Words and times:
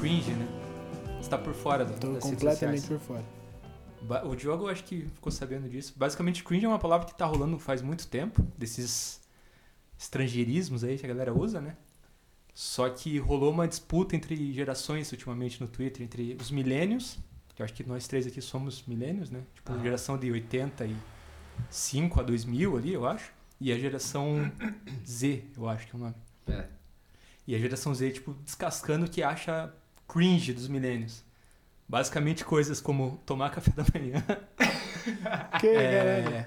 Cringe, 0.00 0.32
né? 0.32 0.48
Você 1.20 1.28
tá 1.28 1.36
por 1.36 1.52
fora 1.52 1.84
da, 1.84 1.92
Tô 1.94 2.12
das 2.14 2.22
completamente 2.22 2.86
por 2.86 2.98
fora. 2.98 3.24
O 4.24 4.34
Diogo 4.34 4.68
acho 4.68 4.82
que 4.84 5.02
ficou 5.14 5.30
sabendo 5.30 5.68
disso. 5.68 5.92
Basicamente, 5.96 6.42
cringe 6.42 6.64
é 6.64 6.68
uma 6.68 6.78
palavra 6.78 7.06
que 7.06 7.14
tá 7.14 7.26
rolando 7.26 7.58
faz 7.58 7.82
muito 7.82 8.08
tempo, 8.08 8.42
desses 8.56 9.20
estrangeirismos 9.98 10.82
aí 10.82 10.98
que 10.98 11.04
a 11.04 11.08
galera 11.08 11.34
usa, 11.34 11.60
né? 11.60 11.76
Só 12.60 12.90
que 12.90 13.16
rolou 13.16 13.50
uma 13.50 13.66
disputa 13.66 14.14
entre 14.14 14.52
gerações 14.52 15.10
ultimamente 15.12 15.58
no 15.62 15.66
Twitter, 15.66 16.02
entre 16.02 16.36
os 16.38 16.50
milênios, 16.50 17.18
que 17.54 17.62
eu 17.62 17.64
acho 17.64 17.72
que 17.72 17.82
nós 17.82 18.06
três 18.06 18.26
aqui 18.26 18.42
somos 18.42 18.84
milênios, 18.86 19.30
né? 19.30 19.44
Tipo, 19.54 19.80
geração 19.80 20.18
de 20.18 20.30
85 20.30 22.20
a 22.20 22.22
2000 22.22 22.76
ali, 22.76 22.92
eu 22.92 23.06
acho. 23.06 23.32
E 23.58 23.72
a 23.72 23.78
geração 23.78 24.52
Z, 25.08 25.42
eu 25.56 25.66
acho 25.70 25.86
que 25.86 25.96
é 25.96 25.98
o 25.98 26.02
nome. 26.02 26.14
É. 26.48 26.66
E 27.46 27.54
a 27.54 27.58
geração 27.58 27.94
Z, 27.94 28.10
tipo, 28.10 28.34
descascando 28.44 29.06
o 29.06 29.08
que 29.08 29.22
acha 29.22 29.72
cringe 30.06 30.52
dos 30.52 30.68
milênios. 30.68 31.24
Basicamente 31.88 32.44
coisas 32.44 32.78
como 32.78 33.22
tomar 33.24 33.48
café 33.48 33.70
da 33.70 33.86
manhã, 33.98 34.22
Que, 35.58 35.66
é, 35.66 36.46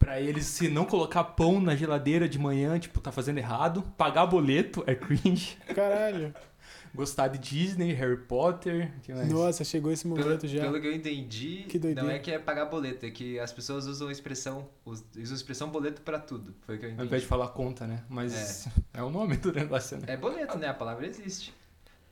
pra 0.00 0.20
eles, 0.20 0.46
se 0.46 0.68
não 0.68 0.84
colocar 0.84 1.22
pão 1.22 1.60
na 1.60 1.76
geladeira 1.76 2.28
de 2.28 2.38
manhã, 2.38 2.76
tipo, 2.80 3.00
tá 3.00 3.12
fazendo 3.12 3.38
errado. 3.38 3.82
Pagar 3.96 4.26
boleto 4.26 4.82
é 4.86 4.94
cringe. 4.96 5.56
Caralho. 5.74 6.34
Gostar 6.92 7.28
de 7.28 7.38
Disney, 7.38 7.92
Harry 7.92 8.16
Potter. 8.16 8.92
que 9.04 9.12
mais? 9.14 9.28
Nossa, 9.30 9.62
chegou 9.62 9.92
esse 9.92 10.02
Pelo, 10.02 10.16
momento 10.18 10.48
já. 10.48 10.62
pelo 10.62 10.80
que 10.80 10.88
eu 10.88 10.92
entendi, 10.92 11.64
Que 11.68 11.78
doideira. 11.78 12.02
não 12.02 12.12
é 12.12 12.18
que 12.18 12.32
é 12.32 12.38
pagar 12.40 12.64
boleto, 12.66 13.06
é 13.06 13.10
que 13.12 13.38
as 13.38 13.52
pessoas 13.52 13.86
usam 13.86 14.08
a 14.08 14.12
expressão, 14.12 14.68
us- 14.84 15.04
usam 15.16 15.34
a 15.34 15.36
expressão 15.36 15.68
boleto 15.70 16.02
pra 16.02 16.18
tudo. 16.18 16.52
Foi 16.62 16.74
o 16.74 16.78
que 16.80 16.86
eu 16.86 16.88
Ao 16.88 16.94
entendi. 16.94 17.06
invés 17.06 17.22
de 17.22 17.28
falar 17.28 17.46
conta, 17.50 17.86
né? 17.86 18.02
Mas 18.08 18.66
é, 18.92 19.00
o 19.04 19.08
nome 19.10 19.36
do 19.36 19.52
negócio, 19.52 19.98
né? 19.98 20.04
É 20.08 20.16
boleto, 20.16 20.58
né? 20.58 20.66
A 20.66 20.74
palavra 20.74 21.06
existe. 21.06 21.54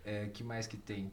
É, 0.05 0.27
que 0.33 0.45
mais 0.45 0.69
que 0.69 0.77
tem? 0.77 1.11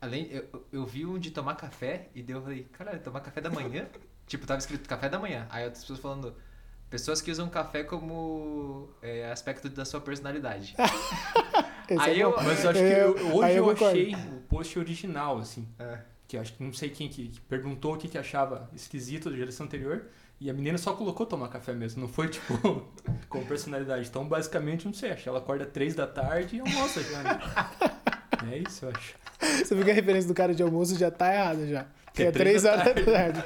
Além, 0.00 0.28
eu, 0.30 0.66
eu 0.70 0.84
vi 0.86 1.06
um 1.06 1.18
de 1.18 1.30
tomar 1.30 1.54
café 1.56 2.08
e 2.14 2.22
daí 2.22 2.36
eu 2.36 2.42
falei, 2.42 2.64
caralho, 2.72 3.00
tomar 3.00 3.20
café 3.20 3.40
da 3.40 3.50
manhã? 3.50 3.86
Tipo, 4.28 4.46
tava 4.46 4.58
escrito 4.60 4.88
café 4.88 5.08
da 5.08 5.18
manhã. 5.18 5.46
Aí 5.50 5.64
outras 5.64 5.82
pessoas 5.82 5.98
falando, 5.98 6.34
pessoas 6.88 7.20
que 7.20 7.30
usam 7.32 7.48
café 7.48 7.82
como 7.82 8.88
é, 9.02 9.30
aspecto 9.32 9.68
da 9.68 9.84
sua 9.84 10.00
personalidade. 10.00 10.76
Aí 11.98 12.20
é 12.20 12.24
eu-. 12.24 12.34
Mas 12.36 12.62
eu 12.64 12.70
acho 12.70 12.78
É, 12.80 12.94
que 12.94 13.00
eu- 13.00 13.34
hoje 13.36 13.44
aí 13.46 13.56
eu 13.56 13.66
eu, 13.66 13.72
achei 13.72 14.14
o 14.14 14.40
post 14.48 14.78
original, 14.78 15.38
assim. 15.38 15.66
É. 15.78 15.98
Que 16.26 16.36
eu 16.36 16.40
acho 16.42 16.52
que 16.52 16.62
não 16.62 16.72
sei 16.72 16.90
quem 16.90 17.08
que, 17.08 17.28
que 17.28 17.40
perguntou 17.40 17.94
o 17.94 17.96
que, 17.96 18.06
que 18.08 18.18
achava 18.18 18.68
esquisito 18.74 19.30
da 19.30 19.36
geração 19.36 19.64
anterior. 19.64 20.04
E 20.38 20.50
a 20.50 20.52
menina 20.52 20.76
só 20.78 20.92
colocou 20.92 21.24
tomar 21.26 21.48
café 21.48 21.72
mesmo, 21.72 22.02
não 22.02 22.08
foi 22.08 22.28
tipo 22.28 22.86
com 23.28 23.44
personalidade. 23.46 24.06
Então, 24.06 24.28
basicamente, 24.28 24.84
não 24.86 24.92
sei, 24.92 25.12
acho 25.12 25.28
ela 25.28 25.38
acorda 25.38 25.64
três 25.64 25.94
da 25.94 26.06
tarde 26.06 26.56
e 26.56 26.60
almoça 26.60 27.02
já, 27.02 27.22
né? 27.22 27.38
É 28.52 28.58
isso, 28.58 28.84
eu 28.84 28.90
acho. 28.90 29.14
Você 29.64 29.74
viu 29.74 29.84
que 29.84 29.90
a 29.90 29.94
referência 29.94 30.28
do 30.28 30.34
cara 30.34 30.54
de 30.54 30.62
almoço 30.62 30.96
já 30.96 31.10
tá 31.10 31.34
errada 31.34 31.66
já. 31.66 31.86
Que 32.14 32.22
é 32.22 32.26
é 32.26 32.30
três 32.30 32.62
3 32.62 32.62
da 32.62 32.72
horas 32.72 33.04
da 33.04 33.12
tarde. 33.12 33.42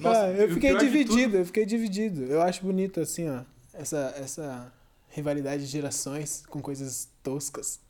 Nossa, 0.00 0.24
ah, 0.24 0.32
eu 0.32 0.52
fiquei 0.52 0.76
dividido, 0.76 1.36
eu 1.38 1.46
fiquei 1.46 1.64
dividido. 1.64 2.24
Eu 2.24 2.42
acho 2.42 2.62
bonito, 2.62 3.00
assim, 3.00 3.28
ó, 3.28 3.42
essa, 3.72 4.14
essa 4.16 4.72
rivalidade 5.08 5.64
de 5.64 5.68
gerações 5.70 6.44
com 6.46 6.60
coisas 6.60 7.08
toscas. 7.22 7.80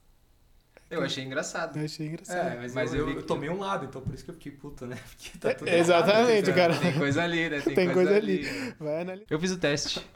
Eu 0.90 1.02
achei 1.02 1.24
engraçado. 1.24 1.78
Eu 1.78 1.84
achei 1.84 2.06
engraçado. 2.06 2.52
É, 2.52 2.56
mas, 2.56 2.74
Mas 2.74 2.94
eu, 2.94 3.08
eu 3.10 3.22
tomei 3.22 3.48
um 3.48 3.58
lado, 3.58 3.86
então 3.86 4.00
por 4.00 4.14
isso 4.14 4.24
que 4.24 4.30
eu 4.30 4.34
fiquei 4.34 4.52
puto, 4.52 4.86
né? 4.86 4.96
Porque 5.16 5.38
tá 5.38 5.54
tudo 5.54 5.68
É, 5.68 5.78
exatamente, 5.78 6.50
errado, 6.50 6.54
cara. 6.54 6.78
Tem 6.78 6.98
coisa 6.98 7.22
ali, 7.22 7.48
né? 7.48 7.60
Tem, 7.60 7.74
Tem 7.74 7.92
coisa, 7.92 8.10
coisa 8.10 8.16
ali. 8.16 8.74
Vai 8.78 9.00
analisar. 9.00 9.26
Eu 9.28 9.40
fiz 9.40 9.50
o 9.50 9.58
teste. 9.58 10.06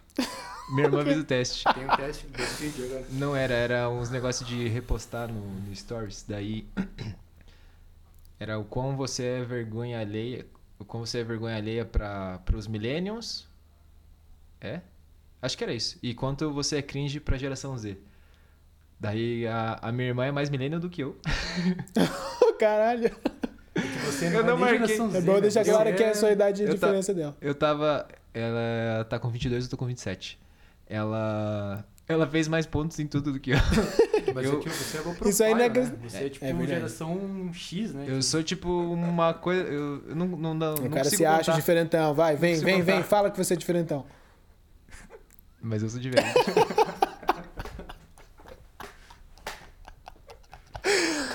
Minha 0.70 0.86
irmã 0.86 1.04
fez 1.04 1.18
o 1.18 1.24
teste. 1.24 1.64
Tem 1.74 1.84
um 1.84 1.96
teste 1.96 2.26
desse 2.26 2.62
vídeo 2.62 2.84
agora. 2.84 3.06
Não 3.12 3.34
era, 3.34 3.54
era 3.54 3.90
uns 3.90 4.10
negócios 4.10 4.48
de 4.48 4.68
repostar 4.68 5.32
no, 5.32 5.40
no 5.40 5.74
Stories. 5.74 6.24
Daí. 6.28 6.66
Era 8.40 8.56
o 8.56 8.64
quão 8.64 8.96
você 8.96 9.24
é 9.24 9.44
vergonha 9.44 9.98
alheia. 9.98 10.46
O 10.78 10.84
quão 10.84 11.04
você 11.04 11.18
é 11.18 11.24
vergonha 11.24 11.56
alheia 11.56 11.84
para 11.84 12.40
os 12.54 12.66
millennials. 12.66 13.48
É? 14.60 14.80
Acho 15.42 15.56
que 15.58 15.64
era 15.64 15.72
isso. 15.72 15.98
E 16.02 16.14
quanto 16.14 16.52
você 16.52 16.76
é 16.78 16.82
cringe 16.82 17.20
pra 17.20 17.36
geração 17.36 17.76
Z. 17.76 17.96
Daí 19.00 19.46
a, 19.46 19.78
a 19.82 19.92
minha 19.92 20.08
irmã 20.08 20.24
é 20.26 20.32
mais 20.32 20.50
millennial 20.50 20.80
do 20.80 20.88
que 20.90 21.02
eu. 21.02 21.16
Caralho. 22.58 23.10
Que 23.74 23.98
você 24.06 24.26
Eu 24.26 24.40
é 24.40 24.42
não 24.42 24.56
nem 24.58 24.78
marquei. 24.78 24.94
É 24.96 25.08
Z, 25.10 25.20
bom 25.20 25.34
né? 25.34 25.40
deixar 25.42 25.64
claro 25.64 25.88
é- 25.88 25.92
que 25.92 26.02
a 26.02 26.14
sua 26.14 26.32
idade 26.32 26.62
é 26.64 26.66
a 26.66 26.68
eu 26.70 26.74
tá- 26.78 26.86
diferença 26.86 27.14
dela. 27.14 27.36
Eu 27.40 27.54
tava. 27.54 28.08
Ela 28.34 29.04
tá 29.08 29.18
com 29.18 29.28
22, 29.30 29.64
eu 29.64 29.70
tô 29.70 29.76
com 29.76 29.86
27. 29.86 30.38
Ela. 30.86 31.84
Ela 32.08 32.26
fez 32.26 32.48
mais 32.48 32.66
pontos 32.66 32.98
em 32.98 33.06
tudo 33.06 33.32
do 33.32 33.38
que 33.40 33.50
eu. 33.52 33.58
Mas 34.34 34.44
Eu- 34.46 34.58
é 34.58 34.62
que 34.62 34.68
você 34.68 34.98
é 34.98 35.00
profile, 35.00 35.30
Isso 35.30 35.42
aí 35.44 35.54
não 35.54 35.60
é 35.60 35.68
né? 35.68 35.74
que- 35.74 36.08
Você 36.08 36.16
é, 36.18 36.26
É, 36.26 36.28
tipo 36.28 36.44
é 36.44 36.48
verdade. 36.52 36.70
geração 36.74 37.50
X, 37.52 37.92
né? 37.94 38.04
Eu 38.08 38.22
sou 38.22 38.42
tipo 38.42 38.68
uma 38.68 39.34
coisa. 39.34 39.62
Eu, 39.62 40.02
eu 40.08 40.14
não, 40.16 40.26
não, 40.26 40.54
não, 40.54 40.74
O 40.74 40.80
não 40.82 40.90
cara 40.90 41.08
se 41.08 41.24
acha 41.24 41.38
contar, 41.46 41.56
diferentão. 41.56 42.14
Vai, 42.14 42.36
vem, 42.36 42.58
vem, 42.60 42.82
vem. 42.82 42.96
contar. 42.96 43.08
Fala 43.08 43.30
que 43.30 43.36
você 43.36 43.54
é 43.54 43.56
diferentão. 43.56 44.04
Mas 45.60 45.82
eu 45.82 45.88
sou 45.88 45.98
diferente. 46.00 46.34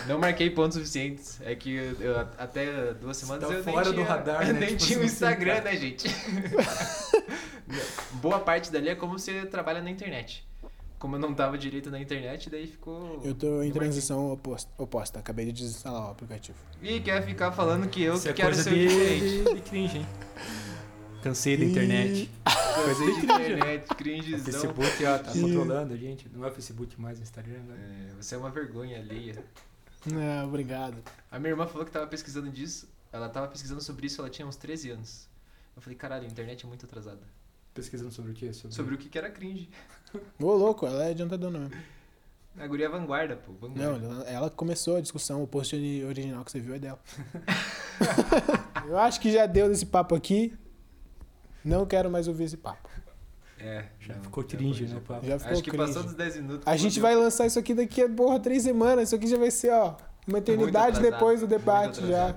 Não 0.08 0.20
marquei 0.20 0.50
pontos 0.50 0.76
suficientes. 0.78 1.40
É 1.42 1.56
que 1.56 1.74
eu, 1.74 1.94
eu- 2.02 2.20
até 2.38 2.94
duas 2.94 3.16
semanas 3.18 3.48
tá 3.48 3.54
eu 3.54 3.64
nem 3.64 3.74
fora 3.74 3.86
do 3.86 3.94
tinha, 3.94 4.06
radar, 4.06 4.48
eu 4.48 4.54
né? 4.54 4.60
nem 4.60 4.70
Tipo, 4.76 4.84
tinha 4.86 5.00
o 5.00 5.02
você 5.02 5.06
não 5.08 5.14
Instagram, 5.14 5.62
né, 5.62 5.76
gente? 5.78 6.08
Boa 8.14 8.40
parte 8.40 8.72
dali 8.72 8.90
é 8.90 8.96
como 8.96 9.18
você 9.18 9.46
trabalha 9.46 9.82
na 9.82 9.90
internet. 9.90 10.46
Como 11.04 11.18
eu 11.18 11.20
não 11.20 11.34
tava 11.34 11.58
direito 11.58 11.92
na 11.92 12.00
internet, 12.00 12.50
daí 12.50 12.66
ficou. 12.66 13.20
Eu 13.26 13.36
tô 13.36 13.62
em 13.62 13.74
transição 13.74 14.32
oposta. 14.32 14.72
oposta. 14.78 15.20
Acabei 15.20 15.48
de 15.48 15.52
desinstalar 15.52 16.08
o 16.08 16.12
aplicativo. 16.12 16.58
E 16.82 17.02
quer 17.02 17.22
ficar 17.26 17.52
falando 17.52 17.90
que 17.90 18.02
eu 18.02 18.14
Isso 18.14 18.30
é 18.30 18.32
que 18.32 18.42
quero 18.42 18.54
coisa 18.56 18.70
ser 18.70 18.74
de, 18.74 18.88
diferente. 18.88 19.54
de, 19.54 19.62
cringe, 19.70 19.98
hein? 19.98 20.08
Cansei 21.22 21.58
da 21.58 21.66
internet. 21.66 22.32
Coisa 22.46 23.04
de 23.06 23.12
internet, 23.20 23.92
O 23.92 23.96
cringezão. 23.96 24.46
Facebook 24.46 25.06
ó, 25.06 25.18
tá 25.18 25.34
controlando 25.34 25.94
a 25.94 25.98
gente. 25.98 26.30
Não 26.30 26.46
é 26.46 26.48
o 26.48 26.52
Facebook 26.54 27.02
mais, 27.02 27.18
é 27.18 27.20
o 27.20 27.24
Instagram. 27.24 27.60
Né? 27.60 28.08
É, 28.10 28.22
você 28.24 28.36
é 28.36 28.38
uma 28.38 28.50
vergonha 28.50 28.98
alheia. 28.98 29.44
Ah, 30.08 30.46
obrigado. 30.46 31.04
A 31.30 31.38
minha 31.38 31.52
irmã 31.52 31.68
falou 31.68 31.84
que 31.86 31.92
tava 31.92 32.08
pesquisando 32.08 32.50
disso. 32.50 32.88
Ela 33.12 33.28
tava 33.28 33.50
pesquisando 33.50 33.82
sobre 33.82 34.08
isso, 34.08 34.22
ela 34.22 34.30
tinha 34.30 34.48
uns 34.48 34.56
13 34.56 34.92
anos. 34.92 35.28
Eu 35.76 35.82
falei, 35.82 35.98
caralho, 35.98 36.24
a 36.24 36.28
internet 36.28 36.64
é 36.64 36.68
muito 36.70 36.86
atrasada. 36.86 37.28
Pesquisando 37.74 38.12
sobre 38.12 38.32
o 38.32 38.34
quê? 38.34 38.54
Sobre, 38.54 38.74
Sobre 38.74 38.96
o 38.96 38.98
que 38.98 39.10
que 39.10 39.18
era 39.18 39.30
cringe. 39.30 39.70
Ô, 40.40 40.54
louco, 40.54 40.86
ela 40.86 41.06
é 41.06 41.10
adiantadona 41.12 41.60
mesmo. 41.60 41.76
A 42.60 42.68
guria 42.68 42.86
é 42.86 42.90
vanguarda, 42.90 43.36
pô. 43.36 43.52
Vanguarda. 43.68 43.98
Não, 44.08 44.22
ela- 44.28 44.50
começou 44.50 44.98
a 44.98 45.02
discussão, 45.02 45.42
o 45.42 45.48
post 45.48 45.76
ori- 45.76 46.04
original 46.06 46.44
que 46.46 46.52
você 46.52 46.60
viu 46.60 46.76
é 46.76 46.80
dela. 46.80 47.00
Eu 48.88 48.98
acho 48.98 49.20
que 49.20 49.32
já 49.32 49.46
deu 49.46 49.68
desse 49.70 49.86
papo 49.86 50.14
aqui. 50.16 50.54
Não 51.64 51.86
quero 51.86 52.12
mais 52.12 52.28
ouvir 52.28 52.44
esse 52.44 52.58
papo. 52.58 52.90
É, 53.58 53.86
Já 54.00 54.16
não, 54.16 54.24
ficou 54.24 54.44
cringe, 54.44 54.86
né, 54.86 55.00
papo? 55.08 55.26
Já 55.26 55.40
ficou 55.40 55.54
Acho 55.54 55.64
que 55.64 55.72
cringe. 55.72 55.88
passou 55.88 56.04
dos 56.04 56.14
10 56.14 56.36
minutos. 56.36 56.68
A 56.68 56.76
gente 56.76 57.00
fodeu. 57.00 57.04
vai 57.04 57.16
lançar 57.16 57.46
isso 57.46 57.58
aqui 57.58 57.74
daqui 57.74 58.02
a 58.02 58.10
porra, 58.10 58.40
três 58.40 58.64
semanas. 58.64 59.08
Isso 59.10 59.16
aqui 59.16 59.26
já 59.28 59.38
vai 59.38 59.50
ser, 59.50 59.72
ó, 59.72 59.96
uma 60.28 60.40
eternidade 60.40 61.00
Muito 61.00 61.12
depois 61.12 61.40
do 61.40 61.46
atrasado, 61.46 62.02
debate 62.02 62.08
já. 62.08 62.36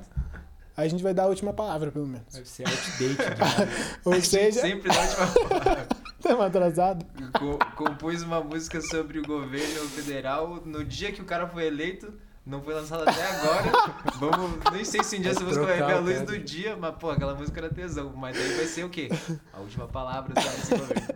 A 0.77 0.87
gente 0.87 1.03
vai 1.03 1.13
dar 1.13 1.25
a 1.25 1.27
última 1.27 1.53
palavra, 1.53 1.91
pelo 1.91 2.07
menos. 2.07 2.33
Deve 2.33 2.49
ser 2.49 2.65
outdate. 2.69 3.03
né? 3.29 3.97
Ou 4.05 4.13
A 4.13 4.17
gente 4.17 4.29
seja, 4.29 4.61
sempre 4.61 4.89
dá 4.89 5.01
última 5.01 5.87
estamos 6.19 6.45
atrasados. 6.45 7.07
Co- 7.39 7.59
compôs 7.77 8.23
uma 8.23 8.41
música 8.43 8.81
sobre 8.81 9.19
o 9.19 9.23
governo 9.23 9.89
federal 9.91 10.61
no 10.65 10.85
dia 10.85 11.13
que 11.13 11.21
o 11.21 11.25
cara 11.25 11.47
foi 11.47 11.67
eleito. 11.67 12.13
Não 12.45 12.63
foi 12.63 12.75
lançada 12.75 13.03
até 13.11 13.27
agora. 13.27 13.73
Vamos, 14.21 14.61
nem 14.73 14.85
sei 14.85 15.03
se 15.03 15.17
um 15.17 15.21
dia 15.21 15.33
Vai 15.35 15.43
essa 15.43 15.45
música 15.45 15.67
vai 15.67 15.77
ver 15.79 15.93
a 15.95 15.99
luz 15.99 16.15
cara. 16.19 16.27
do 16.27 16.39
dia, 16.39 16.77
mas 16.77 16.95
pô, 16.95 17.11
aquela 17.11 17.35
música 17.35 17.59
era 17.59 17.69
tesão. 17.75 18.13
Mas 18.15 18.37
daí 18.39 18.55
vai 18.55 18.67
ser 18.67 18.85
o 18.85 18.89
quê? 18.89 19.09
A 19.53 19.59
última 19.59 19.89
palavra 19.89 20.33
desse 20.33 20.71
governo. 20.77 21.07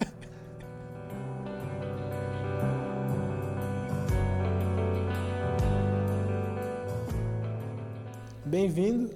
Bem-vindo 8.44 9.11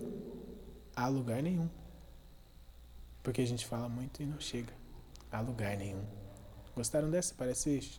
a 0.94 1.08
lugar 1.08 1.42
nenhum. 1.42 1.68
Porque 3.22 3.40
a 3.40 3.46
gente 3.46 3.66
fala 3.66 3.88
muito 3.88 4.22
e 4.22 4.26
não 4.26 4.38
chega 4.38 4.72
a 5.34 5.40
lugar 5.40 5.76
nenhum. 5.76 6.02
Gostaram 6.76 7.10
dessa? 7.10 7.34
Parece 7.36 7.90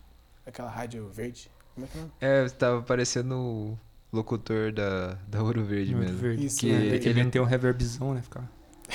aquela 0.45 0.69
rádio 0.69 1.07
verde. 1.09 1.49
Como 1.73 1.85
é 1.85 1.89
que 1.89 1.97
é? 2.25 2.45
É, 2.45 2.49
tava 2.49 2.81
parecendo 2.81 3.35
o 3.35 3.77
locutor 4.11 4.71
da, 4.71 5.17
da 5.27 5.43
Ouro 5.43 5.63
Verde 5.63 5.93
Olho 5.93 6.03
mesmo. 6.03 6.17
verde. 6.17 6.45
Isso, 6.45 6.59
Que 6.59 6.71
né? 6.71 6.89
Tem 6.91 6.99
que 6.99 7.09
ele- 7.09 7.23
meter 7.23 7.41
um 7.41 7.45
reverbzão, 7.45 8.13
né? 8.13 8.21
Ficar 8.21 8.49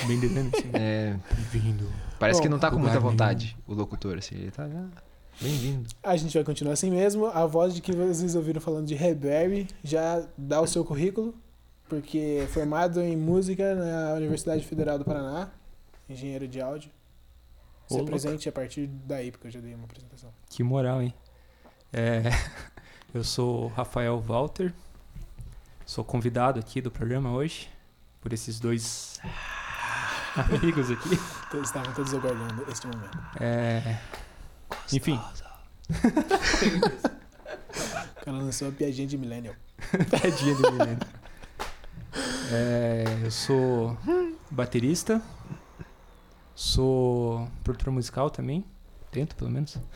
bem 0.07 0.19
devendo 0.19 0.55
assim. 0.55 0.69
É, 0.73 1.15
Bem-vindo. 1.51 1.87
parece 2.19 2.41
que 2.41 2.47
Bom, 2.47 2.53
não 2.53 2.59
tá 2.59 2.71
com 2.71 2.79
muita 2.79 2.99
vontade, 2.99 3.57
o 3.67 3.73
locutor, 3.73 4.17
assim. 4.17 4.35
Ele 4.35 4.51
tá. 4.51 4.65
ah, 4.65 4.87
Bem-vindo. 5.39 5.89
A 6.03 6.15
gente 6.17 6.33
vai 6.33 6.43
continuar 6.43 6.73
assim 6.73 6.89
mesmo. 6.91 7.25
A 7.27 7.45
voz 7.45 7.73
de 7.73 7.81
que 7.81 7.91
vocês 7.91 8.35
ouviram 8.35 8.61
falando 8.61 8.85
de 8.87 8.95
Reberry 8.95 9.67
já 9.83 10.23
dá 10.37 10.61
o 10.61 10.67
seu 10.67 10.83
currículo, 10.85 11.33
porque 11.89 12.39
é 12.43 12.47
formado 12.47 13.01
em 13.01 13.15
música 13.17 13.75
na 13.75 14.13
Universidade 14.13 14.63
Federal 14.65 14.97
do 14.99 15.05
Paraná, 15.05 15.49
engenheiro 16.09 16.47
de 16.47 16.61
áudio. 16.61 16.89
Ô, 17.91 17.93
Se 17.93 17.97
louco. 17.97 18.09
apresente 18.15 18.47
a 18.49 18.51
partir 18.51 18.87
daí, 18.87 19.31
porque 19.31 19.47
eu 19.47 19.51
já 19.51 19.59
dei 19.59 19.73
uma 19.75 19.83
apresentação. 19.85 20.31
Que 20.49 20.63
moral, 20.63 21.01
hein? 21.01 21.13
É, 21.91 22.23
eu 23.13 23.23
sou 23.23 23.67
Rafael 23.69 24.19
Walter, 24.19 24.73
sou 25.85 26.03
convidado 26.03 26.59
aqui 26.59 26.79
do 26.81 26.89
programa 26.89 27.31
hoje 27.31 27.69
por 28.21 28.31
esses 28.31 28.59
dois 28.59 29.19
amigos 30.35 30.89
aqui. 30.89 31.09
Todos 31.51 31.67
estavam 31.67 31.93
todos 31.93 32.13
aguardando 32.13 32.65
este 32.71 32.87
momento. 32.87 33.17
É, 33.41 33.97
enfim, 34.93 35.19
O 38.21 38.25
cara 38.25 38.37
lançou 38.37 38.69
uma 38.69 38.73
piadinha 38.73 39.05
de 39.07 39.17
Millennial. 39.17 39.55
Tadinha 40.09 40.55
do 40.55 40.71
menino. 40.71 40.99
É, 42.53 43.03
eu 43.23 43.31
sou 43.31 43.97
baterista, 44.49 45.21
sou 46.61 47.47
produtor 47.63 47.91
musical 47.91 48.29
também, 48.29 48.63
tento 49.11 49.35
pelo 49.35 49.49
menos. 49.49 49.77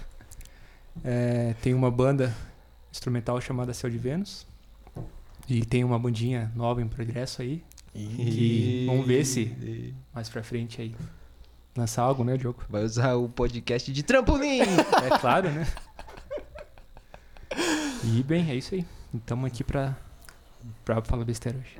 É, 1.04 1.54
tenho 1.62 1.76
uma 1.76 1.92
banda 1.92 2.34
instrumental 2.90 3.42
chamada 3.42 3.74
Céu 3.74 3.90
de 3.90 3.98
Vênus. 3.98 4.48
E 5.46 5.66
tem 5.66 5.84
uma 5.84 6.00
bandinha 6.00 6.50
nova 6.56 6.82
em 6.82 6.88
progresso 6.88 7.42
aí. 7.42 7.62
E 7.94 8.86
vamos 8.88 9.06
ver 9.06 9.26
se- 9.26 9.94
Mais 10.14 10.30
pra 10.30 10.42
frente 10.42 10.82
aí. 10.82 10.96
Lançar 11.76 12.04
algo, 12.04 12.24
né, 12.24 12.38
Diogo? 12.38 12.64
Vai 12.70 12.82
usar 12.86 13.14
o 13.16 13.28
podcast 13.28 13.92
de 13.92 14.04
trampolim! 14.04 14.62
É 15.04 15.20
claro, 15.20 15.52
né? 15.52 15.68
E 18.06 18.24
bem, 18.24 18.50
é 18.50 18.56
isso 18.56 18.74
aí. 18.76 18.86
Estamos 19.14 19.46
aqui 19.48 19.66
pra, 19.66 19.98
pra 20.86 21.02
falar 21.02 21.26
besteira 21.26 21.58
hoje. 21.58 21.78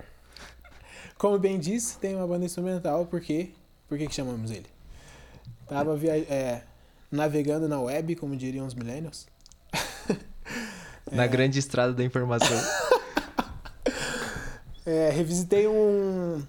Como 1.18 1.40
bem 1.40 1.58
disse, 1.58 1.98
tem 2.00 2.18
uma 2.18 2.28
banda 2.28 2.44
instrumental, 2.46 3.06
por 3.06 3.22
quê? 3.22 3.52
Por 3.88 3.98
que, 3.98 4.08
que 4.08 4.14
chamamos 4.14 4.52
ele? 4.52 4.68
Tava 5.68 5.96
via 5.96 6.18
é, 6.18 6.64
navegando 7.12 7.68
na 7.68 7.80
web, 7.80 8.16
como 8.16 8.36
diriam 8.36 8.66
os 8.66 8.74
millennials. 8.74 9.28
Na 11.12 11.28
grande 11.28 11.60
estrada 11.60 11.94
da 11.94 12.04
informação. 12.04 12.58
É, 14.88 15.10
revisitei 15.10 15.68
um 15.68 16.44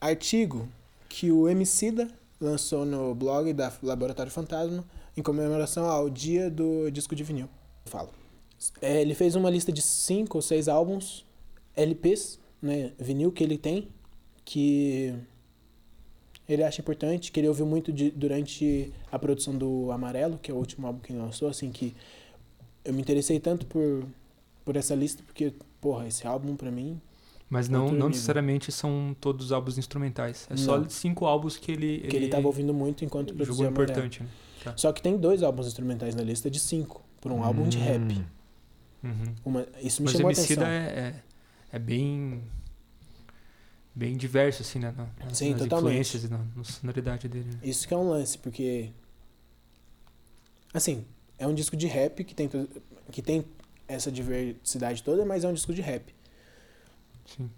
artigo 0.00 0.66
que 1.06 1.30
o 1.30 1.46
Emicida 1.46 2.08
lançou 2.40 2.86
no 2.86 3.14
blog 3.14 3.52
da 3.52 3.70
Laboratório 3.82 4.32
Fantasma 4.32 4.82
em 5.14 5.22
comemoração 5.22 5.84
ao 5.84 6.08
dia 6.08 6.50
do 6.50 6.90
disco 6.90 7.14
de 7.14 7.22
vinil. 7.22 7.46
Falo. 7.84 8.08
É, 8.80 9.02
ele 9.02 9.14
fez 9.14 9.36
uma 9.36 9.50
lista 9.50 9.70
de 9.70 9.82
cinco 9.82 10.38
ou 10.38 10.42
seis 10.42 10.66
álbuns, 10.66 11.26
LPs, 11.76 12.38
né, 12.62 12.92
vinil 12.98 13.30
que 13.30 13.44
ele 13.44 13.58
tem, 13.58 13.88
que 14.46 15.14
ele 16.48 16.62
acha 16.62 16.80
importante, 16.80 17.32
que 17.32 17.40
ele 17.40 17.48
ouviu 17.48 17.66
muito 17.66 17.92
de- 17.92 18.10
durante 18.10 18.92
a 19.10 19.18
produção 19.18 19.56
do 19.56 19.90
Amarelo, 19.92 20.38
que 20.42 20.50
é 20.50 20.54
o 20.54 20.56
último 20.58 20.86
álbum 20.86 21.00
que 21.00 21.12
ele 21.12 21.20
lançou, 21.20 21.48
assim, 21.48 21.70
que 21.70 21.94
eu 22.84 22.92
me 22.92 23.00
interessei 23.00 23.40
tanto 23.40 23.64
por, 23.66 24.04
por 24.64 24.76
essa 24.76 24.94
lista, 24.94 25.22
porque, 25.26 25.52
porra, 25.80 26.06
esse 26.06 26.26
álbum 26.26 26.54
pra 26.56 26.70
mim 26.70 27.00
Mas 27.48 27.68
não, 27.68 27.90
não 27.92 28.08
necessariamente 28.08 28.70
são 28.72 29.14
todos 29.20 29.52
álbuns 29.52 29.78
instrumentais. 29.78 30.46
É 30.50 30.56
só 30.56 30.78
Não. 30.78 30.88
cinco 30.90 31.24
álbuns 31.26 31.56
que 31.56 31.70
ele, 31.72 32.00
que 32.00 32.16
ele 32.16 32.28
tava 32.28 32.46
ouvindo 32.46 32.74
muito 32.74 33.04
enquanto 33.04 33.32
produzia 33.34 33.68
Amarelo. 33.68 33.90
importante, 33.90 34.22
né? 34.22 34.28
Só 34.76 34.92
que 34.92 35.02
tem 35.02 35.16
dois 35.16 35.42
álbuns 35.42 35.66
instrumentais 35.66 36.14
na 36.14 36.22
lista 36.22 36.50
de 36.50 36.58
cinco, 36.58 37.02
por 37.20 37.30
um 37.32 37.42
álbum 37.44 37.68
de 37.68 37.78
rap. 37.78 38.00
Hum. 38.02 38.24
Uhum. 39.04 39.34
Uma, 39.44 39.66
isso 39.82 40.00
me 40.02 40.06
Mas 40.06 40.12
chamou 40.12 40.28
a 40.28 40.32
atenção. 40.32 40.66
é, 40.66 40.76
é, 40.76 41.22
é 41.72 41.78
bem 41.78 42.42
bem 43.94 44.16
diverso, 44.16 44.62
assim, 44.62 44.78
né? 44.78 44.92
Na, 44.96 45.06
Sim, 45.34 45.50
nas 45.52 45.60
totalmente. 45.62 45.90
influências 45.92 46.24
e 46.24 46.28
na, 46.28 46.38
na 46.56 46.64
sonoridade 46.64 47.28
dele. 47.28 47.50
né? 47.52 47.60
Isso 47.62 47.86
que 47.86 47.94
é 47.94 47.96
um 47.96 48.08
lance, 48.10 48.36
porque. 48.38 48.90
Assim, 50.72 51.04
é 51.38 51.46
um 51.46 51.54
disco 51.54 51.76
de 51.76 51.86
rap 51.86 52.24
que 52.24 52.34
tem, 52.34 52.50
que 53.10 53.22
tem 53.22 53.44
essa 53.86 54.10
diversidade 54.10 55.02
toda, 55.02 55.24
mas 55.24 55.44
é 55.44 55.48
um 55.48 55.52
disco 55.54 55.72
de 55.72 55.80
rap. 55.80 56.14
Sim. 57.26 57.48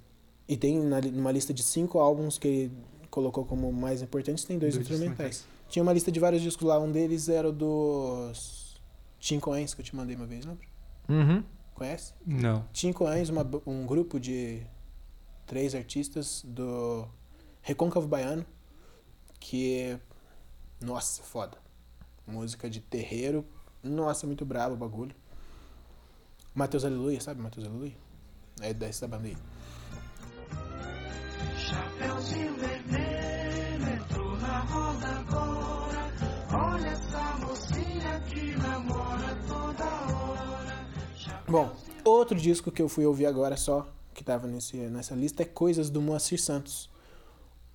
E 0.48 0.56
tem 0.56 0.78
na, 0.80 1.00
numa 1.00 1.32
lista 1.32 1.52
de 1.54 1.62
cinco 1.62 1.98
álbuns 1.98 2.38
que 2.38 2.46
ele 2.46 2.72
colocou 3.10 3.44
como 3.44 3.72
mais 3.72 4.02
importantes, 4.02 4.44
tem 4.44 4.58
dois, 4.58 4.74
Dois 4.74 4.88
instrumentais. 4.90 5.44
Tinha 5.68 5.82
uma 5.82 5.92
lista 5.92 6.12
de 6.12 6.20
vários 6.20 6.42
discos 6.42 6.66
lá, 6.68 6.78
um 6.78 6.92
deles 6.92 7.28
era 7.28 7.48
o 7.48 7.52
dos 7.52 8.78
Tincoens, 9.18 9.74
que 9.74 9.80
eu 9.80 9.84
te 9.84 9.96
mandei 9.96 10.14
uma 10.14 10.26
vez, 10.26 10.44
lembra? 10.44 10.64
Uhum. 11.08 11.42
Conhece? 11.74 12.12
Não. 12.24 12.64
Tincoens, 12.72 13.28
uma, 13.30 13.42
b- 13.42 13.60
um 13.66 13.84
grupo 13.86 14.20
de 14.20 14.62
três 15.46 15.74
artistas 15.74 16.42
do 16.44 17.08
Recôncavo 17.62 18.06
Baiano, 18.06 18.44
que 19.38 19.98
nossa, 20.80 21.22
foda. 21.22 21.56
Música 22.26 22.68
de 22.68 22.80
terreiro, 22.80 23.46
nossa, 23.82 24.26
muito 24.26 24.44
brabo 24.44 24.74
o 24.74 24.78
bagulho. 24.78 25.14
Matheus 26.54 26.84
Aleluia, 26.84 27.20
sabe 27.20 27.40
Matheus 27.40 27.66
Aleluia? 27.66 27.92
É 28.60 28.74
dessa 28.74 29.06
banda 29.06 29.28
aí. 29.28 29.36
Chapeuzinho 31.56 32.54
vermelho 32.56 33.88
entrou 33.94 34.36
na 34.38 34.60
roda 34.60 35.06
agora. 35.06 36.12
Olha 36.52 36.88
essa 36.88 37.36
mocinha 37.38 38.20
que 38.20 38.56
namora 38.56 39.36
toda 39.46 39.84
hora. 39.84 40.86
Bom, 41.48 41.76
outro 42.04 42.36
disco 42.38 42.72
que 42.72 42.82
eu 42.82 42.88
fui 42.88 43.04
ouvir 43.06 43.26
agora 43.26 43.56
só, 43.56 43.86
que 44.16 44.24
tava 44.24 44.48
nesse, 44.48 44.76
nessa 44.76 45.14
lista, 45.14 45.42
é 45.42 45.46
Coisas 45.46 45.90
do 45.90 46.00
Moacir 46.00 46.40
Santos. 46.40 46.88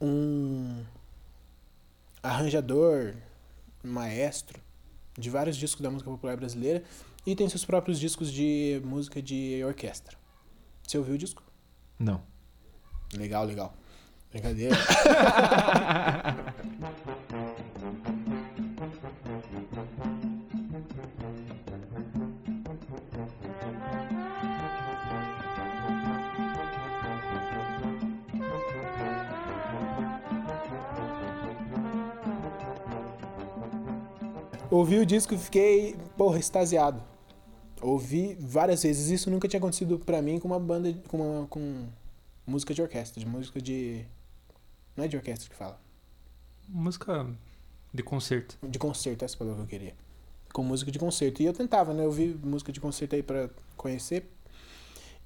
Um 0.01 0.83
arranjador, 2.23 3.13
maestro 3.83 4.59
de 5.17 5.29
vários 5.29 5.55
discos 5.55 5.81
da 5.81 5.91
música 5.91 6.09
popular 6.09 6.35
brasileira 6.35 6.83
e 7.25 7.35
tem 7.35 7.47
seus 7.47 7.63
próprios 7.63 7.99
discos 7.99 8.31
de 8.31 8.81
música 8.83 9.21
de 9.21 9.63
orquestra. 9.63 10.17
Você 10.81 10.97
ouviu 10.97 11.13
o 11.13 11.17
disco? 11.17 11.43
Não. 11.99 12.23
Legal, 13.13 13.45
legal. 13.45 13.73
Brincadeira. 14.31 14.75
Ouvi 34.72 35.00
o 35.00 35.06
disco 35.06 35.34
e 35.34 35.38
fiquei, 35.38 35.98
porra, 36.18 36.40
extasiado. 36.40 37.04
Ouvi 37.82 38.38
várias 38.40 38.84
vezes. 38.84 39.10
Isso 39.10 39.30
nunca 39.30 39.46
tinha 39.46 39.58
acontecido 39.58 40.00
pra 40.00 40.22
mim 40.22 40.40
com 40.40 40.48
uma 40.48 40.60
banda, 40.60 40.94
com, 41.10 41.18
uma, 41.18 41.48
com 41.48 41.90
música 42.48 42.74
de 42.74 42.82
orquestra, 42.82 43.20
de 43.20 43.28
música 43.28 43.62
de. 43.62 44.06
Não 44.96 45.04
é 45.04 45.10
de 45.10 45.18
orquestra 45.18 45.50
que 45.50 45.56
fala. 45.58 45.78
Música 46.70 47.28
de 47.94 48.01
concerto. 48.01 48.58
De 48.66 48.80
concerto, 48.80 49.25
essa 49.25 49.36
palavra 49.36 49.66
que 49.66 49.75
eu 49.75 49.80
queria. 49.80 49.96
Com 50.54 50.63
música 50.63 50.90
de 50.90 50.98
concerto. 50.98 51.42
E 51.42 51.46
eu 51.46 51.54
tentava, 51.54 51.94
né? 51.94 52.06
Eu 52.06 52.12
vi 52.12 52.28
música 52.42 52.72
de 52.72 52.80
concerto 52.80 53.13
aí 53.13 53.22
pra 53.22 53.50
conhecer. 53.75 54.32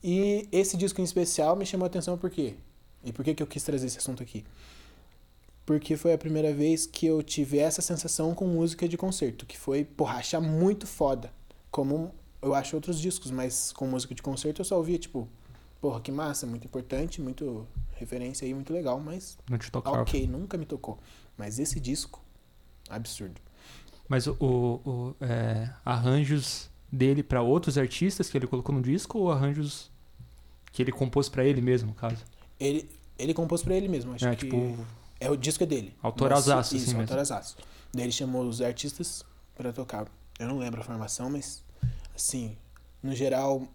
E 0.04 0.50
esse 0.52 0.76
disco 0.76 1.02
em 1.02 1.04
especial 1.04 1.56
me 1.56 1.68
chamou 1.68 1.86
a 1.86 1.88
atenção 1.88 2.18
por 2.18 2.32
quê? 2.32 2.56
E 3.04 3.14
por 3.14 3.24
que, 3.24 3.36
que 3.36 3.44
eu 3.44 3.48
quis 3.48 3.62
trazer 3.62 3.86
esse 3.86 4.00
assunto 4.00 4.24
aqui? 4.24 4.44
Porque 5.66 5.98
foi 5.98 6.14
a 6.14 6.18
primeira 6.18 6.54
vez 6.54 6.86
que 6.86 7.06
eu 7.08 7.24
tive 7.24 7.58
essa 7.58 7.82
sensação 7.82 8.36
com 8.36 8.46
música 8.48 8.88
de 8.88 8.98
concerto, 8.98 9.46
que 9.46 9.58
foi, 9.58 9.84
porra, 9.84 10.20
achar 10.20 10.40
muito 10.40 10.86
foda. 10.86 11.32
Como 11.72 12.14
eu 12.42 12.54
acho 12.54 12.76
outros 12.76 13.00
discos, 13.02 13.32
mas 13.32 13.72
com 13.74 13.88
música 13.88 14.14
de 14.14 14.22
concerto 14.22 14.62
eu 14.62 14.66
só 14.66 14.78
ouvia, 14.78 15.00
tipo, 15.00 15.28
porra, 15.82 16.00
que 16.02 16.12
massa, 16.12 16.46
muito 16.46 16.66
importante, 16.66 17.20
muito 17.20 17.66
referência 17.94 18.46
aí, 18.46 18.54
muito 18.54 18.72
legal, 18.72 19.00
mas 19.00 19.38
Não 19.50 19.58
te 19.58 19.72
tocava. 19.72 20.02
ok, 20.02 20.28
nunca 20.28 20.56
me 20.58 20.66
tocou. 20.66 21.00
Mas 21.36 21.58
esse 21.58 21.80
disco, 21.80 22.22
absurdo. 22.88 23.42
Mas 24.08 24.28
o, 24.28 24.36
o- 24.40 25.16
é, 25.20 25.70
arranjos 25.84 26.70
dele 26.92 27.24
pra 27.24 27.42
outros 27.42 27.76
artistas 27.78 28.30
que 28.30 28.38
ele 28.38 28.46
colocou 28.46 28.74
no 28.76 28.82
disco 28.84 29.18
ou 29.18 29.32
arranjos 29.32 29.90
que 30.72 30.82
ele 30.84 30.92
compôs 30.92 31.28
pra 31.28 31.44
ele 31.44 31.60
mesmo, 31.62 31.90
no 31.90 31.96
caso? 31.96 32.24
Ele, 32.60 32.88
ele 33.18 33.34
compôs 33.34 33.64
pra 33.64 33.74
ele 33.76 33.88
mesmo, 33.88 34.14
acho 34.14 34.28
é, 34.28 34.36
que 34.36 34.46
tipo, 34.46 34.78
é 35.20 35.30
o 35.30 35.36
disco 35.36 35.64
é 35.64 35.66
dele. 35.68 35.96
Autorzaço, 36.02 36.50
Mas- 36.50 36.68
assim 36.68 36.78
Isso, 36.78 36.88
mesmo. 36.88 37.02
autorzaço. 37.02 37.58
Daí 37.94 38.04
ele 38.06 38.12
chamou 38.12 38.46
os 38.48 38.62
artistas 38.62 39.24
pra 39.56 39.72
tocar. 39.72 40.08
Eu 40.40 40.48
não 40.48 40.58
lembro 40.58 40.82
a 40.82 40.84
formação, 40.84 41.30
mas 41.30 41.64
assim, 42.14 42.58
no 43.02 43.14
geral, 43.16 43.66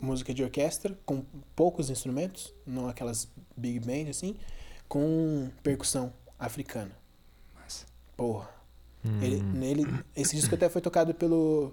música 0.00 0.32
de 0.34 0.42
orquestra 0.42 0.96
com 1.06 1.24
poucos 1.56 1.90
instrumentos, 1.90 2.52
não 2.66 2.88
aquelas 2.88 3.28
big 3.56 3.80
band 3.80 4.10
assim, 4.10 4.36
com 4.88 5.50
percussão 5.62 6.12
africana. 6.38 6.92
Massa. 7.54 7.86
Porra. 8.16 8.48
Hum. 9.04 9.22
Ele, 9.22 9.42
nele, 9.42 10.04
esse 10.14 10.34
disco 10.36 10.54
até 10.54 10.68
foi 10.68 10.80
tocado 10.82 11.14
pelo 11.14 11.72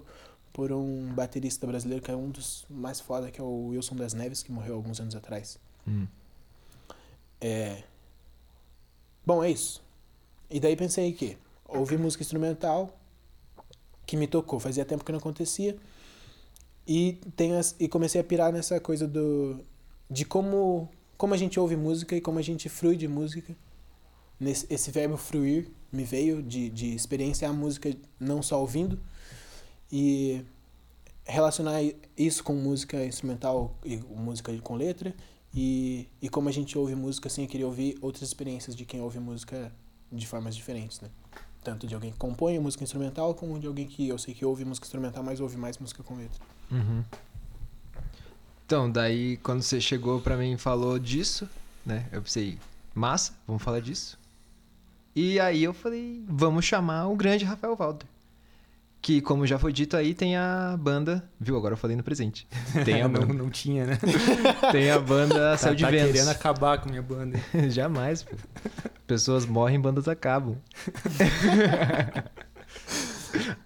por 0.52 0.72
um 0.72 1.12
baterista 1.12 1.66
brasileiro 1.66 2.02
que 2.02 2.10
é 2.10 2.16
um 2.16 2.30
dos 2.30 2.64
mais 2.70 2.98
foda, 2.98 3.30
que 3.30 3.38
é 3.38 3.44
o 3.44 3.66
Wilson 3.68 3.94
das 3.94 4.14
Neves, 4.14 4.42
que 4.42 4.50
morreu 4.50 4.74
alguns 4.76 4.98
anos 5.00 5.14
atrás. 5.14 5.58
Hum. 5.86 6.06
É. 7.40 7.82
Bom, 9.26 9.42
é 9.42 9.50
isso. 9.50 9.82
E 10.48 10.60
daí 10.60 10.76
pensei 10.76 11.12
que 11.12 11.36
ouvi 11.66 11.98
música 11.98 12.22
instrumental 12.22 12.96
que 14.06 14.16
me 14.16 14.28
tocou, 14.28 14.60
fazia 14.60 14.84
tempo 14.84 15.04
que 15.04 15.10
não 15.10 15.18
acontecia. 15.18 15.76
E 16.86 17.18
as, 17.58 17.74
e 17.80 17.88
comecei 17.88 18.20
a 18.20 18.24
pirar 18.24 18.52
nessa 18.52 18.78
coisa 18.78 19.08
do 19.08 19.58
de 20.08 20.24
como 20.24 20.88
como 21.18 21.34
a 21.34 21.36
gente 21.36 21.58
ouve 21.58 21.74
música 21.74 22.14
e 22.14 22.20
como 22.20 22.38
a 22.38 22.42
gente 22.42 22.68
frui 22.68 22.96
de 22.96 23.08
música. 23.08 23.56
Nesse, 24.38 24.66
esse 24.72 24.90
verbo 24.92 25.16
fruir 25.16 25.70
me 25.90 26.04
veio 26.04 26.40
de, 26.42 26.68
de 26.68 26.94
experienciar 26.94 27.50
a 27.50 27.54
música 27.54 27.92
não 28.20 28.42
só 28.42 28.60
ouvindo 28.60 29.00
e 29.90 30.44
relacionar 31.24 31.80
isso 32.16 32.44
com 32.44 32.54
música 32.54 33.04
instrumental 33.04 33.74
e 33.84 33.96
música 33.96 34.56
com 34.60 34.76
letra 34.76 35.12
e, 35.56 36.06
e 36.20 36.28
como 36.28 36.50
a 36.50 36.52
gente 36.52 36.76
ouve 36.76 36.94
música 36.94 37.28
assim, 37.28 37.42
eu 37.44 37.48
queria 37.48 37.66
ouvir 37.66 37.96
outras 38.02 38.22
experiências 38.28 38.76
de 38.76 38.84
quem 38.84 39.00
ouve 39.00 39.18
música 39.18 39.72
de 40.12 40.26
formas 40.26 40.54
diferentes, 40.54 41.00
né? 41.00 41.08
Tanto 41.64 41.86
de 41.86 41.94
alguém 41.94 42.12
que 42.12 42.18
compõe 42.18 42.58
música 42.58 42.84
instrumental, 42.84 43.34
como 43.34 43.58
de 43.58 43.66
alguém 43.66 43.86
que 43.86 44.06
eu 44.06 44.18
sei 44.18 44.34
que 44.34 44.44
ouve 44.44 44.66
música 44.66 44.84
instrumental, 44.86 45.22
mas 45.24 45.40
ouve 45.40 45.56
mais 45.56 45.78
música 45.78 46.02
com 46.02 46.14
letra. 46.14 46.38
Uhum. 46.70 47.02
Então, 48.66 48.90
daí 48.90 49.38
quando 49.38 49.62
você 49.62 49.80
chegou 49.80 50.20
pra 50.20 50.36
mim 50.36 50.52
e 50.52 50.58
falou 50.58 50.98
disso, 50.98 51.48
né? 51.86 52.06
Eu 52.12 52.20
pensei, 52.20 52.58
massa, 52.94 53.32
vamos 53.46 53.62
falar 53.62 53.80
disso. 53.80 54.18
E 55.14 55.40
aí 55.40 55.64
eu 55.64 55.72
falei, 55.72 56.22
vamos 56.28 56.66
chamar 56.66 57.08
o 57.08 57.16
grande 57.16 57.46
Rafael 57.46 57.74
Walter. 57.74 58.06
Que, 59.06 59.20
como 59.20 59.46
já 59.46 59.56
foi 59.56 59.72
dito 59.72 59.96
aí, 59.96 60.12
tem 60.14 60.36
a 60.36 60.76
banda. 60.76 61.22
Viu? 61.38 61.56
Agora 61.56 61.74
eu 61.74 61.78
falei 61.78 61.96
no 61.96 62.02
presente. 62.02 62.44
Tem 62.84 63.02
a 63.02 63.06
não, 63.08 63.20
banda. 63.20 63.34
não 63.34 63.48
tinha, 63.48 63.86
né? 63.86 63.98
Tem 64.72 64.90
a 64.90 64.98
banda 64.98 65.52
Tá, 65.52 65.56
Céu 65.56 65.76
de 65.76 65.84
tá 65.84 65.90
Vênus. 65.92 66.10
querendo 66.10 66.28
acabar 66.28 66.78
com 66.80 66.88
a 66.88 66.90
minha 66.90 67.02
banda. 67.02 67.38
Jamais, 67.70 68.24
pô. 68.24 68.34
Pessoas 69.06 69.46
morrem, 69.46 69.80
bandas 69.80 70.08
acabam. 70.08 70.56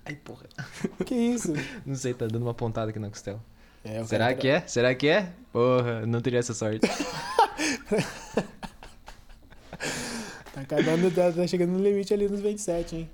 Ai, 0.04 0.14
porra. 0.16 0.44
Que 1.06 1.14
isso? 1.14 1.54
Não 1.86 1.94
sei, 1.94 2.12
tá 2.12 2.26
dando 2.26 2.42
uma 2.42 2.52
pontada 2.52 2.90
aqui 2.90 2.98
na 2.98 3.08
costela. 3.08 3.42
É, 3.82 4.04
Será 4.04 4.34
que 4.34 4.46
é? 4.46 4.60
Será 4.66 4.94
que 4.94 5.08
é? 5.08 5.32
Porra, 5.50 6.04
não 6.04 6.20
teria 6.20 6.40
essa 6.40 6.52
sorte. 6.52 6.86
Tá 10.52 10.60
acabando, 10.60 11.10
tá, 11.10 11.32
tá 11.32 11.46
chegando 11.46 11.70
no 11.70 11.82
limite 11.82 12.12
ali 12.12 12.28
nos 12.28 12.40
27, 12.42 12.94
hein? 12.96 13.10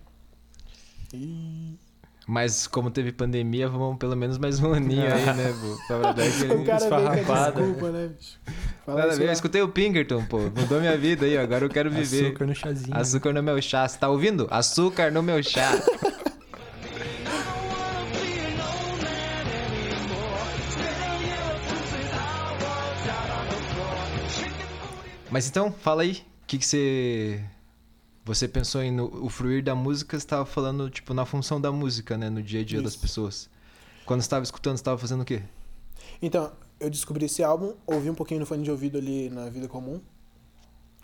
Ih. 1.15 1.86
Mas 2.29 2.67
como 2.67 2.91
teve 2.91 3.13
pandemia, 3.13 3.69
vamos 3.69 3.99
pelo 3.99 4.17
menos 4.17 4.37
mais 4.37 4.59
um 4.59 4.73
aninho 4.73 5.07
aí, 5.15 5.27
né, 5.27 5.55
pô? 5.61 5.77
Pra 5.87 6.13
dar 6.13 6.25
aquele... 6.27 6.71
esfarrapada. 6.73 7.63
desculpa, 7.63 7.91
né, 7.91 8.09
bicho? 8.09 8.41
Fala 8.85 9.07
Nada 9.07 9.23
eu 9.23 9.33
escutei 9.33 9.63
o 9.63 9.69
Pinkerton, 9.69 10.25
pô. 10.25 10.39
Mudou 10.39 10.81
minha 10.81 10.99
vida 10.99 11.25
aí, 11.25 11.39
ó. 11.39 11.43
agora 11.43 11.65
eu 11.65 11.69
quero 11.69 11.89
viver. 11.89 12.27
Açúcar 12.27 12.47
no 12.47 12.55
chazinho. 12.55 12.97
Açúcar 12.97 13.33
no 13.33 13.43
meu 13.45 13.63
chá. 13.63 13.87
Você 13.87 13.97
tá 13.97 14.09
ouvindo? 14.09 14.49
Açúcar 14.51 15.13
no 15.13 15.23
meu 15.23 15.41
chá. 15.41 15.71
Mas 25.31 25.49
então, 25.49 25.71
fala 25.71 26.03
aí. 26.03 26.25
O 26.43 26.47
que, 26.47 26.59
que 26.59 26.67
você. 26.67 27.41
Você 28.27 28.49
pensou 28.49 28.83
em 28.83 28.91
no, 28.91 29.25
o 29.25 29.29
fruir 29.29 29.63
da 29.63 29.73
música, 29.73 30.19
você 30.19 30.27
tava 30.27 30.45
falando, 30.45 30.91
tipo, 30.91 31.15
na 31.15 31.25
função 31.25 31.61
da 31.61 31.71
música, 31.71 32.19
né? 32.19 32.29
No 32.29 32.43
dia 32.43 32.61
a 32.61 32.65
dia 32.65 32.83
das 32.83 32.95
Isso. 32.95 33.01
pessoas. 33.01 33.49
Quando 34.05 34.21
você 34.21 34.29
tava 34.29 34.43
escutando, 34.43 34.77
você 34.77 34.83
tava 34.83 34.99
fazendo 34.99 35.21
o 35.21 35.25
quê? 35.25 35.45
Então, 36.21 36.53
eu 36.81 36.91
descobri 36.91 37.27
esse 37.27 37.45
álbum, 37.45 37.75
ouvi 37.87 38.11
um 38.11 38.17
pouquinho 38.17 38.41
no 38.41 38.47
fone 38.47 38.65
de 38.65 38.71
ouvido 38.71 38.99
ali 38.99 39.31
na 39.31 39.49
vida 39.49 39.69
comum. 39.69 40.01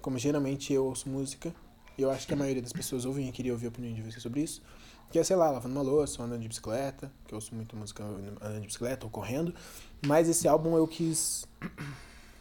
Como 0.00 0.18
geralmente 0.18 0.72
eu 0.72 0.84
ouço 0.84 1.08
música, 1.08 1.54
e 1.96 2.02
eu 2.02 2.10
acho 2.10 2.26
que 2.26 2.34
a 2.34 2.36
maioria 2.36 2.60
das 2.60 2.72
pessoas 2.72 3.04
ouvem 3.04 3.28
e 3.28 3.30
queria 3.30 3.52
ouvir 3.52 3.66
a 3.66 3.68
opinião 3.68 3.94
de 3.94 4.02
vocês 4.02 4.20
sobre 4.20 4.40
isso. 4.40 4.60
Que 5.08 5.20
é, 5.20 5.22
sei 5.22 5.36
lá, 5.36 5.48
lavando 5.48 5.76
uma 5.76 5.82
louça, 5.82 6.20
ou 6.20 6.26
andando 6.26 6.40
de 6.40 6.48
bicicleta, 6.48 7.12
que 7.24 7.34
eu 7.34 7.36
ouço 7.36 7.54
muito 7.54 7.76
música 7.76 8.02
andando 8.02 8.60
de 8.62 8.66
bicicleta 8.66 9.06
ou 9.06 9.10
correndo. 9.10 9.54
Mas 10.04 10.28
esse 10.28 10.48
álbum 10.48 10.76
eu 10.76 10.88
quis 10.88 11.46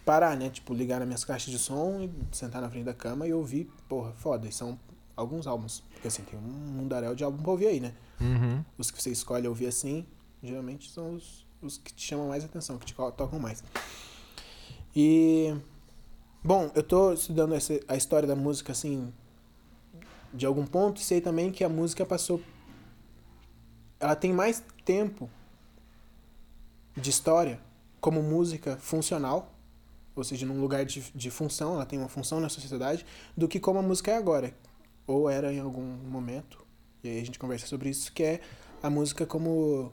parar, 0.06 0.36
né? 0.36 0.50
Tipo, 0.50 0.74
ligar 0.74 1.00
nas 1.00 1.08
minhas 1.08 1.24
caixas 1.24 1.52
de 1.52 1.60
som 1.60 2.02
e 2.02 2.36
sentar 2.36 2.62
na 2.62 2.70
frente 2.70 2.86
da 2.86 2.94
cama 2.94 3.28
e 3.28 3.34
ouvir, 3.34 3.70
porra, 3.88 4.12
foda. 4.14 4.48
E 4.48 4.52
são 4.52 4.80
alguns 5.16 5.48
álbuns. 5.48 5.84
Porque 5.94 6.08
assim, 6.08 6.24
tem 6.24 6.38
um 6.40 6.42
mundaréu 6.42 7.16
de 7.16 7.24
álbum 7.24 7.42
pra 7.42 7.52
ouvir 7.52 7.68
aí, 7.68 7.80
né? 7.80 7.94
Uhum. 8.20 8.64
Os 8.78 8.92
que 8.92 9.02
você 9.02 9.12
escolhe 9.12 9.48
ouvir 9.48 9.68
assim, 9.68 10.06
geralmente 10.44 10.90
são 10.90 11.16
os, 11.16 11.46
os 11.62 11.78
que 11.78 11.94
te 11.94 12.06
chamam 12.06 12.28
mais 12.28 12.44
atenção, 12.44 12.78
que 12.78 12.86
te 12.86 12.94
tocam 12.94 13.40
mais. 13.40 13.64
E. 14.96 15.56
Bom, 16.44 16.72
eu 16.74 16.82
tô 16.82 17.14
estudando 17.14 17.54
essa, 17.54 17.80
a 17.88 17.96
história 17.96 18.28
da 18.28 18.36
música, 18.36 18.72
assim, 18.72 19.14
de 20.34 20.46
algum 20.46 20.66
ponto, 20.66 21.00
e 21.00 21.04
sei 21.04 21.22
também 21.22 21.52
que 21.52 21.64
a 21.64 21.70
música 21.70 22.04
passou. 22.04 22.42
Ela 24.00 24.16
tem 24.16 24.34
mais 24.34 24.64
tempo 24.84 25.30
de 26.98 27.12
história 27.12 27.60
como 28.00 28.24
música 28.24 28.76
funcional, 28.78 29.51
ou 30.22 30.26
seja, 30.26 30.46
num 30.46 30.62
lugar 30.62 30.86
de, 30.86 31.02
de 31.14 31.32
função, 31.32 31.74
ela 31.74 31.86
tem 31.86 31.98
uma 31.98 32.08
função 32.08 32.40
na 32.40 32.48
sociedade, 32.48 33.06
do 33.36 33.48
que 33.48 33.60
como 33.60 33.80
a 33.80 33.82
música 33.82 34.12
é 34.12 34.18
agora, 34.18 34.54
ou 35.08 35.30
era 35.30 35.52
em 35.52 35.60
algum 35.60 35.82
momento. 35.82 36.64
E 37.04 37.10
aí 37.10 37.20
a 37.20 37.26
gente 37.26 37.40
conversa 37.40 37.66
sobre 37.66 37.90
isso, 37.90 38.14
que 38.14 38.24
é 38.24 38.42
a 38.84 38.90
música 38.90 39.26
como 39.26 39.92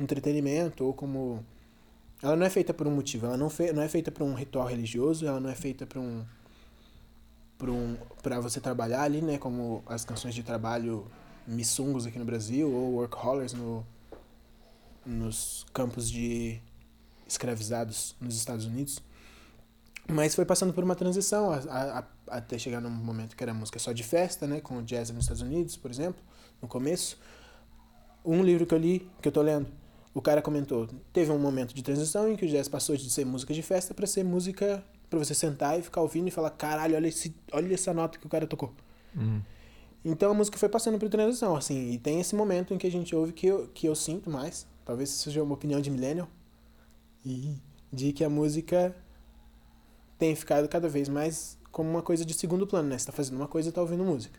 entretenimento 0.00 0.84
ou 0.84 0.94
como 0.94 1.44
ela 2.22 2.34
não 2.34 2.46
é 2.46 2.50
feita 2.50 2.72
por 2.72 2.86
um 2.86 2.90
motivo, 2.90 3.26
ela 3.26 3.36
não, 3.36 3.50
fe... 3.50 3.72
não 3.72 3.82
é 3.82 3.88
feita 3.88 4.10
por 4.10 4.22
um 4.22 4.34
ritual 4.34 4.66
religioso, 4.66 5.26
ela 5.26 5.38
não 5.38 5.50
é 5.50 5.54
feita 5.54 5.86
por 5.86 5.98
um 5.98 6.24
por 7.56 7.68
um 7.68 7.96
para 8.22 8.40
você 8.40 8.60
trabalhar 8.60 9.02
ali, 9.02 9.20
né, 9.20 9.36
como 9.36 9.82
as 9.86 10.04
canções 10.04 10.34
de 10.34 10.42
trabalho 10.42 11.06
missungos 11.46 12.06
aqui 12.06 12.18
no 12.18 12.24
Brasil 12.24 12.70
ou 12.70 12.94
workhollers 12.94 13.52
no 13.52 13.84
nos 15.04 15.66
campos 15.72 16.10
de 16.10 16.60
escravizados 17.26 18.16
nos 18.20 18.36
Estados 18.36 18.64
Unidos. 18.64 19.00
Mas 20.10 20.34
foi 20.34 20.46
passando 20.46 20.72
por 20.72 20.82
uma 20.82 20.94
transição 20.94 21.50
a- 21.50 21.58
a- 21.68 21.98
a- 21.98 22.36
até 22.38 22.58
chegar 22.58 22.80
num 22.80 22.90
momento 22.90 23.36
que 23.36 23.42
era 23.42 23.52
música 23.52 23.78
só 23.78 23.92
de 23.92 24.02
festa, 24.02 24.46
né, 24.46 24.60
com 24.60 24.78
o 24.78 24.82
jazz 24.82 25.10
nos 25.10 25.24
Estados 25.24 25.42
Unidos, 25.42 25.76
por 25.76 25.90
exemplo, 25.90 26.22
no 26.62 26.66
começo. 26.66 27.18
Um 28.24 28.42
livro 28.42 28.64
que 28.64 28.74
eu 28.74 28.78
li, 28.78 29.08
que 29.20 29.28
eu 29.28 29.32
tô 29.32 29.42
lendo, 29.42 29.68
o 30.14 30.22
cara 30.22 30.40
comentou, 30.40 30.88
teve 31.12 31.30
um 31.30 31.38
momento 31.38 31.74
de 31.74 31.82
transição 31.82 32.30
em 32.30 32.36
que 32.36 32.46
o 32.46 32.48
jazz 32.48 32.68
passou 32.68 32.96
de 32.96 33.10
ser 33.10 33.26
música 33.26 33.52
de 33.52 33.62
festa 33.62 33.92
para 33.92 34.06
ser 34.06 34.24
música 34.24 34.82
para 35.10 35.18
você 35.18 35.34
sentar 35.34 35.78
e 35.78 35.82
ficar 35.82 36.00
ouvindo 36.00 36.28
e 36.28 36.30
falar, 36.30 36.50
caralho, 36.50 36.94
olha, 36.96 37.06
esse, 37.06 37.34
olha 37.52 37.72
essa 37.72 37.94
nota 37.94 38.18
que 38.18 38.26
o 38.26 38.28
cara 38.28 38.46
tocou. 38.46 38.72
Uhum. 39.14 39.40
Então 40.04 40.30
a 40.30 40.34
música 40.34 40.56
foi 40.58 40.68
passando 40.68 40.98
por 40.98 41.08
transição, 41.08 41.56
assim, 41.56 41.90
e 41.92 41.98
tem 41.98 42.20
esse 42.20 42.34
momento 42.34 42.72
em 42.72 42.78
que 42.78 42.86
a 42.86 42.90
gente 42.90 43.14
ouve 43.14 43.32
que 43.32 43.46
eu, 43.46 43.68
que 43.68 43.86
eu 43.86 43.94
sinto 43.94 44.30
mais, 44.30 44.66
talvez 44.84 45.10
seja 45.10 45.42
uma 45.42 45.54
opinião 45.54 45.80
de 45.80 45.90
millennial, 45.90 46.28
e 47.24 47.56
de 47.92 48.12
que 48.12 48.22
a 48.22 48.28
música 48.30 48.94
tem 50.18 50.34
ficado 50.34 50.68
cada 50.68 50.88
vez 50.88 51.08
mais 51.08 51.56
como 51.70 51.88
uma 51.88 52.02
coisa 52.02 52.24
de 52.24 52.34
segundo 52.34 52.66
plano, 52.66 52.88
né? 52.88 52.98
Você 52.98 53.06
tá 53.06 53.12
fazendo 53.12 53.36
uma 53.36 53.48
coisa 53.48 53.68
e 53.68 53.72
tá 53.72 53.80
ouvindo 53.80 54.04
música. 54.04 54.38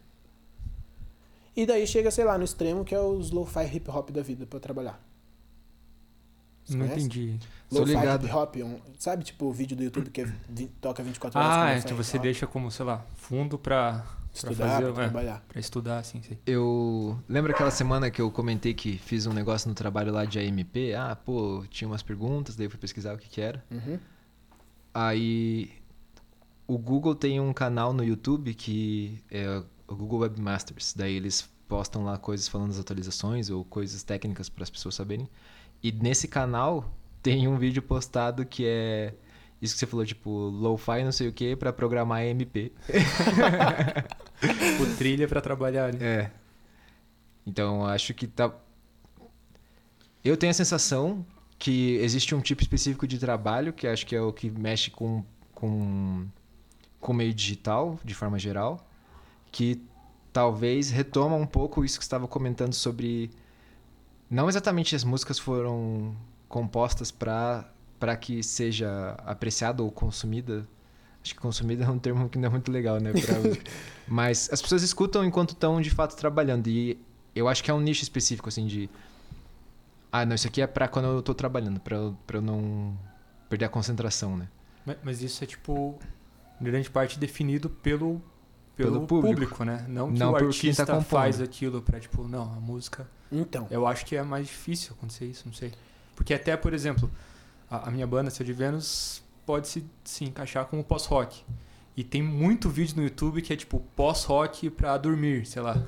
E 1.55 1.65
daí 1.65 1.86
chega, 1.88 2.12
sei 2.12 2.24
lá, 2.25 2.38
no 2.38 2.43
extremo 2.43 2.83
que 2.86 2.93
é 2.93 3.00
os 3.00 3.31
lo-fi 3.31 3.65
hip 3.75 3.89
hop 3.89 4.09
da 4.12 4.21
vida 4.21 4.45
pra 4.45 4.59
trabalhar. 4.59 5.01
Você 6.63 6.77
Não 6.77 6.86
conhece? 6.86 7.05
entendi. 7.05 7.39
Lo-fi 7.71 7.86
ligado. 7.95 8.25
hip 8.27 8.33
hop, 8.36 8.55
um- 8.57 8.79
sabe 9.00 9.24
tipo 9.24 9.45
o 9.45 9.51
vídeo 9.51 9.75
do 9.75 9.83
YouTube 9.83 10.09
que 10.09 10.21
é 10.21 10.25
vi- 10.48 10.67
toca 10.81 11.01
24 11.01 11.39
horas 11.39 11.51
Ah, 11.51 11.59
com 11.62 11.65
é, 11.67 11.77
então 11.79 11.98
você 11.98 12.19
deixa 12.19 12.45
como, 12.45 12.69
sei 12.71 12.86
lá, 12.86 13.03
fundo 13.15 13.57
pra, 13.57 13.93
pra 13.93 14.05
estudar, 14.33 14.55
fazer, 14.69 14.93
pra 14.93 15.03
é, 15.03 15.07
trabalhar. 15.09 15.45
pra 15.48 15.59
estudar, 15.59 15.98
assim, 16.00 16.21
sei. 16.21 16.38
Eu. 16.45 17.17
Lembra 17.27 17.53
aquela 17.53 17.71
semana 17.71 18.12
que 18.12 18.21
eu 18.21 18.29
comentei 18.31 18.74
que 18.74 18.98
fiz 18.98 19.25
um 19.25 19.33
negócio 19.33 19.67
no 19.67 19.74
trabalho 19.75 20.12
lá 20.13 20.25
de 20.25 20.39
AMP? 20.39 20.93
Ah, 20.95 21.15
pô, 21.15 21.63
tinha 21.69 21.88
umas 21.88 22.03
perguntas, 22.03 22.55
daí 22.55 22.67
eu 22.67 22.69
fui 22.69 22.79
pesquisar 22.79 23.15
o 23.15 23.17
que, 23.17 23.27
que 23.27 23.41
era. 23.41 23.63
Uhum. 23.71 23.98
Aí. 25.00 25.72
O 26.68 26.77
Google 26.77 27.15
tem 27.15 27.39
um 27.39 27.51
canal 27.51 27.94
no 27.94 28.03
YouTube 28.03 28.53
que 28.53 29.24
é 29.32 29.63
o 29.88 29.96
Google 29.96 30.20
Webmasters. 30.20 30.94
Daí 30.94 31.15
eles 31.15 31.50
postam 31.68 32.03
lá 32.03 32.18
coisas 32.18 32.48
falando 32.48 32.70
das 32.70 32.79
atualizações 32.79 33.50
ou 33.50 33.63
coisas 33.65 34.03
técnicas 34.03 34.50
para 34.50 34.63
as 34.63 34.70
pessoas 34.70 34.94
saberem. 34.94 35.27
E 35.82 35.91
nesse 35.91 36.27
canal 36.27 36.94
tem 37.24 37.48
um 37.48 37.58
vídeo 37.58 37.82
postado 37.82 38.46
que 38.46 38.65
é 38.68 39.13
isso 39.62 39.74
que 39.74 39.79
você 39.79 39.88
falou, 39.88 40.06
tipo, 40.06 40.29
lo-fi 40.29 41.03
não 41.03 41.12
sei 41.12 41.27
o 41.27 41.34
que 41.34 41.56
para 41.56 41.74
programar 41.74 42.22
AMP. 42.22 42.72
Tipo, 44.39 44.96
trilha 44.98 45.27
pra 45.27 45.41
trabalhar 45.41 45.88
ali. 45.88 46.01
É. 46.01 46.32
Então, 47.46 47.86
acho 47.86 48.13
que 48.13 48.25
tá. 48.25 48.53
Eu 50.24 50.38
tenho 50.38 50.51
a 50.51 50.53
sensação 50.53 51.25
que 51.60 51.96
existe 51.98 52.34
um 52.34 52.39
tipo 52.42 52.62
específico 52.62 53.06
de 53.06 53.20
trabalho, 53.20 53.74
que 53.74 53.86
acho 53.86 54.06
que 54.06 54.16
é 54.16 54.22
o 54.22 54.32
que 54.32 54.50
mexe 54.50 54.89
com, 54.89 55.24
com, 55.54 56.25
com 57.01 57.12
o 57.12 57.16
meio 57.16 57.34
digital, 57.34 58.00
de 58.04 58.16
forma 58.16 58.39
geral, 58.39 58.88
que 59.51 59.82
talvez 60.32 60.89
retoma 60.89 61.36
um 61.36 61.46
pouco 61.46 61.84
isso 61.84 61.98
que 62.00 62.04
você 62.06 62.08
estava 62.08 62.28
comentando 62.28 62.74
sobre. 62.74 63.30
Não 64.30 64.48
exatamente 64.48 64.96
as 64.96 65.04
músicas 65.04 65.38
foram 65.38 66.16
compostas 66.48 67.12
para 67.12 67.70
para 68.00 68.16
que 68.16 68.42
seja 68.42 69.12
apreciada 69.25 69.84
ou 69.84 69.92
consumida. 69.92 70.66
Acho 71.22 71.36
que 71.36 71.42
consumida 71.42 71.84
é 71.84 71.89
um 71.89 72.00
termo 72.00 72.30
que 72.30 72.38
não 72.38 72.48
é 72.48 72.50
muito 72.50 72.72
legal, 72.72 72.98
né? 72.98 73.12
pra- 73.12 73.36
Mas 74.08 74.50
as 74.54 74.62
pessoas 74.62 74.82
escutam 74.84 75.25
enquanto 75.25 75.50
estão 75.50 75.82
de 75.82 75.89
fato 75.89 76.16
trabalhando. 76.16 76.68
E 76.68 76.98
eu 77.36 77.50
acho 77.50 77.62
que 77.62 77.70
é 77.70 77.74
um 77.74 77.82
nicho 77.82 78.01
específico, 78.01 78.48
assim, 78.48 78.66
de. 78.68 78.89
Ah, 80.12 80.25
não, 80.25 80.36
isso 80.36 80.48
aqui 80.48 80.62
é 80.62 80.68
pra 80.68 80.88
quando 80.88 81.06
eu 81.06 81.22
tô 81.22 81.34
trabalhando, 81.34 81.80
pra 81.80 81.96
eu, 81.98 82.18
pra 82.25 82.38
eu 82.38 82.42
não 82.42 82.98
perder 83.48 83.66
a 83.66 83.70
concentração, 83.70 84.36
né? 84.38 84.48
Ma- 84.86 84.96
Mas 85.04 85.22
isso 85.22 85.44
é, 85.44 85.48
tipo, 85.48 86.00
em 86.60 86.63
grande 86.63 86.89
parte 86.89 87.20
definido 87.20 87.70
pelo, 87.70 88.22
pelo, 88.75 88.92
Pelo 88.94 89.08
público. 89.08 89.34
público. 89.36 89.63
né? 89.66 89.86
Não 89.88 90.12
que 90.12 90.20
Não 90.20 90.32
o 90.32 90.38
tá 90.38 90.46
artista 90.46 90.86
compondo. 90.86 91.04
faz 91.06 91.39
aquilo 91.42 91.82
pra, 91.82 92.00
tipo, 92.00 92.28
não, 92.28 92.44
a 92.44 92.60
música... 92.60 93.08
Então, 93.32 93.68
Eu 93.70 93.86
acho 93.86 94.06
que 94.08 94.16
é 94.16 94.24
mais 94.24 94.48
difícil 94.48 94.94
acontecer 94.98 95.25
isso, 95.25 95.44
não 95.46 95.54
sei. 95.54 95.72
Porque 96.16 96.34
até, 96.34 96.58
por 96.58 96.74
exemplo, 96.74 97.10
a, 97.70 97.88
a 97.88 97.92
minha 97.92 98.08
banda, 98.08 98.32
Seu 98.32 98.44
de 98.44 98.51
Vênus, 98.54 99.22
pode 99.46 99.68
se, 99.68 99.86
se 100.04 100.25
encaixar 100.25 100.66
como 100.66 100.84
pós-rock. 100.84 101.44
E 101.96 102.04
tem 102.04 102.24
muito 102.24 102.68
vídeo 102.70 102.96
no 102.98 103.04
YouTube 103.04 103.42
que 103.44 103.54
é, 103.54 103.56
tipo, 103.56 103.80
pós-rock 103.96 104.72
pra 104.72 104.98
dormir, 104.98 105.46
sei 105.46 105.62
lá. 105.62 105.80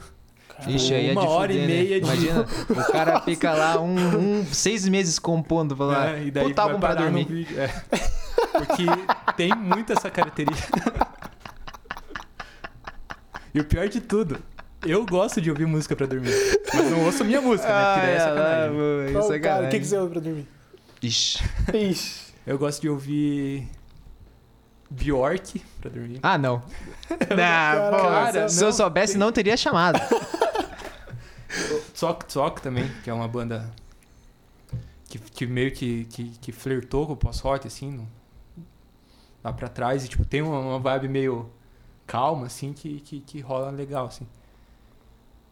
Cara, 0.62 0.72
Ixi, 0.72 0.94
aí 0.94 1.10
é 1.10 1.12
uma 1.12 1.22
de 1.22 1.28
hora 1.28 1.54
e 1.54 1.58
né? 1.60 1.68
meia 1.68 2.00
de- 2.02 2.06
Imagina, 2.08 2.46
o 2.70 2.92
cara 2.92 3.22
fica 3.22 3.54
lá 3.54 3.80
um, 3.82 3.96
um- 4.42 4.46
seis 4.46 4.88
meses 4.88 5.20
compondo, 5.20 5.76
fala, 5.76 6.12
É, 6.12 6.24
e 6.24 6.32
daí 6.32 6.54
vai 6.54 6.64
álbum 6.66 6.80
pra 6.80 6.94
dormir. 6.96 7.26
vídeo. 7.26 7.60
É. 7.60 7.68
Porque 8.54 8.86
tem 9.38 9.54
muito 9.56 9.92
essa 9.94 10.10
característica. 10.10 11.08
E 13.54 13.60
o 13.60 13.66
pior 13.66 13.88
de 13.90 14.00
tudo, 14.00 14.38
eu 14.86 15.06
gosto 15.06 15.42
de 15.42 15.50
ouvir 15.50 15.66
música 15.66 15.96
pra 15.96 16.06
dormir. 16.08 16.34
Mas 16.74 16.90
não 16.90 17.04
ouço 17.06 17.24
minha 17.26 17.42
música, 17.42 17.68
né? 17.68 17.94
Porque 17.94 18.06
daí 18.08 18.16
é 18.16 18.20
sacanagem. 18.20 19.16
Ô, 19.18 19.20
Isso 19.20 19.34
é 19.34 19.40
cara, 19.40 19.66
o 19.66 19.70
que, 19.70 19.80
que 19.80 19.86
você 19.86 19.98
ouve 19.98 20.12
pra 20.14 20.22
dormir? 20.22 20.48
Ixi. 21.02 21.44
Ixi. 21.74 22.32
Eu 22.48 22.58
gosto 22.58 22.82
de 22.82 22.90
ouvir 22.90 23.68
Bjork 24.90 25.62
pra 25.82 25.90
dormir. 25.90 26.20
Ah, 26.24 26.38
não. 26.38 26.62
não, 27.10 27.38
Cara, 27.38 28.42
pô, 28.44 28.50
se 28.50 28.62
eu 28.64 28.68
não, 28.68 28.74
soubesse, 28.74 29.14
tem- 29.14 29.20
não 29.20 29.32
teria 29.32 29.58
chamado. 29.58 30.00
Tsok 31.94 32.26
Tsok 32.26 32.62
também, 32.62 32.90
que 33.04 33.10
é 33.10 33.14
uma 33.14 33.28
banda 33.28 33.72
que, 35.08 35.20
que 35.20 35.46
meio 35.46 35.72
que, 35.74 36.06
que, 36.06 36.30
que 36.40 36.52
flertou 36.52 37.06
com 37.06 37.14
o 37.14 37.18
pós-rock, 37.18 37.68
assim, 37.68 37.92
no- 37.92 38.08
lá 39.44 39.52
pra 39.52 39.68
trás. 39.68 40.06
E, 40.06 40.08
tipo, 40.08 40.24
tem 40.26 40.42
uma, 40.42 40.60
uma 40.60 40.80
vibe 40.80 41.08
meio 41.10 41.50
calma, 42.08 42.46
assim, 42.48 42.74
que, 42.74 43.00
que, 43.02 43.20
que 43.22 43.40
rola 43.42 43.70
legal, 43.70 44.08
assim. 44.08 44.26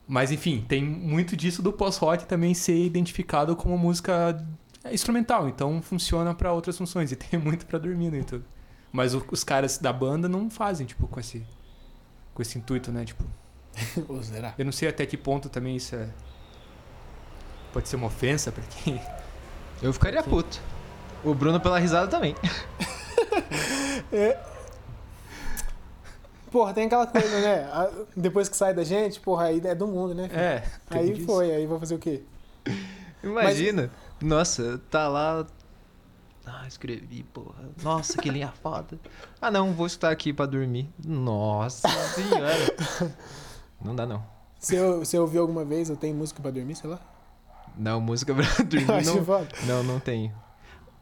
Mas, 0.08 0.32
enfim, 0.32 0.66
tem 0.68 0.84
muito 0.84 1.38
disso 1.38 1.62
do 1.62 1.72
pós-rock 1.72 2.26
também 2.26 2.54
ser 2.54 2.84
identificado 2.84 3.56
como 3.56 3.78
música 3.78 4.44
instrumental. 4.92 5.48
Então, 5.48 5.82
funciona 5.82 6.34
pra 6.34 6.52
outras 6.54 6.78
funções. 6.78 7.12
E 7.12 7.16
tem 7.18 7.40
muito 7.40 7.66
pra 7.66 7.78
dormir 7.78 8.10
no 8.10 8.18
YouTube. 8.18 8.44
Mas 8.92 9.14
os 9.14 9.44
caras 9.44 9.78
da 9.78 9.94
banda 9.94 10.28
não 10.28 10.50
fazem, 10.50 10.88
tipo, 10.88 11.08
com 11.08 11.20
esse, 11.20 11.46
com 12.34 12.42
esse 12.42 12.58
intuito, 12.58 12.92
né? 12.92 13.06
Tipo, 13.06 13.24
Ou 14.08 14.22
será? 14.24 14.54
eu 14.58 14.66
não 14.66 14.72
sei 14.72 14.90
até 14.90 15.06
que 15.06 15.18
ponto 15.18 15.50
também 15.50 15.76
isso 15.76 15.96
é. 15.96 16.10
Pode 17.72 17.88
ser 17.88 17.96
uma 17.98 18.08
ofensa 18.08 18.52
pra 18.52 18.64
quem. 18.64 19.00
Eu 19.82 19.94
ficaria 19.94 20.22
puto. 20.24 20.60
O 21.24 21.34
Bruno 21.34 21.60
pela 21.60 21.78
risada 21.80 22.08
também. 22.08 22.36
Porra, 26.52 26.74
tem 26.74 26.86
aquela 26.86 27.06
coisa, 27.06 27.40
né? 27.42 27.64
A- 27.72 27.92
Depois 28.16 28.50
que 28.50 28.56
sai 28.58 28.74
da 28.74 28.84
gente, 28.84 29.20
porra, 29.20 29.46
aí 29.46 29.62
é 29.64 29.76
do 29.76 29.86
mundo, 29.88 30.16
né? 30.16 30.28
filho? 30.28 30.40
É, 30.42 30.64
aí 30.90 31.14
disso. 31.14 31.28
foi, 31.28 31.52
aí 31.52 31.66
vou 31.68 31.80
fazer 31.80 31.94
o 31.96 32.00
quê? 32.00 32.24
Imagina. 33.24 33.92
Nossa, 34.22 34.82
tá 34.90 35.08
lá. 35.08 35.46
Ah, 36.46 36.66
escrevi, 36.68 37.22
porra. 37.32 37.70
Nossa, 37.84 38.18
que 38.20 38.30
linha 38.30 38.52
foda. 38.64 38.98
Ah, 39.40 39.52
não, 39.52 39.74
vou 39.74 39.86
escutar 39.86 40.10
aqui 40.10 40.34
pra 40.34 40.48
dormir. 40.48 40.90
Nossa 41.06 41.88
senhora. 42.16 43.14
Não 43.84 43.96
dá, 43.96 44.06
não. 44.06 44.24
Você, 44.60 44.78
você 44.98 45.18
ouviu 45.18 45.42
alguma 45.42 45.64
vez, 45.64 45.90
eu 45.90 45.96
tenho 45.96 46.16
música 46.16 46.42
pra 46.42 46.52
dormir, 46.52 46.76
sei 46.76 46.90
lá? 46.90 47.00
Não, 47.78 48.02
música 48.02 48.34
pra 48.36 48.44
dormir 48.64 48.86
não, 49.06 49.24
foda. 49.26 49.48
não, 49.66 49.84
não 49.84 50.00
tenho. 50.00 50.34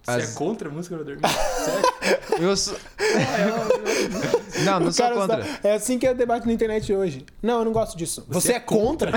Você 0.04 0.12
As- 0.12 0.32
é 0.36 0.38
contra 0.38 0.70
a 0.70 0.72
música 0.72 0.96
pra 0.96 1.04
dormir? 1.04 1.22
Sério? 1.28 2.44
Eu 2.44 2.56
sou... 2.56 2.78
Não, 4.63 4.80
não 4.80 4.88
O 4.88 4.92
sou 4.94 5.10
contra. 5.12 5.42
está- 5.42 5.68
É 5.68 5.74
assim 5.74 5.98
que 5.98 6.06
é 6.06 6.12
o 6.12 6.16
debate 6.16 6.46
na 6.46 6.54
internet 6.54 6.94
hoje. 6.94 7.26
Não, 7.42 7.60
eu 7.60 7.66
não 7.66 7.72
gosto 7.74 7.98
disso. 7.98 8.24
Você, 8.28 8.40
Você 8.48 8.54
é 8.54 8.56
é 8.58 8.60
contra? 8.60 9.12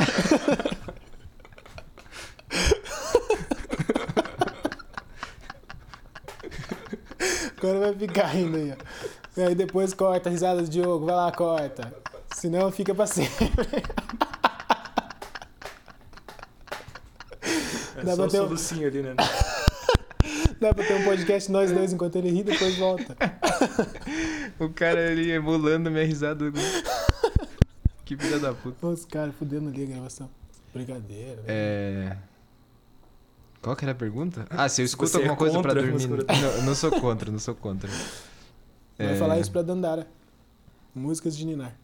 Agora 7.58 7.78
vai 7.80 7.94
ficar 7.94 8.26
rindo 8.26 8.56
aí, 8.56 8.72
ó. 8.72 9.40
E 9.40 9.42
aí 9.44 9.54
depois 9.54 9.92
corta 9.94 10.28
a 10.28 10.32
risada 10.32 10.62
do 10.62 10.68
Diogo. 10.68 11.06
Vai 11.06 11.14
lá, 11.14 11.32
corta. 11.32 11.94
Senão 12.40 12.72
fica 12.72 12.94
pra 12.94 13.06
sempre. 13.06 13.50
É 17.96 18.02
Dá 18.04 18.12
só 18.12 18.16
pra 18.16 18.24
o 18.26 18.28
ter 18.30 18.40
um- 18.40 18.44
solucinho 18.44 18.86
ali, 18.88 19.02
né? 19.02 19.14
Dá 20.60 20.72
pra 20.74 20.84
ter 20.86 20.94
um 20.94 21.04
podcast 21.04 21.50
nós 21.52 21.70
dois 21.70 21.92
enquanto 21.92 22.16
ele 22.16 22.30
ri, 22.30 22.42
depois 22.42 22.76
volta. 22.78 23.16
O 24.58 24.68
cara 24.70 25.10
ali 25.10 25.30
emulando 25.30 25.90
minha 25.90 26.04
risada. 26.04 26.50
Que 28.04 28.16
filha 28.16 28.38
da 28.38 28.52
puta. 28.54 28.86
Os 28.86 29.04
caras 29.04 29.34
fudendo 29.34 29.68
ali 29.68 29.82
a 29.84 29.86
gravação. 29.86 30.28
Brincadeira. 30.72 31.36
né? 31.36 31.42
É. 31.48 32.16
Qual 33.62 33.76
que 33.76 33.84
era 33.84 33.92
a 33.92 33.94
pergunta? 33.94 34.46
Ah, 34.48 34.68
se 34.68 34.80
eu 34.80 34.86
escuto 34.86 35.10
você 35.10 35.16
é 35.18 35.20
alguma 35.20 35.36
coisa 35.36 35.60
pra 35.60 35.74
dormir. 35.74 36.06
Não, 36.08 36.62
não 36.62 36.74
sou 36.74 36.90
contra, 37.00 37.30
não 37.30 37.38
sou 37.38 37.54
contra. 37.54 37.88
Vai 38.98 39.12
É, 39.12 39.16
falar 39.16 39.38
isso 39.38 39.50
pra 39.52 39.60
Dandara. 39.62 40.06
Músicas 40.94 41.36
de 41.36 41.44
Ninar. 41.44 41.74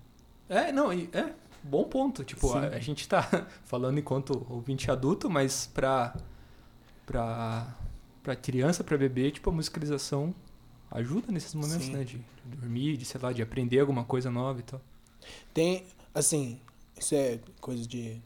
É, 0.49 0.71
não, 0.73 0.93
é. 0.93 1.35
Bom 1.63 1.85
ponto. 1.85 2.25
Tipo, 2.25 2.53
a, 2.53 2.61
a 2.69 2.79
gente 2.79 3.09
tá 3.09 3.23
falando 3.65 3.99
enquanto 3.99 4.47
ouvinte 4.49 4.91
adulto, 4.91 5.29
mas 5.29 5.67
pra. 5.67 6.17
pra. 7.05 7.75
pra 8.23 8.37
criança, 8.37 8.85
pra 8.85 8.97
bebê, 8.97 9.31
tipo, 9.31 9.51
a 9.51 9.53
musicalização 9.53 10.35
ajuda 10.91 11.33
nesses 11.33 11.55
momentos, 11.55 11.87
Sim. 11.87 11.93
né? 11.93 12.05
De, 12.05 12.19
de 12.19 12.57
dormir, 12.57 12.97
de, 12.97 13.05
sei 13.05 13.21
lá, 13.21 13.33
de 13.33 13.43
aprender 13.43 13.81
alguma 13.81 14.05
coisa 14.05 14.31
nova 14.31 14.61
e 14.61 14.63
tal. 14.63 14.81
Tem, 15.53 15.85
assim, 16.15 16.61
isso 16.99 17.15
é 17.15 17.41
coisa 17.61 17.87
de, 17.87 18.21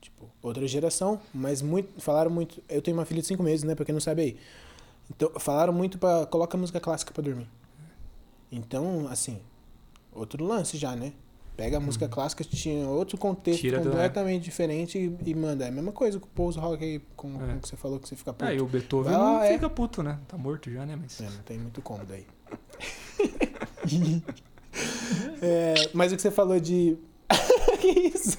tipo, 0.00 0.30
outra 0.42 0.66
geração, 0.68 1.20
mas 1.32 1.62
muito, 1.62 2.00
falaram 2.00 2.30
muito, 2.30 2.62
eu 2.68 2.82
tenho 2.82 2.96
uma 2.96 3.06
filha 3.06 3.22
de 3.22 3.26
5 3.26 3.42
meses, 3.42 3.64
né, 3.64 3.74
pra 3.74 3.84
quem 3.84 3.92
não 3.92 4.00
sabe 4.00 4.22
aí. 4.22 4.36
Então, 5.10 5.30
falaram 5.38 5.72
muito 5.72 5.98
pra, 5.98 6.26
coloca 6.26 6.56
música 6.56 6.80
clássica 6.80 7.12
pra 7.12 7.22
dormir. 7.22 7.48
Então, 8.52 9.08
assim, 9.08 9.40
outro 10.12 10.44
lance 10.44 10.76
já, 10.76 10.94
né? 10.94 11.12
Pega 11.56 11.76
a 11.76 11.80
música 11.80 12.08
clássica, 12.08 12.42
tinha 12.42 12.86
outro 12.88 13.16
contexto 13.16 13.60
Tira 13.60 13.78
do- 13.78 13.90
completamente 13.90 14.42
diferente 14.42 14.98
e, 14.98 15.30
e 15.30 15.34
manda. 15.34 15.64
É 15.64 15.68
a 15.68 15.70
mesma 15.70 15.92
coisa 15.92 16.18
com 16.18 16.26
o 16.26 16.30
Pulse 16.30 16.58
Rock 16.58 16.82
aí, 16.82 17.00
com, 17.14 17.28
É. 17.28 17.38
com 17.46 17.52
o 17.56 17.60
que 17.60 17.68
você 17.68 17.76
falou 17.76 18.00
que 18.00 18.08
você 18.08 18.16
fica 18.16 18.32
puto. 18.32 18.44
Ah, 18.44 18.52
e 18.52 18.60
o 18.60 18.66
Beethoven 18.66 19.12
Vai 19.12 19.20
lá, 19.20 19.32
não 19.34 19.42
é. 19.42 19.52
fica 19.52 19.70
puto, 19.70 20.02
né? 20.02 20.18
Tá 20.26 20.36
morto 20.36 20.68
já, 20.70 20.84
né? 20.84 20.98
Mas. 21.00 21.20
É, 21.20 21.24
não 21.24 21.42
tem 21.44 21.58
muito 21.58 21.80
como 21.80 22.04
daí. 22.04 22.26
É, 25.40 25.74
mas 25.92 26.12
o 26.12 26.16
que 26.16 26.22
você 26.22 26.30
falou 26.30 26.58
de. 26.58 26.96
que 27.80 27.86
isso? 27.88 28.38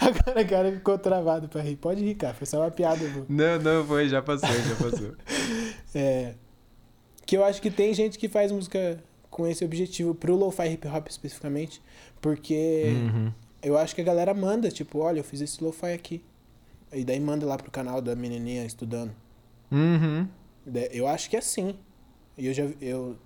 Agora 0.00 0.42
o 0.42 0.48
cara 0.48 0.72
ficou 0.72 0.98
travado 0.98 1.48
pra 1.48 1.60
rir. 1.60 1.76
Pode 1.76 2.02
rir, 2.02 2.14
cara. 2.14 2.34
Foi 2.34 2.46
só 2.46 2.60
uma 2.60 2.70
piada. 2.70 3.06
vô. 3.08 3.24
Não, 3.28 3.58
não, 3.60 3.84
foi, 3.86 4.08
já 4.08 4.22
passou, 4.22 4.48
já 4.48 4.76
passou. 4.76 5.12
É, 5.94 6.34
que 7.24 7.36
eu 7.36 7.44
acho 7.44 7.60
que 7.62 7.70
tem 7.70 7.94
gente 7.94 8.18
que 8.18 8.28
faz 8.28 8.52
música 8.52 9.02
com 9.30 9.46
esse 9.46 9.64
objetivo, 9.64 10.14
pro 10.14 10.34
lo-fi 10.36 10.68
hip 10.68 10.86
hop 10.88 11.06
especificamente, 11.08 11.82
porque 12.20 12.84
Uhum. 12.94 13.32
eu 13.62 13.76
acho 13.76 13.94
que 13.94 14.00
a 14.00 14.04
galera 14.04 14.32
manda, 14.34 14.70
tipo, 14.70 14.98
olha, 15.00 15.20
eu 15.20 15.24
fiz 15.24 15.40
esse 15.40 15.62
lo-fi 15.62 15.92
aqui. 15.92 16.22
E 16.92 17.04
daí 17.04 17.18
manda 17.20 17.44
lá 17.44 17.56
pro 17.56 17.70
canal 17.70 18.00
da 18.00 18.14
menininha 18.14 18.64
estudando. 18.64 19.12
Uhum. 19.70 20.26
Eu 20.92 21.06
acho 21.06 21.28
que 21.28 21.36
é 21.36 21.40
assim. 21.40 21.74
E 22.38 22.46
eu 22.46 22.54
já. 22.54 22.64
Eu. 22.80 23.16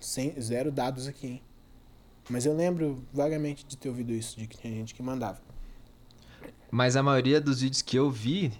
Sem, 0.00 0.38
zero 0.40 0.70
dados 0.72 1.06
aqui, 1.06 1.26
hein? 1.26 1.42
Mas 2.28 2.44
eu 2.44 2.54
lembro 2.54 3.02
vagamente 3.12 3.64
de 3.64 3.76
ter 3.76 3.88
ouvido 3.88 4.12
isso, 4.12 4.38
de 4.38 4.46
que 4.46 4.56
tinha 4.58 4.72
gente 4.72 4.94
que 4.94 5.02
mandava. 5.02 5.40
Mas 6.70 6.96
a 6.96 7.02
maioria 7.02 7.40
dos 7.40 7.60
vídeos 7.60 7.82
que 7.82 7.96
eu 7.96 8.10
vi 8.10 8.52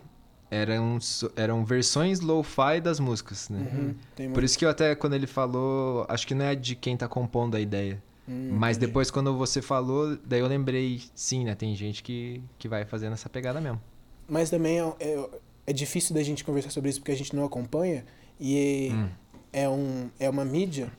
eram, 0.51 0.99
eram 1.35 1.65
versões 1.65 2.21
lo-fi 2.21 2.81
das 2.81 3.01
músicas, 3.01 3.49
né? 3.49 3.59
Uhum, 3.61 3.95
tem 4.15 4.27
Por 4.29 4.35
muito- 4.35 4.45
isso 4.45 4.59
que 4.59 4.65
eu 4.65 4.69
até, 4.71 4.95
quando 4.95 5.15
ele 5.15 5.27
falou, 5.27 6.05
acho 6.09 6.27
que 6.27 6.35
não 6.35 6.45
é 6.45 6.55
de 6.55 6.75
quem 6.77 6.97
tá 6.97 7.09
compondo 7.09 7.57
a 7.57 7.61
ideia. 7.61 8.03
Hum, 8.29 8.51
Mas 8.53 8.77
entendi. 8.77 8.89
depois, 8.89 9.11
quando 9.11 9.37
você 9.37 9.63
falou, 9.63 10.17
daí 10.25 10.41
eu 10.41 10.47
lembrei, 10.49 11.03
sim, 11.15 11.45
né? 11.45 11.55
Tem 11.55 11.75
gente 11.77 12.03
que, 12.03 12.43
que 12.59 12.69
vai 12.69 12.85
fazendo 12.85 13.13
essa 13.13 13.29
pegada 13.29 13.61
mesmo. 13.61 13.81
Mas 14.29 14.51
também 14.51 14.81
é, 14.81 14.95
é, 15.01 15.29
é 15.69 15.73
difícil 15.73 16.15
da 16.15 16.23
gente 16.23 16.43
conversar 16.45 16.71
sobre 16.71 16.91
isso 16.91 16.99
porque 17.01 17.13
a 17.13 17.17
gente 17.17 17.35
não 17.37 17.45
acompanha. 17.45 18.05
E 18.41 18.91
Hum. 18.93 19.09
é, 19.53 19.69
um, 19.69 20.11
é 20.19 20.29
uma 20.29 20.45
mídia 20.45 20.91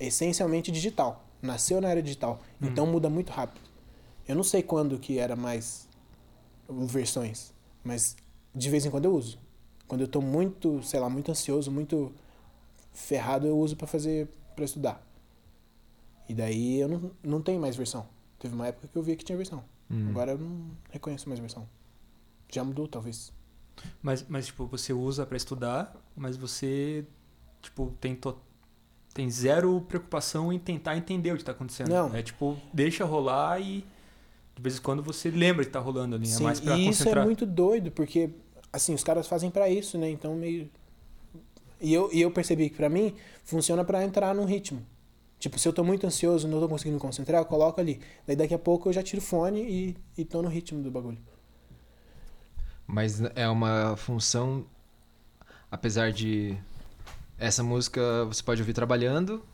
essencialmente 0.00 0.70
digital. 0.72 1.24
Nasceu 1.40 1.80
na 1.80 1.88
era 1.88 2.02
digital. 2.02 2.40
Então 2.60 2.86
muda 2.86 3.08
muito 3.08 3.30
rápido. 3.30 3.60
Eu 4.26 4.34
não 4.34 4.42
sei 4.42 4.62
quando 4.62 4.98
que 4.98 5.18
era 5.20 5.36
mais 5.36 5.88
versões, 6.68 7.52
mas 7.84 8.16
de 8.56 8.70
vez 8.70 8.86
em 8.86 8.90
quando 8.90 9.04
eu 9.04 9.14
uso. 9.14 9.38
Quando 9.86 10.00
eu 10.00 10.08
tô 10.08 10.20
muito, 10.20 10.82
sei 10.82 10.98
lá, 10.98 11.08
muito 11.08 11.30
ansioso, 11.30 11.70
muito 11.70 12.10
ferrado, 12.92 13.46
eu 13.46 13.56
uso 13.58 13.76
pra 13.76 13.86
fazer, 13.86 14.28
para 14.54 14.64
estudar. 14.64 15.06
E 16.28 16.34
daí 16.34 16.80
eu 16.80 16.88
não, 16.88 17.10
não 17.22 17.40
tenho 17.42 17.60
mais 17.60 17.76
versão. 17.76 18.06
Teve 18.38 18.54
uma 18.54 18.66
época 18.66 18.88
que 18.88 18.96
eu 18.96 19.02
via 19.02 19.14
que 19.14 19.24
tinha 19.24 19.36
versão. 19.36 19.62
Hum. 19.90 20.08
Agora 20.10 20.32
eu 20.32 20.38
não 20.38 20.70
reconheço 20.90 21.28
mais 21.28 21.38
versão. 21.38 21.68
Já 22.52 22.64
mudou, 22.64 22.88
talvez. 22.88 23.32
Mas, 24.02 24.24
mas, 24.28 24.46
tipo, 24.46 24.66
você 24.66 24.92
usa 24.92 25.24
pra 25.26 25.36
estudar, 25.36 25.94
mas 26.16 26.36
você, 26.36 27.04
tipo, 27.62 27.92
tem, 28.00 28.16
to- 28.16 28.38
tem 29.14 29.30
zero 29.30 29.80
preocupação 29.82 30.52
em 30.52 30.58
tentar 30.58 30.96
entender 30.96 31.32
o 31.32 31.36
que 31.36 31.44
tá 31.44 31.52
acontecendo. 31.52 31.90
Não. 31.90 32.14
É 32.14 32.22
tipo, 32.22 32.56
deixa 32.72 33.04
rolar 33.04 33.60
e 33.60 33.84
de 34.56 34.62
vez 34.62 34.78
em 34.78 34.80
quando 34.82 35.02
você 35.02 35.30
lembra 35.30 35.64
que 35.64 35.70
tá 35.70 35.78
rolando 35.78 36.16
ali. 36.16 36.26
Sim, 36.26 36.42
é 36.42 36.46
mais 36.46 36.58
pra 36.60 36.76
e 36.76 36.88
isso 36.88 36.98
concentrar. 37.04 37.22
é 37.22 37.26
muito 37.26 37.44
doido, 37.46 37.90
porque, 37.92 38.30
assim, 38.76 38.94
os 38.94 39.04
caras 39.04 39.26
fazem 39.26 39.50
pra 39.50 39.68
isso, 39.68 39.98
né? 39.98 40.10
Então, 40.10 40.34
meio... 40.36 40.70
E 41.80 41.92
eu, 41.92 42.10
e 42.12 42.20
eu 42.22 42.30
percebi 42.30 42.70
que 42.70 42.76
pra 42.76 42.88
mim, 42.88 43.14
funciona 43.44 43.84
pra 43.84 44.02
entrar 44.04 44.34
num 44.34 44.44
ritmo. 44.44 44.84
Tipo, 45.38 45.58
se 45.58 45.68
eu 45.68 45.72
tô 45.72 45.84
muito 45.84 46.06
ansioso, 46.06 46.48
não 46.48 46.60
tô 46.60 46.68
conseguindo 46.68 46.94
me 46.96 47.00
concentrar, 47.00 47.40
eu 47.42 47.46
coloco 47.46 47.80
ali. 47.80 48.00
Daí 48.26 48.36
daqui 48.36 48.54
a 48.54 48.58
pouco 48.58 48.88
eu 48.88 48.92
já 48.92 49.02
tiro 49.02 49.20
o 49.20 49.24
fone 49.24 49.60
e, 49.62 49.96
e 50.16 50.24
tô 50.24 50.40
no 50.42 50.48
ritmo 50.48 50.82
do 50.82 50.90
bagulho. 50.90 51.18
Mas 52.86 53.20
é 53.34 53.48
uma 53.48 53.96
função, 53.96 54.64
apesar 55.70 56.12
de 56.12 56.56
essa 57.38 57.62
música 57.62 58.24
você 58.26 58.42
pode 58.42 58.62
ouvir 58.62 58.72
trabalhando 58.74 59.44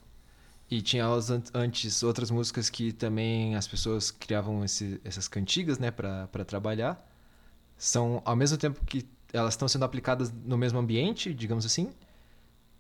e 0.70 0.82
tinha 0.82 1.06
antes 1.54 2.02
outras 2.02 2.30
músicas 2.30 2.70
que 2.70 2.92
também 2.92 3.56
as 3.56 3.68
pessoas 3.68 4.10
criavam 4.10 4.64
esse- 4.64 5.00
essas 5.04 5.28
cantigas, 5.28 5.78
né, 5.78 5.90
para 5.90 6.44
trabalhar. 6.46 7.06
São 7.84 8.22
ao 8.24 8.36
mesmo 8.36 8.56
tempo 8.56 8.80
que 8.84 9.04
elas 9.32 9.54
estão 9.54 9.66
sendo 9.66 9.84
aplicadas 9.84 10.32
no 10.44 10.56
mesmo 10.56 10.78
ambiente, 10.78 11.34
digamos 11.34 11.66
assim, 11.66 11.90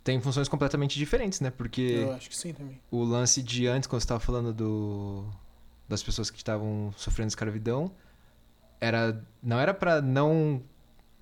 tem 0.04 0.20
funções 0.20 0.46
completamente 0.48 0.96
diferentes, 0.96 1.40
né? 1.40 1.50
Porque 1.50 2.04
Eu 2.04 2.12
acho 2.12 2.30
que 2.30 2.36
sim 2.36 2.52
também. 2.52 2.80
o 2.88 3.02
lance 3.02 3.42
de 3.42 3.66
antes, 3.66 3.88
quando 3.88 4.00
você 4.00 4.04
estava 4.04 4.20
falando 4.20 4.52
do, 4.52 5.24
das 5.88 6.04
pessoas 6.04 6.30
que 6.30 6.36
estavam 6.36 6.94
sofrendo 6.96 7.28
escravidão, 7.30 7.90
era, 8.80 9.20
não 9.42 9.58
era 9.58 9.74
para 9.74 10.00
não 10.00 10.62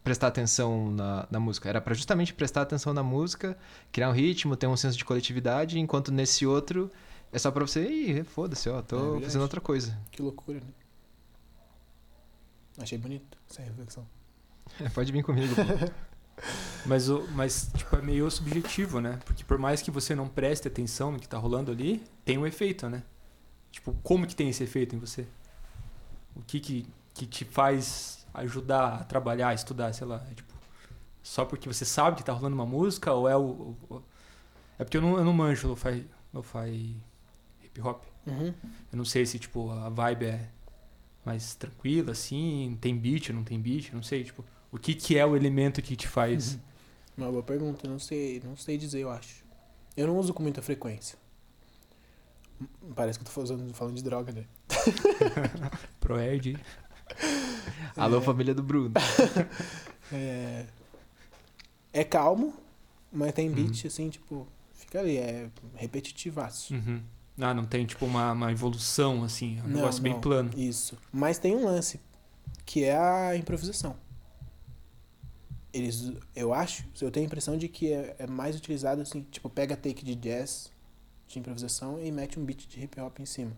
prestar 0.05 0.27
atenção 0.27 0.91
na, 0.91 1.27
na 1.31 1.41
música, 1.41 1.67
era 1.67 1.81
para 1.81 1.95
justamente 1.95 2.35
prestar 2.35 2.61
atenção 2.63 2.93
na 2.93 3.03
música, 3.03 3.57
criar 3.91 4.11
um 4.11 4.13
ritmo, 4.13 4.57
ter 4.57 4.67
um 4.67 4.77
senso 4.77 4.99
de 4.99 5.07
coletividade, 5.07 5.79
enquanto 5.79 6.13
nesse 6.13 6.45
outro 6.47 6.91
é 7.33 7.39
só 7.39 7.51
pra 7.51 7.65
você, 7.67 7.87
ih, 7.89 8.25
foda-se, 8.25 8.69
ó, 8.69 8.79
É 8.79 8.83
tô 8.83 8.99
verdade. 9.01 9.25
fazendo 9.25 9.43
outra 9.43 9.61
coisa. 9.61 9.97
Que 10.11 10.21
loucura, 10.21 10.59
né? 10.61 10.67
Achei 12.81 12.99
bonito 12.99 13.39
essa 13.49 13.63
reflexão. 13.63 14.07
Pode 14.95 15.13
vir 15.13 15.23
comigo. 15.23 15.55
Mas, 16.87 17.11
o, 17.11 17.29
mas 17.35 17.71
tipo, 17.77 17.95
é 17.97 18.01
meio 18.01 18.31
subjetivo, 18.31 18.99
né? 18.99 19.19
Porque 19.27 19.45
por 19.45 19.59
mais 19.59 19.83
que 19.83 19.91
você 19.91 20.15
não 20.15 20.27
preste 20.27 20.67
atenção 20.67 21.13
no 21.13 21.19
que 21.21 21.29
tá 21.29 21.37
rolando 21.37 21.71
ali, 21.71 22.03
tem 22.25 22.39
um 22.39 22.47
efeito, 22.47 22.89
né? 22.89 23.03
Tipo, 23.71 23.93
como 24.03 24.27
que 24.27 24.35
tem 24.35 24.49
esse 24.49 24.65
efeito 24.65 24.97
em 24.97 24.99
você? 24.99 25.27
O 26.35 26.41
que 26.41 26.59
que, 26.59 26.87
que 27.13 27.27
te 27.27 27.45
faz 27.45 28.27
ajudar 28.33 29.01
a 29.01 29.05
trabalhar, 29.05 29.49
a 29.49 29.55
estudar, 29.55 29.93
sei 29.93 30.07
lá? 30.07 30.25
É, 30.31 30.35
tipo, 30.35 30.51
só 31.23 31.45
porque 31.45 31.69
você 31.69 31.85
sabe 31.85 32.17
que 32.17 32.25
tá 32.25 32.33
rolando 32.33 32.55
uma 32.55 32.65
música 32.65 33.13
ou 33.13 33.29
é 33.29 33.37
o... 33.37 33.77
o- 33.91 34.03
é 34.79 34.85
porque 34.85 34.97
eu 34.97 35.03
não, 35.03 35.19
eu 35.19 35.25
não 35.27 35.35
manjo 35.35 35.69
lo-fi, 35.69 36.07
lo-fi 36.33 36.97
hip 37.63 37.81
hop. 37.83 38.03
Uhum. 38.27 38.55
Eu 38.91 38.97
não 38.97 39.05
sei 39.05 39.27
se, 39.27 39.39
tipo, 39.39 39.71
a 39.71 39.91
vibe 39.91 40.25
é 40.25 40.49
mais 41.25 41.55
tranquila, 41.55 42.13
assim, 42.13 42.77
tem 42.81 42.97
beat, 42.97 43.31
não 43.31 43.45
tem 43.45 43.61
beat, 43.61 43.93
não 43.93 44.03
sei, 44.03 44.25
tipo... 44.25 44.45
O 44.73 44.79
que 44.79 44.95
que 44.95 45.19
é 45.19 45.27
o 45.27 45.37
elemento 45.37 45.83
que 45.83 45.97
te 45.97 46.07
faz... 46.07 46.59
Uma 47.17 47.31
boa 47.31 47.43
pergunta, 47.43 47.89
não 47.89 47.99
sei, 47.99 48.41
não 48.45 48.57
sei 48.57 48.79
dizer, 48.79 49.01
eu 49.01 49.11
acho. 49.11 49.45
Eu 49.97 50.07
não 50.07 50.17
uso 50.17 50.33
com 50.33 50.43
muita 50.43 50.63
frequência. 50.63 51.19
Parece 52.95 53.19
que 53.19 53.25
eu 53.25 53.27
tô 53.27 53.33
falando, 53.33 53.75
falando 53.75 53.97
de 53.97 54.03
droga, 54.03 54.33
né? 54.33 54.45
Proerd. 55.99 56.57
Alô, 57.97 58.21
família 58.21 58.55
do 58.55 58.63
Bruno. 58.63 58.95
É, 60.13 60.67
é 61.93 62.03
calmo, 62.03 62.53
mas 63.13 63.33
tem 63.33 63.49
beat, 63.49 63.87
assim, 63.87 64.11
tipo, 64.11 64.45
fica 64.73 64.99
ali, 64.99 65.19
é 65.19 65.49
repetitivaço. 65.77 66.75
Uhum. 66.75 67.01
Ah, 67.39 67.55
não 67.55 67.65
tem 67.65 67.87
tipo 67.87 68.05
uma, 68.05 68.33
uma 68.33 68.53
evolução 68.53 69.25
assim, 69.25 69.59
é 69.59 69.63
um 69.63 69.69
Não, 69.69 69.77
negócio 69.77 70.03
bem 70.03 70.13
não. 70.13 70.21
plano. 70.21 70.51
Isso. 70.57 70.97
Mas 71.13 71.39
tem 71.39 71.55
um 71.57 71.65
lance, 71.65 72.01
que 72.67 72.85
é 72.85 72.97
a 72.97 73.37
improvisação. 73.37 73.97
Eles, 75.73 76.13
eu 76.35 76.53
acho, 76.53 76.85
eu 77.01 77.11
tenho 77.11 77.25
a 77.25 77.29
impressão 77.29 77.57
de 77.57 77.69
que 77.69 77.93
é, 77.93 78.17
é 78.19 78.27
mais 78.27 78.57
utilizado 78.57 79.01
assim, 79.01 79.23
tipo, 79.31 79.49
pega 79.49 79.77
take 79.77 80.05
de 80.05 80.15
jazz, 80.17 80.71
de 81.29 81.39
improvisação 81.39 82.03
e 82.03 82.11
mete 82.11 82.39
um 82.41 82.45
beat 82.45 82.67
de 82.67 82.83
hip 82.83 83.01
hop 83.01 83.21
em 83.21 83.27
cima. 83.27 83.53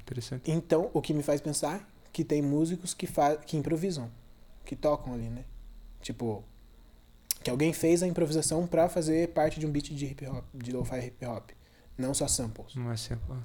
Interessante. 0.00 0.50
Então, 0.50 0.90
o 0.92 1.00
que 1.00 1.14
me 1.14 1.22
faz 1.22 1.40
pensar 1.40 1.88
que 2.12 2.22
tem 2.22 2.40
músicos 2.42 2.94
que, 2.94 3.06
fa 3.06 3.36
que 3.36 3.56
improvisam, 3.56 4.10
que 4.64 4.76
tocam 4.76 5.14
ali, 5.14 5.28
né? 5.28 5.44
Tipo, 6.00 6.44
que 7.42 7.50
alguém 7.50 7.72
fez 7.72 8.02
a 8.02 8.06
improvisação 8.06 8.66
pra 8.66 8.88
fazer 8.88 9.28
parte 9.32 9.58
de 9.58 9.66
um 9.66 9.70
beat 9.70 9.86
de 9.90 10.06
hip 10.06 10.26
hop, 10.26 10.44
de 10.54 10.72
lo-fi 10.72 11.06
hip 11.06 11.24
hop, 11.26 11.50
não 11.96 12.12
só 12.14 12.28
samples. 12.28 12.74
Não 12.74 12.90
é 12.90 12.96
sempre. 12.96 13.36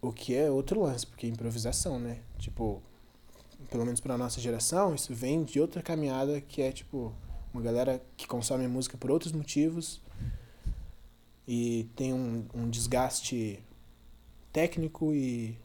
O 0.00 0.12
que 0.12 0.34
é 0.34 0.50
outro 0.50 0.82
lance, 0.82 1.06
porque 1.06 1.26
é 1.26 1.30
improvisação, 1.30 1.98
né? 1.98 2.20
Tipo, 2.38 2.82
pelo 3.70 3.84
menos 3.84 4.00
pra 4.00 4.18
nossa 4.18 4.40
geração, 4.40 4.94
isso 4.94 5.14
vem 5.14 5.44
de 5.44 5.60
outra 5.60 5.82
caminhada 5.82 6.40
que 6.40 6.62
é 6.62 6.70
tipo 6.72 7.12
uma 7.52 7.62
galera 7.62 8.02
que 8.16 8.26
consome 8.26 8.64
a 8.64 8.68
música 8.68 8.98
por 8.98 9.10
outros 9.10 9.32
motivos 9.32 10.00
e 11.46 11.88
tem 11.94 12.12
um, 12.12 12.46
um 12.54 12.68
desgaste 12.68 13.62
técnico 14.52 15.14
e 15.14 15.56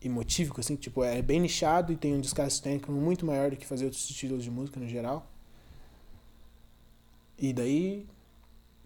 emotivo, 0.00 0.54
assim, 0.58 0.76
tipo, 0.76 1.02
é 1.02 1.20
bem 1.20 1.40
nichado 1.40 1.92
e 1.92 1.96
tem 1.96 2.14
um 2.14 2.20
desgaste 2.20 2.62
técnico 2.62 2.92
muito 2.92 3.26
maior 3.26 3.50
do 3.50 3.56
que 3.56 3.66
fazer 3.66 3.84
outros 3.84 4.08
estilos 4.08 4.44
de 4.44 4.50
música 4.50 4.78
no 4.78 4.88
geral. 4.88 5.26
E 7.36 7.52
daí 7.52 8.06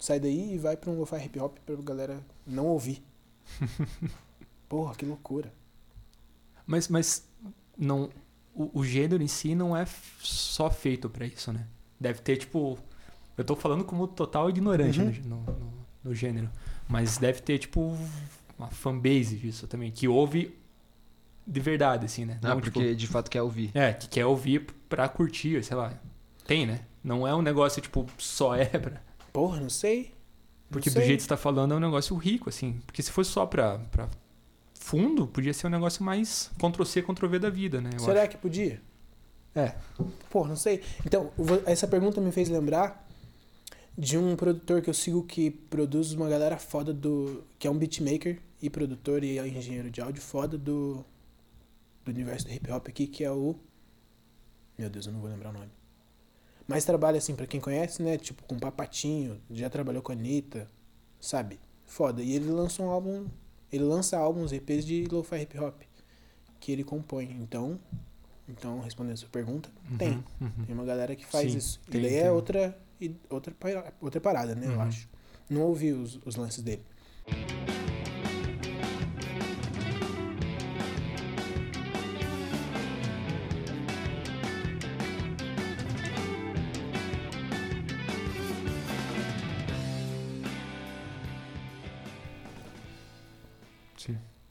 sai 0.02 0.18
daí 0.18 0.54
e 0.54 0.58
vai 0.58 0.76
pra 0.76 0.90
um 0.90 0.98
lo-fi 0.98 1.16
hip 1.24 1.38
hop 1.38 1.58
pra 1.64 1.76
galera 1.76 2.20
não 2.46 2.66
ouvir. 2.66 3.02
Porra, 4.68 4.94
que 4.94 5.04
loucura. 5.04 5.52
Mas, 6.66 6.88
mas 6.88 7.28
não, 7.76 8.08
o, 8.54 8.80
o 8.80 8.84
gênero 8.84 9.22
em 9.22 9.28
si 9.28 9.54
não 9.54 9.76
é 9.76 9.86
só 10.20 10.70
feito 10.70 11.08
pra 11.10 11.26
isso, 11.26 11.52
né? 11.52 11.66
Deve 12.00 12.20
ter 12.20 12.36
tipo. 12.36 12.78
Eu 13.36 13.44
tô 13.44 13.56
falando 13.56 13.84
como 13.84 14.06
total 14.06 14.48
ignorante 14.50 14.98
Uhum. 15.00 15.06
no, 15.06 15.12
gê- 15.12 15.20
no, 15.22 15.36
no- 15.42 15.72
no 16.04 16.14
gênero. 16.14 16.50
Mas 16.88 17.16
deve 17.18 17.40
ter 17.40 17.58
tipo 17.58 17.96
uma 18.58 18.68
fanbase 18.70 19.36
disso 19.36 19.66
também, 19.66 19.90
que 19.90 20.06
ouve 20.08 20.56
de 21.46 21.60
verdade, 21.60 22.06
assim, 22.06 22.24
né? 22.24 22.38
Ah, 22.42 22.48
Não, 22.50 22.60
porque 22.60 22.80
tipo, 22.80 22.94
de 22.96 23.06
fato 23.06 23.30
quer 23.30 23.42
ouvir. 23.42 23.70
é, 23.74 23.92
que 23.92 24.08
quer 24.08 24.26
ouvir 24.26 24.66
pra 24.88 25.08
curtir, 25.08 25.62
sei 25.64 25.76
lá. 25.76 25.92
Tem, 26.46 26.66
né? 26.66 26.80
Não 27.02 27.26
é 27.26 27.34
um 27.34 27.42
negócio 27.42 27.80
tipo 27.82 28.06
só 28.18 28.54
é 28.54 28.66
pra. 28.66 29.00
Porra, 29.32 29.60
não 29.60 29.70
sei. 29.70 30.04
Não 30.04 30.12
Porque 30.70 30.90
do 30.90 30.94
sei. 30.94 31.06
jeito 31.06 31.18
que 31.18 31.22
você 31.24 31.28
tá 31.28 31.36
falando 31.36 31.72
é 31.72 31.76
um 31.76 31.80
negócio 31.80 32.16
rico, 32.16 32.48
assim. 32.48 32.80
Porque 32.86 33.02
se 33.02 33.10
fosse 33.10 33.30
só 33.30 33.46
pra, 33.46 33.78
pra 33.78 34.08
fundo, 34.74 35.26
podia 35.26 35.54
ser 35.54 35.66
um 35.66 35.70
negócio 35.70 36.04
mais 36.04 36.50
Ctrl-C, 36.58 37.02
Ctrl-V 37.02 37.38
da 37.38 37.50
vida, 37.50 37.80
né? 37.80 37.90
Será 37.98 38.22
acho. 38.22 38.30
que 38.30 38.36
podia? 38.36 38.80
É. 39.54 39.74
Porra, 40.30 40.50
não 40.50 40.56
sei. 40.56 40.82
Então, 41.04 41.30
essa 41.66 41.86
pergunta 41.86 42.20
me 42.20 42.32
fez 42.32 42.48
lembrar 42.48 43.06
de 43.96 44.16
um 44.16 44.34
produtor 44.34 44.80
que 44.80 44.88
eu 44.88 44.94
sigo 44.94 45.22
que 45.24 45.50
produz 45.50 46.12
uma 46.12 46.28
galera 46.28 46.58
foda 46.58 46.92
do. 46.92 47.44
que 47.58 47.66
é 47.66 47.70
um 47.70 47.76
beatmaker 47.76 48.40
e 48.60 48.70
produtor 48.70 49.22
e 49.22 49.38
engenheiro 49.38 49.90
de 49.90 50.00
áudio 50.00 50.22
foda 50.22 50.56
do. 50.56 51.04
do 52.04 52.10
universo 52.10 52.46
do 52.46 52.52
hip 52.52 52.70
hop 52.70 52.88
aqui, 52.88 53.06
que 53.06 53.24
é 53.24 53.30
o. 53.30 53.54
Meu 54.78 54.88
Deus, 54.88 55.06
eu 55.06 55.12
não 55.12 55.20
vou 55.20 55.28
lembrar 55.28 55.50
o 55.50 55.52
nome. 55.52 55.70
Mas 56.72 56.84
trabalha 56.84 57.18
assim, 57.18 57.34
pra 57.34 57.46
quem 57.46 57.60
conhece, 57.60 58.02
né? 58.02 58.16
Tipo, 58.18 58.42
com 58.44 58.58
Papatinho, 58.58 59.40
já 59.50 59.68
trabalhou 59.70 60.02
com 60.02 60.12
a 60.12 60.14
Anitta, 60.14 60.68
sabe? 61.20 61.58
Foda. 61.86 62.22
E 62.22 62.32
ele 62.32 62.50
lança 62.50 62.82
um 62.82 62.90
álbum. 62.90 63.26
Ele 63.72 63.84
lança 63.84 64.18
álbuns, 64.18 64.52
EPs 64.52 64.84
de 64.84 65.04
lo-fi 65.10 65.42
hip 65.42 65.58
hop. 65.58 65.82
Que 66.60 66.72
ele 66.72 66.84
compõe. 66.84 67.24
Então. 67.40 67.78
Então, 68.48 68.80
respondendo 68.80 69.14
a 69.14 69.16
sua 69.16 69.28
pergunta, 69.28 69.70
tem. 69.98 70.10
Uhum, 70.10 70.22
uhum. 70.40 70.64
Tem 70.66 70.74
uma 70.74 70.84
galera 70.84 71.14
que 71.16 71.24
faz 71.24 71.50
Sim, 71.52 71.58
isso. 71.58 71.80
tem, 71.90 72.00
e 72.00 72.04
daí 72.04 72.12
tem. 72.14 72.20
é 72.22 72.32
outra, 72.32 72.76
e 73.00 73.14
outra, 73.30 73.54
outra 74.00 74.20
parada, 74.20 74.54
né? 74.54 74.66
Eu 74.66 74.72
Uhum. 74.72 74.80
acho. 74.82 75.08
Não 75.48 75.62
ouvi 75.62 75.92
os, 75.92 76.18
os 76.24 76.36
lances 76.36 76.62
dele. 76.62 76.82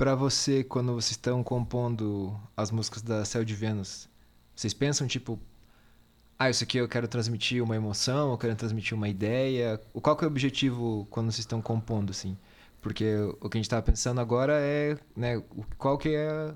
Pra 0.01 0.15
você, 0.15 0.63
quando 0.63 0.95
vocês 0.95 1.11
estão 1.11 1.43
compondo 1.43 2.35
as 2.57 2.71
músicas 2.71 3.03
da 3.03 3.23
Céu 3.23 3.45
de 3.45 3.53
Vênus, 3.53 4.09
vocês 4.55 4.73
pensam 4.73 5.05
tipo, 5.05 5.39
ah, 6.39 6.49
isso 6.49 6.63
aqui 6.63 6.79
eu 6.79 6.87
quero 6.87 7.07
transmitir 7.07 7.63
uma 7.63 7.75
emoção, 7.75 8.31
eu 8.31 8.37
quero 8.39 8.55
transmitir 8.55 8.97
uma 8.97 9.07
ideia. 9.07 9.79
O 9.93 10.01
qual 10.01 10.15
que 10.15 10.23
é 10.23 10.27
o 10.27 10.31
objetivo 10.31 11.05
quando 11.11 11.27
vocês 11.27 11.41
estão 11.41 11.61
compondo 11.61 12.09
assim? 12.09 12.35
Porque 12.81 13.15
o 13.39 13.47
que 13.47 13.59
a 13.59 13.61
gente 13.61 13.69
tava 13.69 13.83
pensando 13.83 14.19
agora 14.19 14.53
é, 14.59 14.97
né, 15.15 15.39
qual 15.77 15.99
que 15.99 16.15
é 16.15 16.51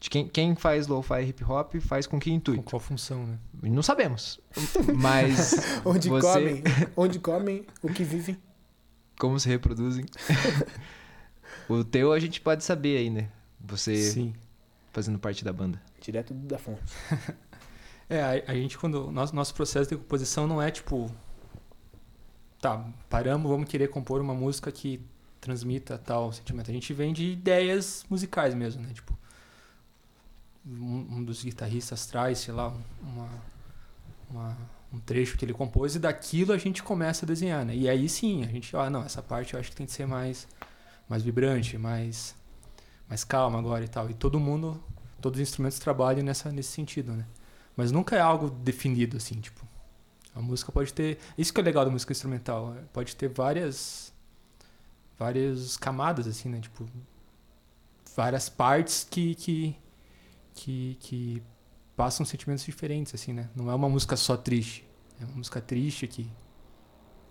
de 0.00 0.08
quem, 0.08 0.28
quem 0.28 0.54
faz 0.54 0.86
lo-fi 0.86 1.22
hip 1.22 1.42
hop 1.42 1.74
faz 1.80 2.06
com 2.06 2.20
que 2.20 2.30
Com 2.30 2.36
intuito? 2.36 2.62
qual 2.62 2.78
função, 2.78 3.26
né? 3.26 3.36
Não 3.64 3.82
sabemos. 3.82 4.38
Mas 4.94 5.56
Onde 5.84 6.08
você- 6.08 6.32
comem, 6.32 6.62
onde 6.96 7.18
comem, 7.18 7.66
o 7.82 7.88
que 7.88 8.04
vivem. 8.04 8.38
como 9.18 9.40
se 9.40 9.48
reproduzem. 9.48 10.04
o 11.68 11.84
teu 11.84 12.12
a 12.12 12.18
gente 12.18 12.40
pode 12.40 12.64
saber 12.64 12.98
aí, 12.98 13.10
né? 13.10 13.28
Você 13.60 13.96
Sim. 13.96 14.34
fazendo 14.92 15.18
parte 15.18 15.44
da 15.44 15.52
banda. 15.52 15.80
Direto 16.00 16.32
da 16.34 16.58
fonte. 16.58 16.82
É, 18.06 18.20
a, 18.22 18.52
a 18.52 18.54
gente 18.54 18.76
quando 18.76 19.10
nosso 19.10 19.34
nosso 19.34 19.54
processo 19.54 19.88
de 19.88 19.96
composição 19.96 20.46
não 20.46 20.60
é 20.60 20.70
tipo 20.70 21.10
tá, 22.60 22.86
paramos, 23.08 23.50
vamos 23.50 23.66
querer 23.68 23.88
compor 23.88 24.20
uma 24.20 24.34
música 24.34 24.70
que 24.70 25.00
transmita 25.40 25.96
tal 25.96 26.30
sentimento. 26.30 26.70
A 26.70 26.74
gente 26.74 26.92
vem 26.92 27.14
de 27.14 27.32
ideias 27.32 28.04
musicais 28.10 28.54
mesmo, 28.54 28.82
né? 28.82 28.90
Tipo 28.92 29.16
um, 30.66 31.06
um 31.16 31.24
dos 31.24 31.42
guitarristas 31.44 32.06
traz, 32.06 32.38
sei 32.38 32.52
lá, 32.54 32.74
uma, 33.02 33.28
uma- 34.30 34.58
um 34.92 35.00
trecho 35.00 35.36
que 35.36 35.44
ele 35.44 35.52
compôs 35.54 35.96
e 35.96 35.98
daquilo 35.98 36.52
a 36.52 36.58
gente 36.58 36.82
começa 36.82 37.24
a 37.24 37.26
desenhar, 37.26 37.64
né? 37.64 37.74
E 37.74 37.88
aí 37.88 38.06
sim, 38.08 38.44
a 38.44 38.48
gente, 38.48 38.76
ah, 38.76 38.88
não, 38.88 39.02
essa 39.02 39.22
parte 39.22 39.54
eu 39.54 39.60
acho 39.60 39.70
que 39.70 39.76
tem 39.76 39.86
que 39.86 39.92
ser 39.92 40.06
mais 40.06 40.46
mais 41.08 41.22
vibrante, 41.22 41.78
mais 41.78 42.34
mais 43.08 43.24
calma 43.24 43.58
agora 43.58 43.84
e 43.84 43.88
tal. 43.88 44.10
E 44.10 44.14
todo 44.14 44.40
mundo, 44.40 44.82
todos 45.20 45.38
os 45.38 45.48
instrumentos 45.48 45.78
trabalham 45.78 46.22
nessa 46.24 46.50
nesse 46.50 46.70
sentido, 46.70 47.12
né? 47.12 47.26
Mas 47.76 47.90
nunca 47.90 48.16
é 48.16 48.20
algo 48.20 48.50
definido, 48.50 49.16
assim, 49.16 49.40
tipo. 49.40 49.66
A 50.34 50.40
música 50.40 50.72
pode 50.72 50.92
ter. 50.92 51.18
Isso 51.38 51.52
que 51.52 51.60
é 51.60 51.62
legal 51.62 51.84
da 51.84 51.90
música 51.90 52.12
instrumental. 52.12 52.74
é, 52.76 52.80
Pode 52.92 53.14
ter 53.16 53.28
várias. 53.28 54.12
Várias 55.18 55.76
camadas, 55.76 56.26
assim, 56.26 56.48
né? 56.48 56.60
Tipo. 56.60 56.88
Várias 58.16 58.48
partes 58.48 59.06
que. 59.08 59.34
que, 59.34 59.76
que, 60.54 60.96
que 61.00 61.42
passam 61.96 62.24
sentimentos 62.26 62.64
diferentes, 62.64 63.14
assim, 63.14 63.32
né? 63.32 63.48
Não 63.54 63.70
é 63.70 63.74
uma 63.74 63.88
música 63.88 64.16
só 64.16 64.36
triste. 64.36 64.88
É 65.20 65.24
uma 65.24 65.36
música 65.36 65.60
triste 65.60 66.06
que. 66.06 66.30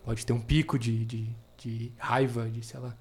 Pode 0.04 0.26
ter 0.26 0.34
um 0.34 0.42
pico 0.42 0.78
de, 0.78 1.06
de, 1.06 1.36
de 1.58 1.92
raiva, 1.98 2.50
de 2.50 2.66
sei 2.66 2.80
lá. 2.80 2.96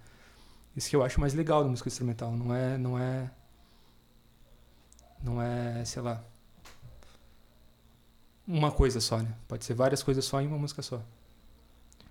Isso 0.77 0.89
que 0.89 0.97
eu 0.97 1.03
acho 1.03 1.21
mais 1.21 1.35
legal 1.35 1.63
da 1.63 1.69
música 1.71 1.89
instrumental. 1.89 2.33
Não 2.33 2.55
é. 2.55 2.79
Não 2.79 2.99
é. 2.99 3.31
Não 5.23 5.41
é, 5.41 5.85
sei 5.85 6.03
lá 6.03 6.23
uma 8.47 8.71
coisa 8.73 9.01
só, 9.01 9.19
né? 9.19 9.29
Pode 9.49 9.65
ser 9.65 9.75
várias 9.75 10.03
coisas 10.03 10.25
só 10.25 10.41
em 10.41 10.47
uma 10.47 10.59
música 10.59 10.83
só. 10.83 11.01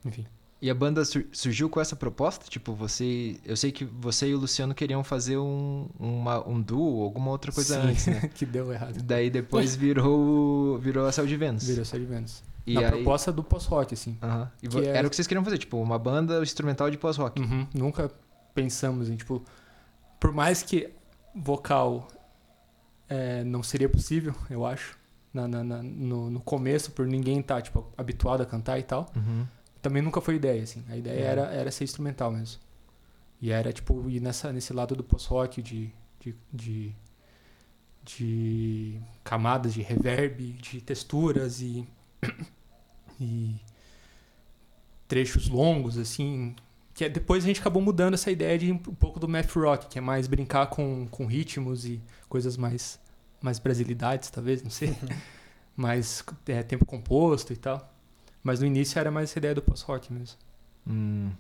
Enfim. 0.06 0.26
E 0.62 0.70
a 0.70 0.76
banda 0.76 1.04
sur- 1.04 1.26
surgiu 1.32 1.70
com 1.70 1.82
essa 1.82 1.96
proposta? 1.96 2.46
Tipo, 2.50 2.74
você. 2.74 3.38
Eu 3.44 3.58
sei 3.58 3.72
que 3.72 3.84
você 3.84 4.28
e 4.30 4.36
o 4.36 4.40
Luciano 4.40 4.74
queriam 4.74 5.04
fazer 5.04 5.38
um, 5.38 5.88
uma, 6.00 6.48
um 6.48 6.62
duo, 6.62 7.04
alguma 7.04 7.32
outra 7.32 7.52
coisa 7.52 7.82
Sim, 7.82 7.88
antes, 7.90 8.08
né? 8.08 8.30
que 8.34 8.46
deu 8.46 8.72
errado. 8.72 9.02
Daí 9.04 9.30
depois 9.30 9.76
virou, 9.76 10.78
virou 10.78 11.06
a 11.06 11.12
Céu 11.12 11.26
de 11.28 11.36
Vênus. 11.36 11.66
Virou 11.68 11.84
só 11.84 11.98
de 11.98 12.06
Vênus. 12.06 12.44
E 12.66 12.76
Na 12.76 12.82
aí- 12.82 12.88
proposta 12.92 13.32
do 13.32 13.44
pós-rock, 13.44 13.94
assim. 13.96 14.18
Vo- 14.64 14.80
que 14.82 14.88
é- 14.88 14.96
Era 14.98 15.08
o 15.08 15.10
que 15.10 15.16
vocês 15.16 15.28
queriam 15.28 15.44
fazer, 15.44 15.58
tipo, 15.58 15.78
uma 15.82 15.98
banda 16.00 16.42
instrumental 16.42 16.90
de 16.92 16.98
pós-rock. 16.98 17.42
Uhum. 17.42 17.68
Nunca 17.74 18.10
pensamos 18.54 19.10
em, 19.10 19.16
tipo... 19.16 19.44
Por 20.20 20.32
mais 20.32 20.62
que 20.62 20.90
vocal 21.36 22.08
é, 23.10 23.44
não 23.44 23.64
seria 23.64 23.90
possível, 23.90 24.36
eu 24.50 24.66
acho, 24.66 24.98
na, 25.34 25.48
na- 25.48 25.64
na- 25.64 25.82
no, 25.84 26.30
no 26.30 26.40
começo, 26.40 26.92
por 26.92 27.08
ninguém 27.08 27.40
estar, 27.40 27.62
tipo, 27.62 27.86
habituado 27.98 28.42
a 28.42 28.46
cantar 28.46 28.78
e 28.80 28.84
tal, 28.84 29.12
Uhum. 29.16 29.46
também 29.82 30.02
nunca 30.02 30.22
foi 30.22 30.36
ideia, 30.36 30.62
assim. 30.64 30.84
A 30.90 30.96
ideia 30.96 31.20
Uhum. 31.22 31.26
era, 31.32 31.42
era 31.54 31.72
ser 31.72 31.84
instrumental 31.86 32.32
mesmo. 32.32 32.62
E 33.42 33.52
era, 33.52 33.74
tipo, 33.74 34.08
ir 34.10 34.20
nessa, 34.20 34.54
nesse 34.54 34.72
lado 34.74 34.96
do 34.96 35.04
post-rock, 35.04 35.62
de, 35.62 35.92
de, 36.20 36.36
de, 36.54 36.96
de 38.06 39.02
camadas 39.24 39.74
de 39.74 39.82
reverb, 39.82 40.54
de 40.54 40.82
texturas 40.82 41.62
e, 41.62 41.88
e 43.20 43.56
trechos 45.08 45.48
longos, 45.50 45.98
assim. 45.98 46.56
Que 47.02 47.06
é- 47.06 47.10
depois 47.10 47.44
a 47.44 47.48
gente 47.48 47.60
acabou 47.60 47.82
mudando 47.82 48.14
essa 48.14 48.30
ideia 48.30 48.60
de 48.60 48.72
um 48.72 48.78
pouco 48.78 49.20
do 49.20 49.28
math 49.28 49.50
rock, 49.56 49.88
que 49.88 49.98
é 49.98 50.02
mais 50.02 50.28
brincar 50.28 50.68
com, 50.68 51.08
com 51.10 51.26
ritmos 51.26 51.84
e 51.84 52.00
coisas 52.30 52.56
mais, 52.58 53.00
mais 53.42 53.58
brasilidades, 53.58 54.30
talvez, 54.30 54.62
não 54.62 54.70
sei. 54.70 54.96
mais 55.76 56.24
é, 56.48 56.62
tempo 56.62 56.86
composto 56.86 57.54
e 57.54 57.56
tal. 57.56 57.92
Mas 58.44 58.60
no 58.60 58.68
início 58.68 59.00
era 59.00 59.10
mais 59.10 59.32
essa 59.32 59.40
ideia 59.40 59.56
do 59.56 59.64
post-rock 59.64 60.14
mesmo. 60.14 60.38
Hum. 60.88 61.32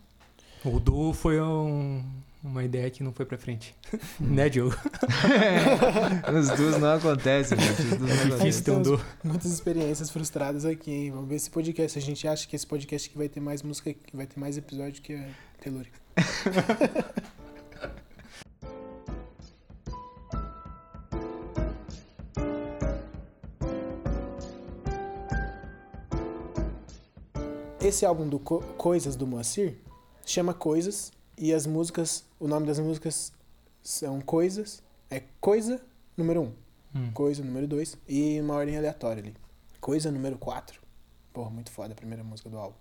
O 0.65 0.79
duo 0.79 1.13
foi 1.13 1.39
um- 1.39 2.03
uma 2.43 2.63
ideia 2.63 2.89
que 2.89 3.03
não 3.03 3.13
foi 3.13 3.25
pra 3.25 3.37
frente. 3.37 3.75
né, 4.19 4.49
Diogo? 4.49 4.75
Os 6.39 6.49
duos 6.57 6.77
não 6.77 6.93
acontecem, 6.95 7.59
gente. 7.59 7.81
Os 7.81 7.97
duos 7.97 7.99
não 8.25 8.37
Difícil 8.37 8.73
acontecem. 8.73 8.81
duo. 8.81 9.01
Muitas 9.23 9.51
experiências 9.51 10.09
frustradas 10.09 10.65
aqui, 10.65 10.91
hein? 10.91 11.11
Vamos 11.11 11.29
ver 11.29 11.35
esse 11.35 11.49
podcast. 11.49 11.97
A 11.97 12.01
gente 12.01 12.27
acha 12.27 12.47
que 12.47 12.55
esse 12.55 12.65
podcast 12.65 13.09
aqui 13.09 13.17
vai 13.17 13.29
ter 13.29 13.39
mais 13.39 13.61
música, 13.61 13.93
que 13.93 14.15
vai 14.15 14.25
ter 14.25 14.39
mais 14.39 14.57
episódio 14.57 15.01
que 15.01 15.13
a 15.13 15.25
Telúrica. 15.61 15.99
Esse 27.79 28.05
álbum 28.05 28.27
do 28.27 28.39
Co- 28.39 28.61
Coisas 28.77 29.15
do 29.15 29.25
Moacir 29.25 29.75
chama 30.25 30.53
Coisas 30.53 31.11
e 31.41 31.51
as 31.51 31.65
músicas, 31.65 32.23
o 32.39 32.47
nome 32.47 32.67
das 32.67 32.77
músicas 32.77 33.33
são 33.81 34.21
Coisas, 34.21 34.83
é 35.09 35.23
Coisa 35.41 35.81
número 36.15 36.41
1. 36.41 36.43
Um. 36.43 36.53
Hum. 36.93 37.11
Coisa 37.13 37.43
número 37.43 37.67
2 37.67 37.97
e 38.07 38.39
uma 38.39 38.53
ordem 38.53 38.77
aleatória 38.77 39.23
ali. 39.23 39.33
Coisa 39.79 40.11
número 40.11 40.37
4. 40.37 40.79
Porra, 41.33 41.49
muito 41.49 41.71
foda 41.71 41.93
a 41.93 41.95
primeira 41.95 42.23
música 42.23 42.47
do 42.47 42.59
álbum. 42.59 42.75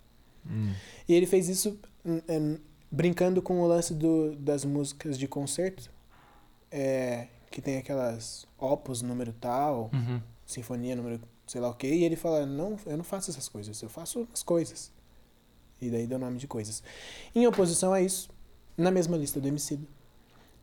Hum. 0.46 0.74
E 1.08 1.14
ele 1.14 1.26
fez 1.26 1.48
isso 1.48 1.78
hum, 2.04 2.20
hum, 2.28 2.58
brincando 2.90 3.40
com 3.40 3.62
o 3.62 3.66
lance 3.66 3.94
do, 3.94 4.36
das 4.36 4.62
músicas 4.62 5.18
de 5.18 5.26
concerto, 5.26 5.90
é, 6.70 7.28
que 7.50 7.62
tem 7.62 7.78
aquelas 7.78 8.46
opus 8.58 9.00
número 9.00 9.32
tal, 9.32 9.88
Uhum. 9.92 10.20
sinfonia 10.44 10.94
número 10.94 11.18
sei 11.46 11.62
lá 11.62 11.70
o 11.70 11.74
que, 11.74 11.86
e 11.88 12.04
ele 12.04 12.14
fala, 12.14 12.44
não, 12.46 12.78
eu 12.86 12.96
não 12.96 13.02
faço 13.04 13.30
essas 13.30 13.48
coisas, 13.48 13.80
eu 13.82 13.88
faço 13.88 14.28
as 14.32 14.42
coisas. 14.42 14.92
E 15.80 15.88
daí 15.88 16.06
deu 16.06 16.18
o 16.18 16.20
nome 16.20 16.38
de 16.38 16.46
coisas. 16.46 16.82
Em 17.34 17.46
oposição 17.46 17.92
a 17.92 18.00
isso, 18.00 18.28
na 18.80 18.90
mesma 18.90 19.16
lista 19.16 19.40
do 19.40 19.48
Emicida, 19.48 19.86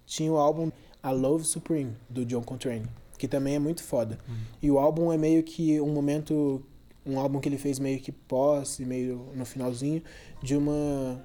tinha 0.05 0.31
o 0.31 0.37
álbum 0.37 0.71
A 1.01 1.11
Love 1.11 1.45
Supreme, 1.45 1.95
do 2.09 2.25
John 2.25 2.41
Coltrane, 2.41 2.87
que 3.17 3.27
também 3.27 3.55
é 3.55 3.59
muito 3.59 3.83
foda. 3.83 4.17
E 4.61 4.71
o 4.71 4.79
álbum 4.79 5.11
é 5.11 5.17
meio 5.17 5.43
que 5.43 5.79
um 5.81 5.91
momento, 5.91 6.63
um 7.05 7.19
álbum 7.19 7.39
que 7.39 7.47
ele 7.49 7.57
fez 7.57 7.79
meio 7.79 7.99
que 7.99 8.11
pós 8.11 8.79
meio 8.79 9.31
no 9.35 9.45
finalzinho 9.45 10.01
de 10.41 10.55
uma 10.55 11.21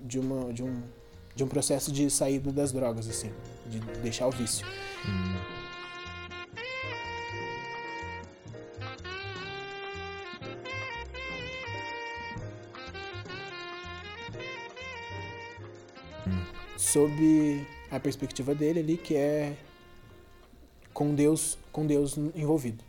de 0.00 0.18
uma 0.18 0.52
de 0.52 0.62
um 0.62 0.82
de 1.34 1.42
um 1.42 1.48
processo 1.48 1.90
de 1.90 2.08
saída 2.10 2.52
das 2.52 2.70
drogas 2.70 3.08
assim, 3.08 3.30
de 3.66 3.80
deixar 4.00 4.26
o 4.26 4.30
vício. 4.30 4.66
Hum. 5.06 5.53
Sob 16.94 17.66
a 17.90 17.98
perspectiva 17.98 18.54
dele 18.54 18.78
ali, 18.78 18.96
que 18.96 19.16
é 19.16 19.56
com 20.92 21.12
Deus, 21.12 21.58
com 21.72 21.84
Deus 21.84 22.16
envolvido. 22.36 22.84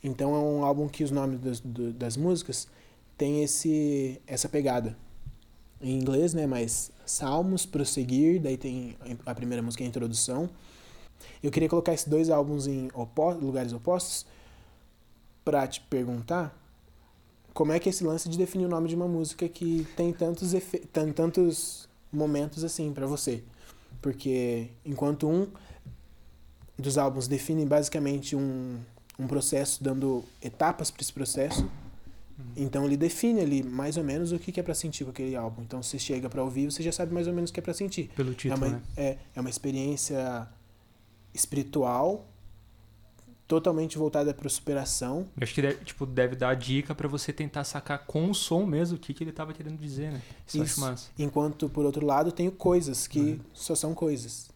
Então 0.00 0.32
é 0.32 0.38
um 0.38 0.64
álbum 0.64 0.86
que 0.86 1.02
os 1.02 1.10
nomes 1.10 1.40
das, 1.40 1.60
das 1.94 2.16
músicas 2.16 2.68
tem 3.18 3.42
esse 3.42 4.22
essa 4.28 4.48
pegada. 4.48 4.96
Em 5.82 5.98
inglês, 5.98 6.34
né, 6.34 6.46
mas 6.46 6.92
Salmos, 7.04 7.66
Prosseguir, 7.66 8.40
daí 8.40 8.56
tem 8.56 8.96
a 9.26 9.34
primeira 9.34 9.60
música 9.60 9.82
a 9.82 9.86
introdução. 9.88 10.48
Eu 11.42 11.50
queria 11.50 11.68
colocar 11.68 11.92
esses 11.92 12.06
dois 12.06 12.30
álbuns 12.30 12.68
em 12.68 12.88
lugares 13.40 13.72
opostos 13.72 14.24
pra 15.44 15.66
te 15.66 15.80
perguntar 15.80 16.56
como 17.52 17.72
é 17.72 17.80
que 17.80 17.88
é 17.88 17.90
esse 17.90 18.04
lance 18.04 18.28
de 18.28 18.38
definir 18.38 18.66
o 18.66 18.68
nome 18.68 18.88
de 18.88 18.94
uma 18.94 19.08
música 19.08 19.48
que 19.48 19.84
tem 19.96 20.12
tantos 20.12 20.52
tan- 20.92 21.10
tantos 21.12 21.85
momentos 22.12 22.64
assim 22.64 22.92
pra 22.92 23.06
você. 23.06 23.42
Porque 24.02 24.68
enquanto 24.84 25.28
um 25.28 25.48
dos 26.78 26.98
álbuns 26.98 27.26
define 27.26 27.64
basicamente 27.64 28.36
um, 28.36 28.78
um 29.18 29.26
processo, 29.26 29.82
dando 29.82 30.24
etapas 30.42 30.90
para 30.90 31.02
esse 31.02 31.12
processo, 31.12 31.68
Então 32.54 32.84
ele 32.84 32.98
define 32.98 33.40
ali 33.40 33.62
mais 33.62 33.96
ou 33.96 34.04
menos 34.04 34.30
o 34.30 34.38
que 34.38 34.52
que 34.52 34.60
é 34.60 34.62
pra 34.62 34.74
sentir 34.74 35.04
com 35.04 35.10
aquele 35.10 35.34
álbum. 35.34 35.62
Então 35.62 35.82
você 35.82 35.98
chega 35.98 36.28
pra 36.28 36.42
ouvir, 36.42 36.70
você 36.70 36.82
já 36.82 36.92
sabe 36.92 37.12
mais 37.14 37.26
ou 37.26 37.32
menos 37.32 37.48
o 37.48 37.52
que 37.52 37.60
é 37.60 37.62
pra 37.62 37.72
sentir. 37.72 38.10
Pelo 38.14 38.32
É 38.32 38.34
título, 38.34 38.56
uma, 38.66 38.68
né? 38.76 38.82
é, 38.96 39.16
é 39.34 39.40
uma 39.40 39.48
experiência 39.48 40.46
espiritual, 41.32 42.26
totalmente 43.48 43.96
voltada 43.96 44.34
para 44.34 44.48
superação. 44.48 45.26
Eu 45.36 45.42
acho 45.44 45.54
que 45.54 45.62
deve, 45.62 45.84
tipo, 45.84 46.04
deve 46.06 46.34
dar 46.36 46.48
a 46.50 46.54
dica 46.54 46.94
pra 46.94 47.06
você 47.08 47.32
tentar 47.32 47.62
sacar 47.64 48.00
com 48.06 48.30
o 48.30 48.34
som 48.34 48.66
mesmo 48.66 48.96
o 48.96 49.00
que, 49.00 49.14
que 49.14 49.22
ele 49.22 49.32
tava 49.32 49.52
querendo 49.52 49.78
dizer, 49.78 50.12
né? 50.12 50.20
Isso, 50.46 50.62
Isso. 50.62 50.80
massa. 50.80 51.10
Enquanto, 51.18 51.68
por 51.68 51.84
outro 51.84 52.04
lado, 52.04 52.32
tenho 52.32 52.50
coisas 52.52 53.06
que 53.06 53.20
Uhum. 53.20 53.40
só 53.52 53.74
são 53.74 53.94
coisas. 53.94 54.50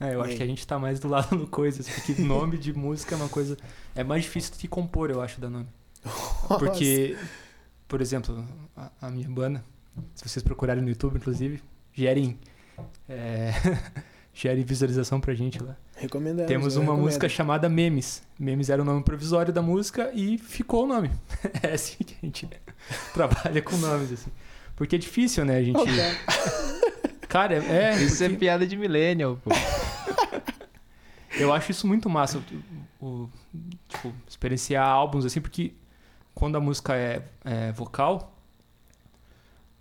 É, 0.00 0.14
eu 0.14 0.18
E 0.18 0.22
acho 0.22 0.30
aí? 0.32 0.36
que 0.36 0.42
a 0.42 0.46
gente 0.46 0.66
tá 0.66 0.78
mais 0.78 0.98
do 1.00 1.08
lado 1.08 1.36
do 1.36 1.46
coisas, 1.46 1.88
porque 1.88 2.14
nome 2.20 2.58
de 2.58 2.72
música 2.72 3.14
é 3.14 3.16
uma 3.16 3.28
coisa. 3.28 3.56
É 3.94 4.02
mais 4.04 4.24
difícil 4.24 4.52
do 4.52 4.58
que 4.58 4.68
compor, 4.68 5.10
eu 5.10 5.20
acho, 5.22 5.40
da 5.40 5.48
nome. 5.48 5.68
Porque, 6.58 7.16
por 7.88 8.00
exemplo, 8.00 8.46
a, 8.76 8.90
a 9.00 9.10
minha 9.10 9.28
banda, 9.28 9.64
se 10.14 10.28
vocês 10.28 10.42
procurarem 10.42 10.82
no 10.82 10.88
YouTube, 10.88 11.16
inclusive, 11.16 11.62
gerem. 11.92 12.38
É, 13.08 13.52
gerem 14.38 14.62
visualização 14.62 15.18
pra 15.18 15.32
gente 15.32 15.62
lá. 15.62 15.74
Recomendamos. 15.96 16.46
Temos 16.46 16.74
eu 16.74 16.82
uma 16.82 16.88
recomendo. 16.92 17.04
música 17.06 17.26
chamada 17.26 17.70
Memes. 17.70 18.22
Memes 18.38 18.68
era 18.68 18.82
o 18.82 18.84
nome 18.84 19.02
provisório 19.02 19.50
da 19.50 19.62
música 19.62 20.10
e 20.14 20.36
ficou 20.36 20.84
o 20.84 20.86
nome. 20.86 21.10
É 21.62 21.72
assim 21.72 22.04
que 22.04 22.14
a 22.22 22.26
gente 22.26 22.46
trabalha 23.14 23.62
com 23.62 23.76
nomes, 23.78 24.12
assim. 24.12 24.30
Porque 24.76 24.96
é 24.96 24.98
difícil, 24.98 25.42
né, 25.46 25.56
a 25.56 25.62
gente. 25.62 25.78
Oh, 25.78 25.86
cara. 27.26 27.54
É. 27.64 27.94
é 27.94 28.02
Isso 28.02 28.22
é 28.22 28.28
porque- 28.28 28.40
piada 28.40 28.66
de 28.66 28.76
millennial, 28.76 29.38
pô. 29.42 29.50
Eu 31.38 31.52
acho 31.52 31.70
isso 31.70 31.86
muito 31.86 32.08
massa, 32.08 32.42
o, 33.00 33.06
o- 33.06 33.30
tipo, 33.88 34.12
experienciar 34.28 34.86
álbuns 34.86 35.24
assim, 35.24 35.40
porque 35.40 35.72
quando 36.34 36.56
a 36.56 36.60
música 36.60 36.94
é, 36.94 37.22
é 37.44 37.72
vocal, 37.72 38.34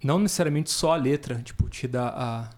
não 0.03 0.19
necessariamente 0.19 0.69
só 0.69 0.93
a 0.93 0.95
letra, 0.97 1.35
tipo, 1.43 1.69
te 1.69 1.87
dá 1.87 2.07
a, 2.09 2.49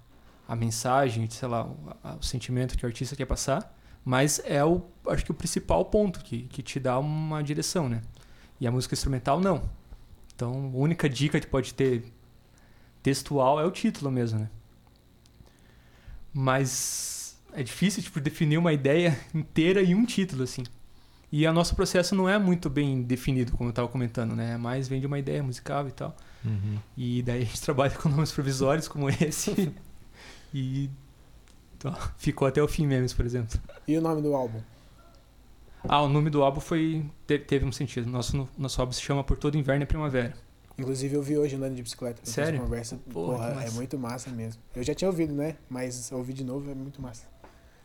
a 0.48 0.56
mensagem, 0.56 1.30
sei 1.30 1.48
lá, 1.48 1.66
o, 1.66 2.24
sentimento 2.24 2.78
que 2.78 2.86
o 2.86 2.88
artista 2.88 3.16
quer 3.16 3.26
passar, 3.26 3.76
mas 4.06 4.42
é 4.46 4.64
o, 4.64 4.82
acho 5.08 5.26
que 5.26 5.32
o 5.32 5.34
principal 5.34 5.84
ponto 5.86 6.22
que, 6.22 6.44
que 6.44 6.64
te 6.64 6.80
dá 6.80 6.98
uma 6.98 7.44
direção, 7.44 7.90
né? 7.90 8.02
E 8.60 8.66
a 8.66 8.72
música 8.72 8.96
instrumental, 8.96 9.40
não. 9.40 9.70
Então, 10.34 10.72
a 10.74 10.78
única 10.78 11.10
dica 11.10 11.40
que 11.40 11.48
pode 11.48 11.74
ter 11.74 12.06
textual 13.04 13.60
é 13.60 13.66
o 13.66 13.72
título 13.72 14.10
mesmo, 14.10 14.40
né? 14.40 14.50
Mas 16.34 17.38
é 17.54 17.62
difícil, 17.62 18.02
tipo, 18.02 18.20
definir 18.22 18.58
uma 18.58 18.72
ideia 18.72 19.20
inteira 19.36 19.82
em 19.82 19.94
um 19.96 20.06
título, 20.06 20.44
assim. 20.44 20.64
E 21.30 21.46
o 21.46 21.52
nosso 21.52 21.76
processo 21.76 22.16
não 22.16 22.30
é 22.30 22.40
muito 22.40 22.70
bem 22.70 23.02
definido, 23.02 23.52
como 23.52 23.68
eu 23.68 23.72
estava 23.72 23.88
comentando, 23.90 24.34
né? 24.34 24.54
É 24.54 24.58
Mais 24.58 24.88
vem 24.88 25.02
de 25.02 25.08
uma 25.08 25.20
ideia 25.20 25.44
musical 25.44 25.86
e 25.88 25.92
tal. 25.92 26.16
Uhum. 26.46 26.78
E 26.96 27.22
daí 27.22 27.42
a 27.42 27.46
gente 27.46 27.60
trabalha 27.62 27.92
com 27.92 28.08
nomes 28.08 28.32
provisórios 28.32 28.88
como 28.88 29.10
esse. 29.10 29.74
e 30.54 30.90
então, 31.78 31.96
ficou 32.18 32.48
até 32.48 32.62
o 32.62 32.68
fim 32.68 32.88
memes, 32.88 33.14
por 33.14 33.26
exemplo. 33.26 33.60
E 33.88 33.96
o 33.98 34.02
nome 34.02 34.22
do 34.22 34.34
álbum? 34.36 34.60
Ah, 35.88 36.02
o 36.02 36.10
nome 36.10 36.30
do 36.30 36.42
álbum 36.44 36.60
foi 36.60 37.06
te- 37.26 37.38
teve 37.40 37.66
um 37.66 37.72
sentido. 37.72 38.10
Nosso 38.10 38.48
nosso 38.58 38.82
álbum 38.82 38.92
se 38.94 39.02
chama 39.02 39.24
Por 39.24 39.38
Todo 39.38 39.58
Inverno 39.58 39.84
e 39.84 39.86
Primavera. 39.86 40.34
Inclusive 40.78 41.16
eu 41.16 41.22
vi 41.24 41.38
hoje 41.38 41.56
andando 41.56 41.76
de 41.76 41.82
bicicleta. 41.84 42.20
Sério? 42.24 42.60
Conversa. 42.60 43.00
Porra, 43.12 43.48
Porra, 43.50 43.64
é 43.66 43.70
muito 43.72 43.98
massa 43.98 44.30
mesmo. 44.30 44.62
Eu 44.76 44.84
já 44.84 44.94
tinha 44.94 45.08
ouvido, 45.10 45.34
né? 45.34 45.56
Mas 45.70 46.12
ouvir 46.12 46.34
de 46.34 46.44
novo 46.44 46.70
é 46.70 46.74
muito 46.76 47.02
massa. 47.02 47.24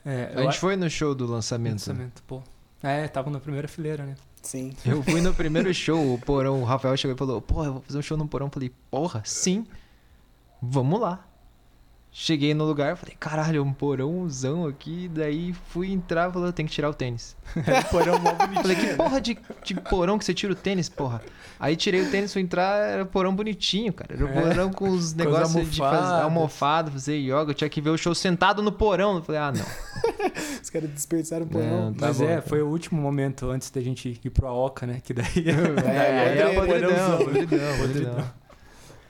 É, 0.04 0.32
A 0.34 0.42
gente 0.42 0.58
foi 0.58 0.74
no 0.76 0.90
show 0.90 1.14
do 1.14 1.26
lançamento. 1.26 1.72
lançamento, 1.74 2.22
pô. 2.24 2.42
É, 2.82 3.06
tava 3.08 3.30
na 3.30 3.38
primeira 3.38 3.68
fileira, 3.68 4.04
né? 4.04 4.16
Sim. 4.42 4.74
Eu 4.84 5.02
fui 5.04 5.20
no 5.20 5.32
primeiro 5.32 5.72
show, 5.74 6.14
o 6.14 6.18
Porão, 6.18 6.60
o 6.60 6.64
Rafael 6.64 6.96
chegou 6.96 7.14
e 7.14 7.18
falou, 7.18 7.40
porra, 7.40 7.66
eu 7.68 7.72
vou 7.74 7.82
fazer 7.82 7.98
um 7.98 8.02
show 8.02 8.16
no 8.16 8.26
Porão. 8.26 8.48
Eu 8.48 8.52
falei, 8.52 8.72
porra, 8.90 9.22
sim, 9.24 9.64
vamos 10.60 11.00
lá. 11.00 11.24
Cheguei 12.14 12.52
no 12.52 12.64
lugar, 12.66 12.94
falei, 12.94 13.16
caralho, 13.18 13.64
um 13.64 13.72
porãozão 13.72 14.66
aqui. 14.66 15.08
Daí 15.08 15.54
fui 15.70 15.90
entrar 15.90 16.28
e 16.28 16.32
falou, 16.34 16.52
tem 16.52 16.66
que 16.66 16.72
tirar 16.72 16.90
o 16.90 16.94
tênis. 16.94 17.34
porão 17.90 18.18
mó 18.18 18.32
bonitinho. 18.34 18.60
Falei, 18.60 18.76
que 18.76 18.94
porra 18.94 19.18
de, 19.18 19.38
de 19.64 19.74
porão 19.80 20.18
que 20.18 20.24
você 20.26 20.34
tira 20.34 20.52
o 20.52 20.54
tênis, 20.54 20.90
porra? 20.90 21.22
Aí 21.58 21.74
tirei 21.74 22.02
o 22.02 22.10
tênis, 22.10 22.30
fui 22.30 22.42
entrar, 22.42 22.76
era 22.86 23.02
um 23.04 23.06
porão 23.06 23.34
bonitinho, 23.34 23.94
cara. 23.94 24.14
Era 24.14 24.26
um 24.26 24.28
É, 24.28 24.42
porão 24.42 24.70
com 24.70 24.90
os 24.90 25.14
negócios 25.14 25.70
de 25.70 25.78
fazer 25.78 26.22
almofada, 26.22 26.90
fazer 26.90 27.16
yoga. 27.16 27.52
Eu 27.52 27.54
tinha 27.54 27.70
que 27.70 27.80
ver 27.80 27.88
o 27.88 27.96
show 27.96 28.14
sentado 28.14 28.60
no 28.62 28.72
porão. 28.72 29.16
Eu 29.16 29.22
falei, 29.22 29.40
ah, 29.40 29.50
não. 29.52 29.64
Os 30.62 30.68
caras 30.68 30.90
desperdiçaram 30.90 31.46
por 31.46 31.62
Não, 31.62 31.86
não. 31.86 31.94
tá 31.94 32.08
Mas 32.08 32.18
bom, 32.18 32.24
é, 32.28 32.36
tá. 32.36 32.42
foi 32.42 32.60
o 32.60 32.68
último 32.68 33.00
momento 33.00 33.48
antes 33.50 33.70
da 33.70 33.80
gente 33.80 34.20
ir 34.22 34.30
pro 34.30 34.46
Aoca, 34.48 34.86
né? 34.86 35.00
Que 35.02 35.14
daí. 35.14 35.24
É, 35.86 36.28
Aí 36.28 36.38
é 36.38 36.54
podridão, 36.54 36.58
podridão, 36.58 37.18
podridão. 37.18 37.26
podridão, 37.26 37.78
podridão. 37.78 38.30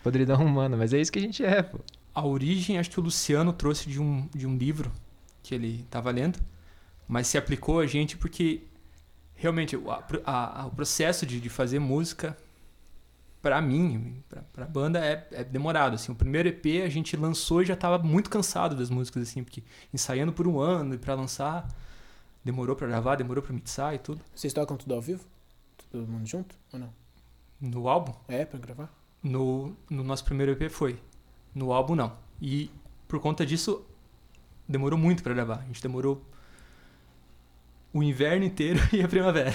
Podridão 0.04 0.44
humana, 0.44 0.76
mas 0.76 0.92
é 0.94 1.00
isso 1.00 1.10
que 1.10 1.18
a 1.18 1.22
gente 1.22 1.44
é, 1.44 1.62
pô. 1.62 1.80
A 2.14 2.24
origem, 2.26 2.78
acho 2.78 2.90
que 2.90 3.00
o 3.00 3.02
Luciano 3.02 3.52
trouxe 3.52 3.88
de 3.88 4.00
um, 4.00 4.28
de 4.34 4.46
um 4.46 4.56
livro 4.56 4.92
que 5.42 5.54
ele 5.54 5.80
estava 5.80 6.10
lendo, 6.10 6.38
mas 7.08 7.26
se 7.26 7.38
aplicou 7.38 7.80
a 7.80 7.86
gente 7.86 8.16
porque 8.16 8.62
realmente 9.34 9.76
o, 9.76 9.90
a- 9.90 10.04
a- 10.24 10.66
o 10.66 10.70
processo 10.70 11.24
de, 11.26 11.40
de 11.40 11.48
fazer 11.48 11.78
música, 11.78 12.36
pra 13.40 13.60
mim, 13.60 14.22
pra, 14.28 14.42
pra 14.52 14.64
banda, 14.66 15.04
é, 15.04 15.26
é 15.32 15.42
demorado. 15.44 15.94
Assim. 15.94 16.12
O 16.12 16.14
primeiro 16.14 16.48
EP 16.48 16.82
a 16.84 16.88
gente 16.88 17.16
lançou 17.16 17.62
e 17.62 17.64
já 17.64 17.74
tava 17.74 17.98
muito 18.02 18.30
cansado 18.30 18.76
das 18.76 18.88
músicas, 18.90 19.22
assim, 19.28 19.42
porque 19.42 19.62
ensaiando 19.92 20.32
por 20.32 20.46
um 20.46 20.60
ano 20.60 20.94
e 20.94 20.98
pra 20.98 21.14
lançar, 21.14 21.66
demorou 22.44 22.76
pra 22.76 22.86
gravar, 22.86 23.16
demorou 23.16 23.42
pra 23.42 23.52
mixar 23.52 23.94
e 23.94 23.98
tudo. 23.98 24.20
Vocês 24.34 24.52
tocam 24.52 24.76
tudo 24.76 24.94
ao 24.94 25.00
vivo? 25.00 25.24
Todo 25.90 26.06
mundo 26.06 26.26
junto 26.26 26.54
ou 26.72 26.78
não? 26.78 26.92
No 27.60 27.88
álbum, 27.88 28.12
É, 28.28 28.44
pra 28.44 28.58
gravar? 28.58 28.92
No, 29.22 29.76
no 29.90 30.02
nosso 30.04 30.24
primeiro 30.24 30.52
EP 30.52 30.70
foi. 30.70 30.98
No 31.54 31.72
álbum, 31.72 31.94
não. 31.94 32.12
E 32.40 32.70
por 33.08 33.20
conta 33.20 33.44
disso, 33.44 33.84
demorou 34.68 34.98
muito 34.98 35.22
pra 35.22 35.34
gravar. 35.34 35.60
A 35.60 35.64
gente 35.66 35.82
demorou 35.82 36.22
o 37.92 38.02
inverno 38.02 38.44
inteiro 38.44 38.80
e 38.92 39.02
a 39.02 39.08
primavera. 39.08 39.54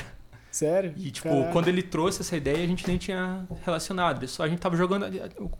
Sério? 0.51 0.93
E, 0.97 1.11
tipo, 1.11 1.27
Caraca. 1.29 1.51
quando 1.51 1.67
ele 1.67 1.83
trouxe 1.83 2.21
essa 2.21 2.35
ideia, 2.35 2.63
a 2.63 2.67
gente 2.67 2.87
nem 2.87 2.97
tinha 2.97 3.45
relacionado. 3.63 4.27
Só 4.27 4.43
a 4.43 4.47
gente 4.47 4.59
tava 4.59 4.75
jogando 4.75 5.05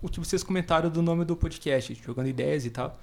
o- 0.01 0.09
que 0.09 0.19
vocês 0.19 0.41
comentaram 0.43 0.89
do 0.89 1.01
nome 1.01 1.23
do 1.25 1.35
podcast, 1.35 1.93
jogando 2.03 2.27
ideias 2.27 2.65
e 2.65 2.69
tal. 2.71 2.97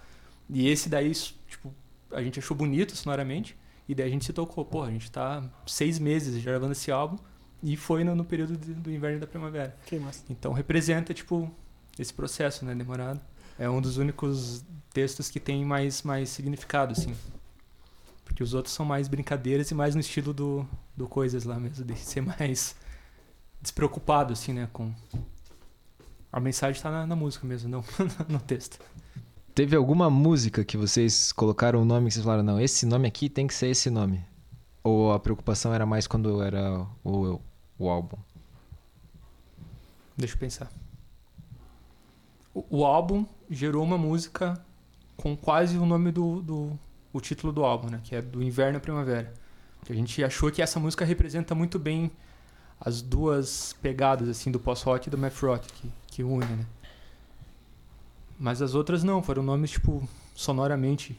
E 0.51 0.69
esse 0.69 0.89
daí, 0.89 1.13
tipo, 1.13 1.73
a 2.11 2.23
gente 2.23 2.39
achou 2.39 2.57
bonito 2.57 2.97
sonoramente. 2.97 3.57
E 3.89 3.95
daí 3.95 4.07
a 4.07 4.11
gente 4.11 4.25
se 4.25 4.33
tocou, 4.33 4.65
pô, 4.65 4.83
a 4.83 4.91
gente 4.91 5.11
tá 5.11 5.45
seis 5.67 5.99
meses 5.99 6.43
gravando 6.43 6.73
esse 6.73 6.91
álbum. 6.91 7.17
E 7.63 7.77
foi 7.77 8.03
no, 8.03 8.15
no 8.17 8.25
período 8.25 8.57
de- 8.57 8.75
do 8.75 8.91
inverno 8.91 9.19
e 9.19 9.21
da 9.21 9.27
primavera. 9.27 9.77
Que 9.87 9.99
massa. 9.99 10.25
Então 10.31 10.53
representa, 10.53 11.15
tipo, 11.15 11.51
esse 11.99 12.13
processo, 12.13 12.65
né, 12.65 12.75
demorado. 12.75 13.21
É 13.59 13.69
um 13.69 13.81
dos 13.81 13.97
únicos 13.97 14.65
textos 14.93 15.31
que 15.31 15.39
tem 15.39 15.65
mais, 15.65 16.03
mais 16.03 16.29
significado, 16.29 16.93
assim. 16.93 17.15
Porque 18.25 18.43
os 18.43 18.55
outros 18.55 18.75
são 18.75 18.85
mais 18.85 19.07
brincadeiras 19.07 19.71
e 19.71 19.75
mais 19.75 19.95
no 19.95 20.01
estilo 20.01 20.33
do, 20.33 20.67
do 20.97 21.07
Coisas 21.07 21.45
lá 21.45 21.59
mesmo, 21.59 21.85
de 21.85 21.97
ser 21.97 22.21
mais 22.21 22.75
despreocupado, 23.61 24.33
assim, 24.33 24.53
né, 24.53 24.69
com... 24.73 24.93
A 26.33 26.41
mensagem 26.41 26.83
tá 26.83 26.91
na, 26.91 27.07
na 27.07 27.15
música 27.15 27.47
mesmo, 27.47 27.69
não 27.69 27.85
no 28.29 28.41
texto. 28.41 28.79
Teve 29.55 29.77
alguma 29.77 30.11
música 30.11 30.65
que 30.65 30.77
vocês 30.77 31.31
colocaram 31.31 31.81
o 31.81 31.85
nome 31.85 32.09
que 32.09 32.15
vocês 32.15 32.25
falaram, 32.25 32.43
não, 32.43 32.61
esse 32.61 32.85
nome 32.85 33.07
aqui 33.07 33.29
tem 33.29 33.47
que 33.47 33.55
ser 33.55 33.69
esse 33.69 33.89
nome? 33.89 34.25
Ou 34.83 35.13
a 35.13 35.21
preocupação 35.21 35.73
era 35.73 35.87
mais 35.87 36.09
quando 36.09 36.43
era 36.43 36.85
o, 37.05 37.41
o 37.79 37.89
álbum? 37.89 38.19
Deixa 40.17 40.35
eu 40.35 40.39
pensar. 40.39 40.71
O, 42.55 42.85
álbum 42.85 43.27
gerou 43.51 43.83
uma 43.83 43.99
música 43.99 44.55
com 45.17 45.37
quase 45.37 45.77
o 45.77 45.85
nome 45.85 46.13
do, 46.13 46.41
do 46.41 46.79
o 47.13 47.21
título 47.21 47.53
do 47.53 47.65
álbum, 47.65 47.91
né? 47.91 48.01
Que 48.05 48.15
é 48.15 48.23
do 48.23 48.43
Inverno 48.43 48.79
à 48.79 48.81
Primavera. 48.81 49.35
Que 49.85 49.93
a 49.93 49.97
gente 49.97 50.23
achou 50.23 50.51
que 50.51 50.63
essa 50.63 50.79
música 50.79 51.05
representa 51.05 51.55
muito 51.55 51.79
bem 51.79 52.11
as 52.81 53.03
duas 53.03 53.73
pegadas 53.83 54.29
assim 54.29 54.51
do 54.51 54.61
post-rock 54.61 55.09
e 55.09 55.11
do 55.11 55.19
math 55.19 55.39
rock 55.41 55.73
que, 55.73 55.91
que 56.07 56.23
une, 56.23 56.47
né? 56.47 56.67
Mas 58.39 58.63
as 58.63 58.75
outras 58.75 59.03
não, 59.03 59.23
foram 59.23 59.43
nomes 59.43 59.73
tipo 59.73 60.07
sonoramente 60.35 61.19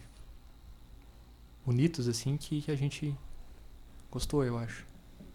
bonitos 1.65 2.07
assim 2.07 2.37
que, 2.37 2.61
que 2.61 2.71
a 2.71 2.75
gente 2.75 3.15
gostou, 4.11 4.43
eu 4.43 4.57
acho. 4.57 4.85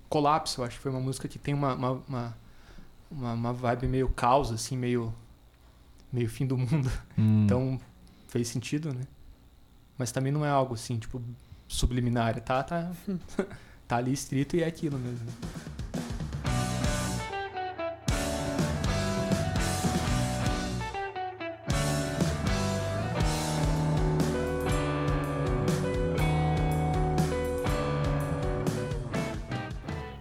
Colapso, 0.09 0.61
eu 0.61 0.65
acho 0.65 0.77
que 0.77 0.83
foi 0.83 0.91
uma 0.91 1.01
música 1.01 1.29
que 1.29 1.39
tem 1.39 1.53
uma, 1.53 1.75
uma, 1.75 2.37
uma, 3.11 3.33
uma 3.33 3.53
vibe 3.53 3.89
meio 3.89 4.09
caos, 4.09 4.51
assim, 4.51 4.77
meio, 4.77 5.13
meio 6.13 6.29
fim 6.29 6.47
do 6.47 6.57
mundo. 6.57 6.91
Hum. 7.19 7.45
Então 7.45 7.81
fez 8.29 8.49
sentido, 8.49 8.93
né? 8.93 9.03
Mas 9.99 10.13
também 10.13 10.33
não 10.33 10.45
é 10.45 10.49
algo 10.49 10.75
assim, 10.75 10.99
tipo, 10.99 11.23
subliminar. 11.69 12.41
Tá, 12.41 12.63
tá, 12.63 12.91
tá 13.87 13.97
ali 13.97 14.13
escrito 14.13 14.57
e 14.57 14.63
é 14.63 14.67
aquilo 14.67 14.99
mesmo. 14.99 15.27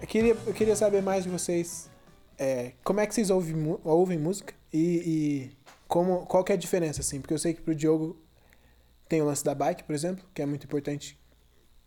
Eu 0.01 0.07
queria, 0.07 0.37
eu 0.47 0.53
queria 0.53 0.75
saber 0.75 1.01
mais 1.01 1.23
de 1.23 1.29
vocês. 1.29 1.89
é, 2.37 2.71
como 2.83 2.99
é 2.99 3.05
que 3.05 3.13
vocês 3.13 3.29
ouvem, 3.29 3.77
ouvem 3.83 4.17
música 4.17 4.53
e, 4.73 5.51
e 5.53 5.58
como, 5.89 6.27
qual 6.27 6.43
que 6.43 6.51
é 6.51 6.55
a 6.55 6.57
diferença, 6.57 7.01
assim? 7.01 7.19
Porque 7.19 7.33
eu 7.33 7.39
sei 7.39 7.55
que 7.55 7.61
pro 7.61 7.73
Diogo 7.73 8.15
tem 9.09 9.23
o 9.23 9.25
lance 9.25 9.43
da 9.43 9.55
bike, 9.55 9.83
por 9.83 9.95
exemplo, 9.95 10.23
que 10.35 10.41
é 10.41 10.45
muito 10.45 10.63
importante 10.63 11.19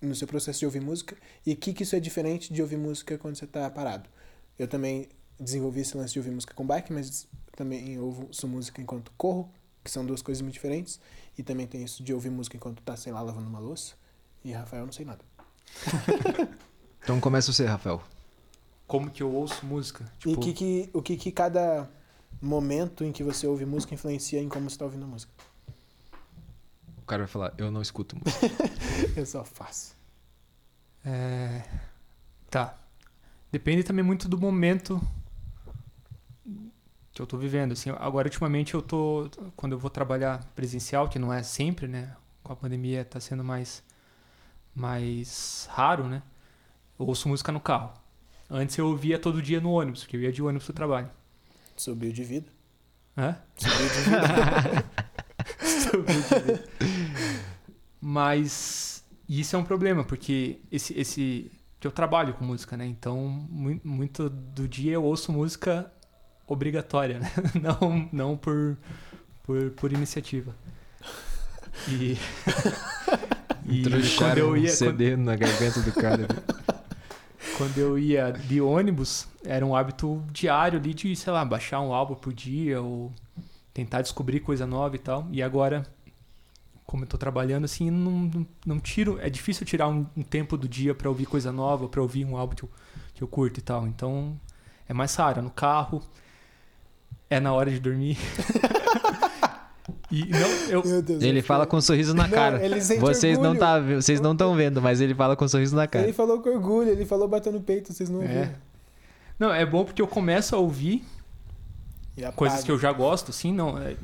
no 0.01 0.13
seu 0.17 0.27
processo 0.27 0.59
de 0.59 0.67
ouvir 0.67 0.81
música. 0.81 1.17
E 1.47 1.53
o 1.53 1.57
que, 1.57 1.73
que 1.73 1.85
isso 1.85 1.95
é 1.95 2.01
diferente 2.01 2.53
de 2.53 2.61
ouvir 2.61 2.77
música 2.77 3.17
quando 3.17 3.37
você 3.37 3.47
tá 3.47 3.71
parado? 3.71 4.11
Eu 4.59 4.67
também 4.67 5.09
desenvolvi 5.39 5.83
esse 5.83 5.97
lance 5.97 6.13
de 6.13 6.19
ouvir 6.19 6.33
música 6.33 6.53
com 6.53 6.67
bike, 6.67 6.93
mas 6.93 7.29
também 7.57 7.97
ouço 8.01 8.49
música 8.49 8.83
enquanto 8.83 9.13
corro, 9.17 9.49
que 9.85 9.91
são 9.91 10.05
duas 10.05 10.21
coisas 10.21 10.43
muito 10.43 10.55
diferentes. 10.55 10.99
E 11.39 11.43
também 11.45 11.69
tem 11.69 11.85
isso 11.85 12.03
de 12.03 12.13
ouvir 12.13 12.31
música 12.31 12.57
enquanto 12.57 12.83
tá, 12.83 12.97
sei 12.97 13.13
lá, 13.13 13.23
lavando 13.23 13.49
uma 13.49 13.61
louça. 13.61 13.95
E 14.45 14.51
Rafael, 14.51 14.85
não 14.85 14.93
sei 14.93 15.07
nada. 15.07 15.25
Então 17.05 17.19
começa 17.19 17.53
você, 17.53 17.67
Rafael. 17.67 18.01
Como 18.87 19.11
que 19.11 19.25
eu 19.25 19.35
ouço 19.35 19.67
música? 19.67 20.05
E 20.05 20.29
Tipo, 20.29 20.41
que 20.41 20.53
que, 20.53 20.91
o 20.93 21.03
que, 21.03 21.17
que 21.17 21.33
cada 21.33 21.91
momento 22.43 23.05
em 23.05 23.13
que 23.13 23.23
você 23.23 23.47
ouve 23.47 23.65
música 23.65 23.95
influencia 23.95 24.41
em 24.41 24.49
como 24.49 24.69
você 24.69 24.77
tá 24.77 24.85
ouvindo 24.85 25.05
a 25.05 25.09
música? 25.09 25.33
O 26.99 27.07
cara 27.07 27.23
vai 27.23 27.29
falar, 27.29 27.55
eu 27.59 27.71
não 27.71 27.83
escuto 27.83 28.17
música. 28.17 28.47
Eu 29.17 29.27
só 29.27 29.45
faço. 29.45 29.97
É... 31.05 31.63
Tá. 32.49 32.77
Depende 33.51 33.83
também 33.83 34.05
muito 34.05 34.29
do 34.29 34.39
momento 34.39 35.01
que 37.13 37.21
eu 37.21 37.27
tô 37.27 37.37
vivendo. 37.37 37.73
Assim, 37.73 37.91
agora, 37.91 38.29
ultimamente, 38.29 38.75
eu 38.75 38.83
tô. 38.83 39.29
Quando 39.57 39.73
eu 39.73 39.79
vou 39.79 39.91
trabalhar 39.91 40.45
presencial, 40.55 41.09
que 41.09 41.19
não 41.19 41.33
é 41.33 41.43
sempre, 41.43 41.87
né? 41.87 42.17
Com 42.43 42.53
a 42.53 42.57
pandemia 42.57 43.05
tá 43.05 43.21
sendo 43.21 43.45
mais. 43.45 43.83
mais 44.75 45.69
raro, 45.71 46.09
né? 46.09 46.23
Eu 46.99 47.07
ouço 47.07 47.29
música 47.29 47.53
no 47.53 47.61
carro. 47.61 47.93
Antes 48.49 48.77
eu 48.77 48.87
ouvia 48.87 49.19
todo 49.19 49.43
dia 49.43 49.61
no 49.61 49.73
ônibus, 49.73 50.03
porque 50.03 50.17
eu 50.17 50.21
ia 50.21 50.33
de 50.33 50.43
ônibus 50.43 50.65
pro 50.65 50.75
trabalho. 50.75 51.11
Subiu 51.83 52.13
de 52.13 52.23
vida. 52.23 52.47
Hã? 53.19 53.37
Subiu 53.57 53.89
de 53.89 54.01
vida. 54.05 54.85
Subiu 55.91 56.05
de 56.05 56.53
vida. 56.53 56.65
Mas 58.01 59.05
isso 59.29 59.57
é 59.57 59.59
um 59.59 59.65
problema, 59.65 60.05
porque 60.05 60.61
esse, 60.71 60.97
esse 60.97 61.51
que 61.81 61.87
eu 61.87 61.91
trabalho 61.91 62.35
com 62.35 62.45
música, 62.45 62.77
né? 62.77 62.87
Então, 62.87 63.19
mui- 63.51 63.81
muito 63.83 64.31
do 64.31 64.69
dia 64.69 64.93
eu 64.93 65.03
ouço 65.03 65.33
música 65.33 65.91
obrigatória, 66.47 67.19
né? 67.19 67.33
Não, 67.61 68.09
não 68.13 68.37
por, 68.37 68.79
por, 69.43 69.71
por 69.73 69.93
iniciativa. 69.93 70.55
E, 71.89 72.17
e 73.67 73.83
quando 74.17 74.39
eu 74.39 74.53
um 74.53 74.57
ia, 74.57 74.69
quando, 74.69 74.99
CD 74.99 75.17
na 75.17 75.35
garganta 75.35 75.81
do 75.81 75.93
cara. 75.93 76.29
Quando 77.57 77.79
eu 77.79 77.99
ia 77.99 78.33
de 78.33 78.61
ônibus, 78.61 79.29
era 79.45 79.65
um 79.65 79.75
hábito 79.75 80.23
diário 80.31 80.79
ali 80.79 80.95
de, 80.95 81.15
sei 81.15 81.33
lá, 81.33 81.45
baixar 81.45 81.81
um 81.81 81.93
álbum 81.93 82.15
por 82.15 82.33
dia 82.33 82.81
ou 82.81 83.13
tentar 83.73 84.03
descobrir 84.03 84.41
coisa 84.41 84.67
nova 84.67 84.97
e 84.97 84.99
tal. 84.99 85.27
E 85.31 85.43
agora, 85.43 85.87
como 86.87 87.05
eu 87.05 87.09
tô 87.09 87.17
trabalhando 87.17 87.65
assim, 87.65 87.91
não, 87.91 88.13
não, 88.13 88.47
não 88.67 88.81
tiro. 88.81 89.19
É 89.21 89.31
difícil 89.31 89.67
tirar 89.67 89.89
um, 89.89 90.07
um 90.17 90.23
tempo 90.23 90.57
do 90.57 90.69
dia 90.69 90.95
pra 90.95 91.09
ouvir 91.09 91.27
coisa 91.27 91.53
nova, 91.53 91.89
pra 91.89 92.03
ouvir 92.03 92.25
um 92.25 92.37
álbum 92.37 92.55
que 92.55 92.65
eu, 92.65 92.71
que 93.15 93.23
eu 93.23 93.29
curto 93.29 93.59
e 93.59 93.63
tal. 93.63 93.87
Então, 93.87 94.39
é 94.89 94.93
mais 94.93 95.15
raro. 95.15 95.39
É 95.41 95.43
no 95.43 95.51
carro, 95.51 96.03
é 97.29 97.41
na 97.41 97.53
hora 97.53 97.71
de 97.71 97.81
dormir. 97.81 98.19
e 100.13 100.27
não, 100.27 100.39
eu, 100.69 100.85
Meu 100.85 101.01
Deus. 101.03 101.23
Ele 101.23 101.39
eu 101.41 101.43
fala 101.43 101.67
com 101.67 101.79
um 101.79 101.81
sorriso 101.81 102.13
na 102.15 102.25
Não, 102.25 102.31
cara. 102.31 102.63
ele 102.65 102.81
sente 102.81 103.01
Vocês 103.01 103.39
não 103.39 103.57
tá, 103.57 103.81
vocês 103.81 104.21
não 104.21 104.33
estão 104.33 104.55
vendo, 104.55 104.81
mas 104.83 105.01
ele 105.01 105.15
fala 105.15 105.35
com 105.35 105.45
um 105.45 105.49
sorriso 105.49 105.75
na 105.75 105.87
cara. 105.87 106.05
Ele 106.05 106.13
falou 106.13 106.41
com 106.41 106.51
orgulho, 106.51 106.91
ele 106.91 107.07
falou 107.07 107.27
batendo 107.27 107.55
no 107.55 107.61
peito, 107.63 107.93
vocês 107.93 108.11
não 108.11 108.21
É. 108.23 108.27
ouviram. 108.27 108.55
não, 109.39 109.53
é 109.55 109.65
bom 109.65 109.85
porque 109.85 110.03
eu 110.03 110.07
começo 110.07 110.55
a 110.55 110.59
ouvir 110.59 111.03
E 112.17 112.23
coisas 112.33 112.63
que 112.63 112.71
eu 112.71 112.79
já 112.79 112.93
gosto, 112.93 113.31
assim, 113.31 113.53
não. 113.53 113.79
é, 113.79 113.97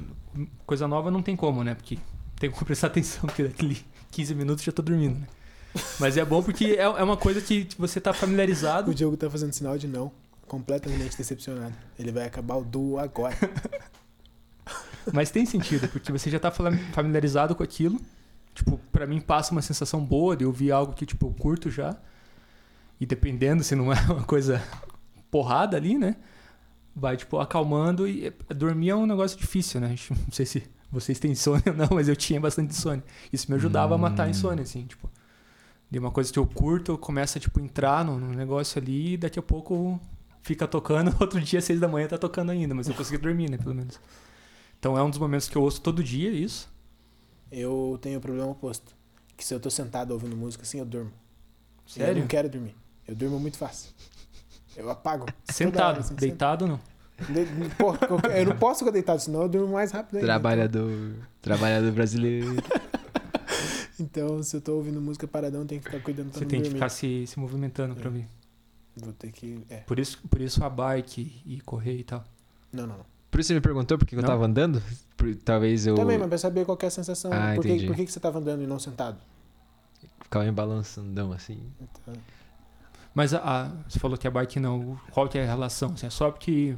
coisa 0.66 0.88
nova 0.88 1.10
não 1.10 1.20
tem 1.22 1.36
como, 1.36 1.62
né? 1.62 1.74
Porque 1.74 1.98
tem 2.40 2.50
como 2.50 2.64
prestar 2.66 2.86
atenção, 2.86 3.26
porque 3.26 3.42
daquele 3.42 3.76
15 4.10 4.34
minutos 4.34 4.64
já 4.64 4.72
tô 4.72 4.80
dormindo, 4.82 5.18
né? 5.20 5.26
Mas 6.00 6.16
é 6.16 6.24
bom 6.24 6.42
porque 6.42 6.64
é, 6.78 6.82
é 6.82 7.02
uma 7.02 7.16
coisa 7.16 7.40
que 7.42 7.68
você 7.78 8.00
tá 8.00 8.12
familiarizado. 8.14 8.90
O 8.90 8.94
Diogo 8.94 9.16
tá 9.16 9.28
fazendo 9.28 9.52
sinal 9.52 9.76
de 9.76 9.86
não. 9.86 10.10
Completamente 10.46 11.16
decepcionado. 11.18 11.74
Ele 11.98 12.10
vai 12.10 12.24
acabar 12.24 12.56
o 12.56 12.64
duo 12.64 12.98
agora. 12.98 13.36
Mas 15.12 15.30
tem 15.30 15.44
sentido, 15.46 15.88
porque 15.88 16.12
você 16.12 16.30
já 16.30 16.38
tá 16.38 16.50
familiarizado 16.50 17.54
com 17.54 17.62
aquilo. 17.62 18.00
Tipo, 18.54 18.78
pra 18.92 19.06
mim 19.06 19.20
passa 19.20 19.52
uma 19.52 19.62
sensação 19.62 20.04
boa 20.04 20.36
de 20.36 20.44
ouvir 20.44 20.72
algo 20.72 20.92
que, 20.92 21.06
tipo, 21.06 21.26
eu 21.26 21.32
curto 21.32 21.70
já. 21.70 21.96
E 23.00 23.06
dependendo 23.06 23.62
se 23.62 23.74
não 23.76 23.92
é 23.92 23.96
uma 24.10 24.24
coisa 24.24 24.62
porrada 25.30 25.76
ali, 25.76 25.96
né? 25.96 26.16
Vai, 26.94 27.16
tipo, 27.16 27.38
acalmando 27.38 28.08
e 28.08 28.26
é, 28.26 28.54
dormir 28.54 28.90
é 28.90 28.96
um 28.96 29.06
negócio 29.06 29.38
difícil, 29.38 29.80
né? 29.80 29.94
Não 30.10 30.32
sei 30.32 30.44
se 30.44 30.64
vocês 30.90 31.18
têm 31.18 31.30
insônia 31.32 31.62
ou 31.68 31.74
não, 31.74 31.88
mas 31.92 32.08
eu 32.08 32.16
tinha 32.16 32.40
bastante 32.40 32.70
insônia. 32.70 33.04
Isso 33.32 33.50
me 33.50 33.56
ajudava 33.56 33.94
a 33.94 33.98
matar 33.98 34.24
a 34.24 34.26
Hum. 34.26 34.30
insônia, 34.30 34.62
assim, 34.62 34.84
tipo. 34.86 35.08
De 35.90 35.98
uma 35.98 36.10
coisa 36.10 36.32
que 36.32 36.38
eu 36.38 36.46
curto, 36.46 36.92
eu 36.92 36.98
começo 36.98 37.38
a, 37.38 37.40
tipo, 37.40 37.60
entrar 37.60 38.04
no, 38.04 38.18
no 38.18 38.34
negócio 38.34 38.80
ali 38.80 39.14
e 39.14 39.16
daqui 39.16 39.38
a 39.38 39.42
pouco 39.42 39.98
fica 40.42 40.66
tocando, 40.66 41.14
outro 41.20 41.40
dia, 41.40 41.60
seis 41.60 41.78
da 41.78 41.86
manhã, 41.88 42.06
tá 42.08 42.18
tocando 42.18 42.50
ainda, 42.50 42.74
mas 42.74 42.88
eu 42.88 42.94
consegui 42.94 43.18
dormir, 43.18 43.50
né, 43.50 43.56
pelo 43.58 43.74
menos. 43.74 44.00
Então 44.78 44.96
é 44.96 45.02
um 45.02 45.10
dos 45.10 45.18
momentos 45.18 45.48
que 45.48 45.56
eu 45.56 45.62
ouço 45.62 45.80
todo 45.80 46.02
dia, 46.02 46.30
isso. 46.30 46.68
Eu 47.50 47.98
tenho 48.00 48.18
o 48.18 48.20
problema 48.20 48.48
oposto. 48.50 48.94
Que 49.36 49.44
se 49.44 49.54
eu 49.54 49.60
tô 49.60 49.70
sentado 49.70 50.10
ouvindo 50.12 50.36
música 50.36 50.62
assim, 50.62 50.78
eu 50.78 50.84
durmo. 50.84 51.10
Eu 51.10 51.90
Sério? 52.04 52.20
não 52.20 52.26
quero 52.28 52.48
dormir. 52.48 52.74
Eu 53.06 53.14
durmo 53.14 53.38
muito 53.40 53.56
fácil. 53.56 53.90
Eu 54.76 54.90
apago. 54.90 55.26
Sentado, 55.50 55.90
hora, 55.96 56.00
assim, 56.00 56.14
deitado 56.14 56.66
não. 56.66 56.78
sentado. 56.78 56.98
De- 57.32 57.74
Pô, 57.74 57.94
eu- 57.94 58.30
eu 58.36 58.46
não 58.46 58.56
posso 58.56 58.80
ficar 58.80 58.90
deitado, 58.92 59.20
senão 59.20 59.42
eu 59.42 59.48
durmo 59.48 59.72
mais 59.72 59.90
rápido 59.90 60.16
ainda. 60.16 60.26
Trabalhador, 60.26 61.14
trabalhador 61.42 61.90
brasileiro. 61.92 62.46
Então, 64.00 64.40
se 64.44 64.56
eu 64.56 64.60
tô 64.60 64.76
ouvindo 64.76 65.00
música 65.00 65.26
paradão, 65.26 65.62
eu 65.62 65.66
tenho 65.66 65.80
que 65.80 65.88
ficar 65.90 66.00
cuidando 66.00 66.30
pra 66.30 66.38
Você 66.38 66.44
não 66.44 66.48
tem 66.50 66.60
que 66.60 66.64
dormir. 66.68 66.78
ficar 66.78 66.88
se, 66.88 67.26
se 67.26 67.36
movimentando 67.36 67.96
pra 67.96 68.04
É. 68.04 68.06
ouvir. 68.06 68.28
Vou 68.96 69.12
ter 69.12 69.32
que... 69.32 69.60
É. 69.68 69.78
Por 69.78 69.98
isso, 69.98 70.18
por 70.30 70.40
isso 70.40 70.62
a 70.64 70.70
bike 70.70 71.42
e 71.44 71.60
correr 71.62 71.96
e 71.98 72.04
tal. 72.04 72.22
Não, 72.72 72.86
não, 72.86 72.98
não. 72.98 73.06
Por 73.30 73.40
isso 73.40 73.48
você 73.48 73.54
me 73.54 73.60
perguntou 73.60 73.98
por 73.98 74.06
que 74.06 74.16
que 74.16 74.22
eu 74.22 74.26
tava 74.26 74.46
andando? 74.46 74.82
Por- 75.16 75.34
talvez 75.36 75.86
eu 75.86 75.94
Também, 75.94 76.16
mas 76.18 76.28
pra 76.28 76.38
saber 76.38 76.64
qual 76.64 76.76
que 76.76 76.84
é 76.86 76.88
a 76.88 76.90
sensação. 76.90 77.30
Ah, 77.32 77.52
por 77.54 77.62
que, 77.62 77.68
entendi. 77.68 77.86
por 77.86 77.96
que, 77.96 78.06
que 78.06 78.12
você 78.12 78.20
tava 78.20 78.38
andando 78.38 78.62
e 78.62 78.66
não 78.66 78.78
sentado? 78.78 79.18
ficava 80.22 80.46
em 80.46 80.52
balançandão 80.52 81.32
assim. 81.32 81.58
Então, 81.80 82.14
Mas 83.14 83.32
a, 83.34 83.38
a- 83.38 83.70
você 83.88 83.98
falou 83.98 84.16
que 84.18 84.26
a 84.26 84.30
bike 84.30 84.60
não. 84.60 84.98
Qual 85.10 85.28
que 85.28 85.38
é 85.38 85.42
a 85.42 85.46
relação? 85.46 85.92
Assim, 85.94 86.06
é 86.06 86.10
só 86.10 86.30
porque. 86.30 86.76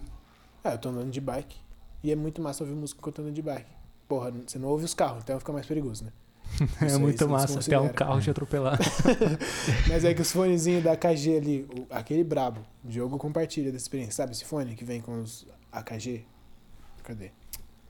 Ah, 0.63 0.73
eu 0.73 0.79
tô 0.79 0.89
andando 0.91 1.11
de 1.11 1.21
bike. 1.21 1.57
E 2.03 2.11
é 2.11 2.17
muito 2.17 2.41
massa 2.41 2.63
ouvir 2.65 2.75
música 2.75 3.01
quando 3.01 3.13
eu 3.13 3.17
tô 3.17 3.23
andando 3.23 3.35
de 3.35 3.43
bike. 3.43 3.71
Porra, 4.09 4.33
você 4.47 4.59
não 4.59 4.69
ouve 4.69 4.85
os 4.85 4.95
carros, 4.95 5.23
então 5.23 5.39
fica 5.39 5.53
mais 5.53 5.67
perigoso, 5.67 6.05
né? 6.05 6.13
é 6.83 6.87
Isso 6.87 6.97
aí 6.97 7.01
muito 7.03 7.19
você 7.19 7.27
massa 7.27 7.61
até 7.61 7.79
um 7.79 7.89
carro 7.91 8.21
te 8.21 8.31
atropelar. 8.31 8.79
Mas 9.89 10.05
é 10.05 10.13
que 10.15 10.21
os 10.23 10.33
fonezinhos 10.33 10.83
da 10.83 10.93
AKG 10.93 11.37
ali, 11.37 11.69
o- 11.77 11.87
aquele 11.95 12.25
brabo, 12.25 12.61
o 12.85 12.89
Diogo 12.89 13.17
compartilha 13.19 13.71
dessa 13.71 13.85
experiência. 13.85 14.13
Sabe 14.15 14.33
esse 14.33 14.45
fone 14.45 14.75
que 14.75 14.85
vem 14.85 15.01
com 15.01 15.21
os 15.23 15.47
AKG? 15.71 16.25
Cadê? 17.11 17.33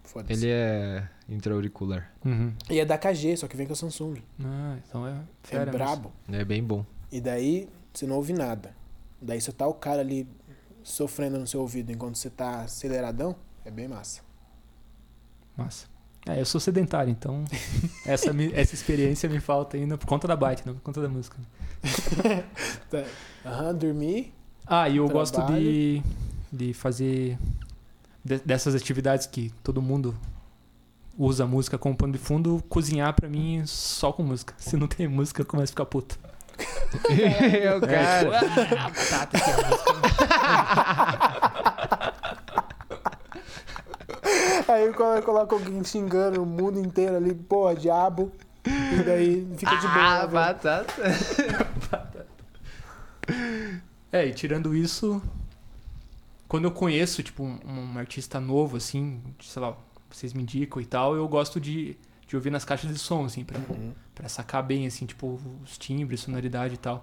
Foda-se. 0.03 0.33
Ele 0.33 0.51
é 0.51 1.07
intra-auricular. 1.29 2.11
Uhum. 2.25 2.55
E 2.71 2.81
é 2.81 2.87
da 2.87 2.95
AKG, 2.95 3.37
só 3.37 3.47
que 3.47 3.55
vem 3.55 3.67
com 3.67 3.75
a 3.75 3.77
Samsung. 3.77 4.17
Ah, 4.43 4.79
então 4.83 5.07
é. 5.07 5.11
É 5.11 5.17
fera 5.43 5.67
mesmo. 5.67 5.79
brabo. 5.79 6.13
É 6.33 6.43
bem 6.43 6.65
bom. 6.65 6.87
E 7.13 7.21
daí 7.21 7.69
você 7.93 8.07
não 8.07 8.17
ouve 8.17 8.33
nada. 8.33 8.75
Daí 9.21 9.39
você 9.39 9.53
tá 9.53 9.67
o 9.67 9.75
cara 9.75 10.01
ali 10.01 10.27
sofrendo 10.83 11.39
no 11.39 11.47
seu 11.47 11.61
ouvido 11.61 11.93
enquanto 11.93 12.17
você 12.17 12.31
tá 12.31 12.63
aceleradão, 12.63 13.37
é 13.63 13.71
bem 13.71 13.87
massa. 13.87 14.23
Massa. 15.55 15.87
É, 16.27 16.41
eu 16.41 16.47
sou 16.47 16.61
sedentário, 16.61 17.11
então 17.11 17.45
essa, 18.07 18.31
essa 18.55 18.75
experiência 18.75 19.29
me 19.29 19.39
falta 19.39 19.77
ainda 19.77 19.99
por 19.99 20.07
conta 20.07 20.27
da 20.27 20.35
bike, 20.35 20.67
não 20.67 20.75
por 20.75 20.83
conta 20.83 21.03
da 21.03 21.09
música. 21.09 21.37
Tá. 22.91 23.05
Aham, 23.45 23.75
dormir. 23.75 24.33
Ah, 24.67 24.89
e 24.89 24.97
eu 24.97 25.09
gosto 25.09 25.35
Trabalho. 25.35 25.61
de, 25.61 26.03
de 26.53 26.75
fazer 26.75 27.39
de- 28.25 28.39
dessas 28.45 28.75
atividades 28.75 29.27
que 29.27 29.51
todo 29.63 29.81
mundo 29.83 30.15
usa 31.19 31.47
música 31.47 31.77
como 31.79 31.97
pano 31.97 32.13
de 32.13 32.19
fundo, 32.19 32.63
cozinhar 32.69 33.13
pra 33.15 33.29
mim 33.29 33.63
só 33.67 34.13
com 34.13 34.23
música. 34.23 34.55
Se 34.59 34.77
não 34.77 34.87
tem 34.89 35.07
música, 35.09 35.43
eu 35.43 35.47
começo 35.47 35.71
a 35.71 35.73
ficar 35.73 35.85
puto. 35.87 36.19
é 37.11 37.75
o 37.75 37.81
cara. 37.81 37.95
É, 37.95 38.39
tipo, 38.39 38.75
ah, 38.77 38.91
batata 38.91 39.37
aqui, 39.37 39.51
a 39.51 39.57
música. 39.69 39.91
Aí 44.69 44.87
eu 44.87 44.95
colo- 44.95 45.23
coloco 45.23 45.55
alguém 45.57 45.83
xingando 45.85 46.43
o 46.43 46.47
mundo 46.47 46.79
inteiro 46.79 47.17
ali, 47.17 47.35
porra, 47.35 47.75
diabo. 47.75 48.31
E 48.65 49.03
daí 49.03 49.47
fica 49.57 49.75
de 49.77 49.87
boa. 49.89 50.05
Ah, 50.05 50.27
velho. 50.27 50.33
batata. 50.33 52.27
É, 54.13 54.27
e 54.27 54.35
tirando 54.35 54.75
isso, 54.75 55.23
quando 56.51 56.65
eu 56.65 56.73
conheço, 56.73 57.23
tipo, 57.23 57.45
um, 57.45 57.59
um 57.65 57.97
artista 57.99 58.41
novo, 58.41 58.77
assim, 58.77 59.23
sei 59.41 59.63
lá, 59.63 59.77
vocês 60.11 60.33
me 60.35 60.43
indicam 60.43 60.83
e 60.83 60.85
tal, 60.85 61.15
eu 61.15 61.27
gosto 61.29 61.61
de, 61.61 61.97
de 62.27 62.35
ouvir 62.35 62.51
nas 62.51 62.65
caixas 62.65 62.93
de 62.93 62.99
som, 62.99 63.25
assim, 63.25 63.45
pra, 63.45 63.57
Uhum. 63.59 63.93
pra 64.15 64.29
sacar 64.29 64.61
bem, 64.65 64.85
assim, 64.87 65.07
tipo, 65.07 65.39
os 65.63 65.79
timbres, 65.79 66.21
sonoridade 66.21 66.75
e 66.75 66.79
tal. 66.79 67.01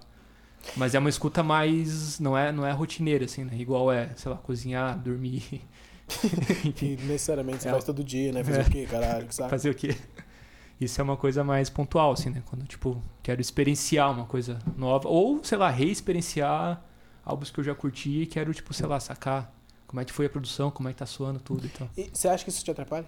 Mas 0.76 0.94
é 0.94 0.98
uma 0.98 1.08
escuta 1.08 1.42
mais. 1.42 2.18
Não 2.20 2.36
é, 2.36 2.52
não 2.52 2.66
é 2.66 2.72
rotineira, 2.72 3.24
assim, 3.24 3.44
né? 3.44 3.52
Igual 3.56 3.90
é, 3.90 4.10
sei 4.16 4.30
lá, 4.30 4.36
cozinhar, 4.36 4.98
dormir. 4.98 5.62
Que 6.74 6.96
necessariamente 7.06 7.62
você 7.62 7.68
É. 7.68 7.72
faz 7.72 7.84
todo 7.84 8.02
dia, 8.04 8.32
né? 8.32 8.42
Fazer 8.44 8.60
É. 8.60 8.62
o 8.62 8.70
quê, 8.70 8.86
caralho? 8.90 9.26
Que 9.28 9.34
saco. 9.34 9.48
Fazer 9.50 9.70
o 9.70 9.74
quê? 9.74 9.96
Isso 10.80 11.00
é 11.00 11.04
uma 11.04 11.16
coisa 11.16 11.42
mais 11.42 11.70
pontual, 11.70 12.12
assim, 12.12 12.30
né? 12.30 12.42
Quando, 12.46 12.64
tipo, 12.66 13.00
quero 13.22 13.40
experienciar 13.40 14.10
uma 14.12 14.26
coisa 14.26 14.58
nova. 14.76 15.08
Ou, 15.08 15.42
sei 15.44 15.56
lá, 15.58 15.70
reexperienciar 15.70 16.82
álbuns 17.28 17.50
que 17.50 17.60
eu 17.60 17.64
já 17.64 17.74
curti 17.74 18.22
e 18.22 18.26
quero, 18.26 18.52
tipo, 18.54 18.72
sei 18.72 18.86
lá, 18.86 18.98
sacar 18.98 19.54
como 19.86 20.00
é 20.00 20.04
que 20.04 20.12
foi 20.12 20.26
a 20.26 20.30
produção, 20.30 20.70
como 20.70 20.88
é 20.88 20.92
que 20.92 20.98
tá 20.98 21.06
soando 21.06 21.38
tudo 21.40 21.66
e 21.66 21.68
tal. 21.68 21.88
E 21.96 22.10
você 22.12 22.28
acha 22.28 22.42
que 22.44 22.50
isso 22.50 22.64
te 22.64 22.70
atrapalha? 22.70 23.06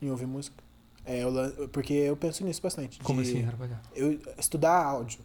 Em 0.00 0.10
ouvir 0.10 0.26
música? 0.26 0.62
É, 1.04 1.22
eu 1.24 1.68
porque 1.68 1.92
eu 1.92 2.16
penso 2.16 2.44
nisso 2.44 2.62
bastante. 2.62 3.00
Como 3.00 3.20
assim, 3.20 3.44
trabalhar? 3.46 3.82
Eu 3.94 4.18
estudar 4.38 4.82
áudio. 4.84 5.20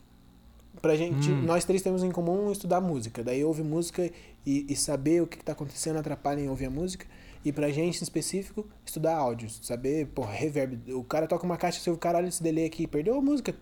Pra 0.81 0.95
gente, 0.95 1.31
Hum. 1.31 1.43
nós 1.43 1.63
três 1.63 1.81
temos 1.81 2.03
em 2.03 2.11
comum 2.11 2.51
estudar 2.51 2.81
música. 2.81 3.23
Daí 3.23 3.43
ouvir 3.43 3.63
música 3.63 4.09
e, 4.45 4.65
e 4.69 4.75
saber 4.75 5.21
o 5.21 5.27
que, 5.27 5.37
que 5.37 5.43
tá 5.43 5.53
acontecendo 5.53 5.97
atrapalha 5.97 6.41
em 6.41 6.49
ouvir 6.49 6.65
a 6.65 6.69
música. 6.69 7.05
E 7.45 7.51
pra 7.51 7.69
gente, 7.69 7.99
em 7.99 8.03
específico, 8.03 8.67
estudar 8.85 9.15
áudio. 9.15 9.49
Saber, 9.49 10.07
porra, 10.07 10.31
reverb. 10.33 10.91
O 10.93 11.03
cara 11.03 11.27
toca 11.27 11.45
uma 11.45 11.55
caixa, 11.57 11.79
você 11.79 11.89
ouve, 11.89 11.99
caralho, 12.01 12.27
esse 12.27 12.41
delay 12.43 12.65
aqui, 12.65 12.87
perdeu 12.87 13.17
a 13.17 13.21
música. 13.21 13.55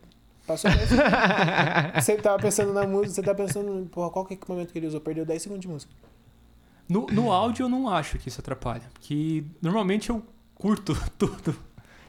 Passou 0.45 0.69
10 0.71 0.89
segundos. 0.89 2.03
Você 2.03 2.15
tava 2.17 2.39
pensando 2.41 2.73
na 2.73 2.85
música, 2.85 3.13
você 3.15 3.21
tá 3.23 3.33
pensando, 3.33 3.87
porra, 3.89 4.09
qual 4.09 4.25
que 4.25 4.33
é 4.33 4.35
o 4.35 4.37
equipamento 4.37 4.73
que 4.73 4.79
ele 4.79 4.87
usou? 4.87 4.99
Perdeu 4.99 5.25
10 5.25 5.41
segundos 5.41 5.61
de 5.61 5.67
música. 5.67 5.93
No, 6.89 7.07
no 7.07 7.31
áudio 7.31 7.63
eu 7.65 7.69
não 7.69 7.87
acho 7.89 8.17
que 8.17 8.27
isso 8.27 8.41
atrapalha. 8.41 8.83
Porque 8.93 9.43
normalmente 9.61 10.09
eu 10.09 10.21
curto 10.55 10.93
tudo 11.17 11.55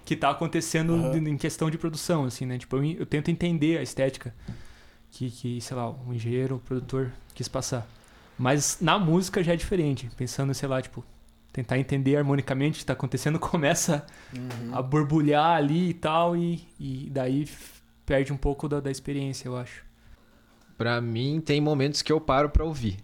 que 0.05 0.17
tá 0.17 0.31
acontecendo 0.31 0.95
Aham. 0.95 1.17
em 1.29 1.37
questão 1.37 1.71
de 1.71 1.79
produção, 1.79 2.25
assim, 2.25 2.45
né? 2.45 2.59
Tipo, 2.59 2.77
eu, 2.77 2.85
eu 2.85 3.07
tento 3.07 3.31
entender 3.31 3.79
a 3.79 3.83
estética 3.83 4.35
que, 5.11 5.31
que, 5.31 5.61
sei 5.61 5.77
lá, 5.77 5.89
o 5.91 6.13
engenheiro, 6.13 6.57
o 6.57 6.59
produtor 6.59 7.13
quis 7.35 7.47
passar. 7.49 7.87
Mas 8.37 8.79
na 8.81 8.99
música 8.99 9.43
já 9.45 9.53
é 9.53 9.57
diferente. 9.57 10.11
Pensando, 10.17 10.53
sei 10.53 10.69
lá, 10.69 10.83
tipo, 10.83 11.05
tentar 11.53 11.79
entender 11.79 12.17
harmonicamente 12.17 12.79
o 12.79 12.81
que 12.81 12.85
tá 12.85 12.93
acontecendo, 12.95 13.39
começa 13.41 14.05
Uhum. 14.37 14.75
a 14.77 14.83
borbulhar 14.83 15.57
ali 15.57 15.91
e 15.91 15.95
tal, 15.95 16.37
e, 16.37 16.67
e 16.81 17.09
daí 17.13 17.49
perde 18.05 18.33
um 18.33 18.37
pouco 18.37 18.69
da, 18.69 18.81
da 18.81 18.91
experiência, 18.91 19.49
eu 19.49 19.57
acho. 19.57 19.85
Pra 20.77 21.01
mim, 21.01 21.41
tem 21.41 21.61
momentos 21.61 22.03
que 22.03 22.13
eu 22.13 22.21
paro 22.21 22.49
pra 22.51 22.65
ouvir. 22.65 22.99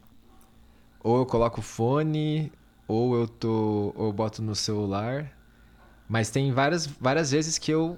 Ou 1.03 1.19
eu 1.19 1.27
coloco 1.27 1.61
o 1.61 1.63
fone, 1.63 2.53
ou 2.87 3.17
eu 3.17 3.29
tô. 3.29 3.93
ou 3.97 4.13
boto 4.13 4.43
no 4.43 4.55
celular. 4.55 5.31
Mas 6.09 6.31
tem 6.31 6.53
várias, 6.53 6.87
várias 6.87 7.31
vezes 7.31 7.57
que 7.57 7.71
eu 7.71 7.97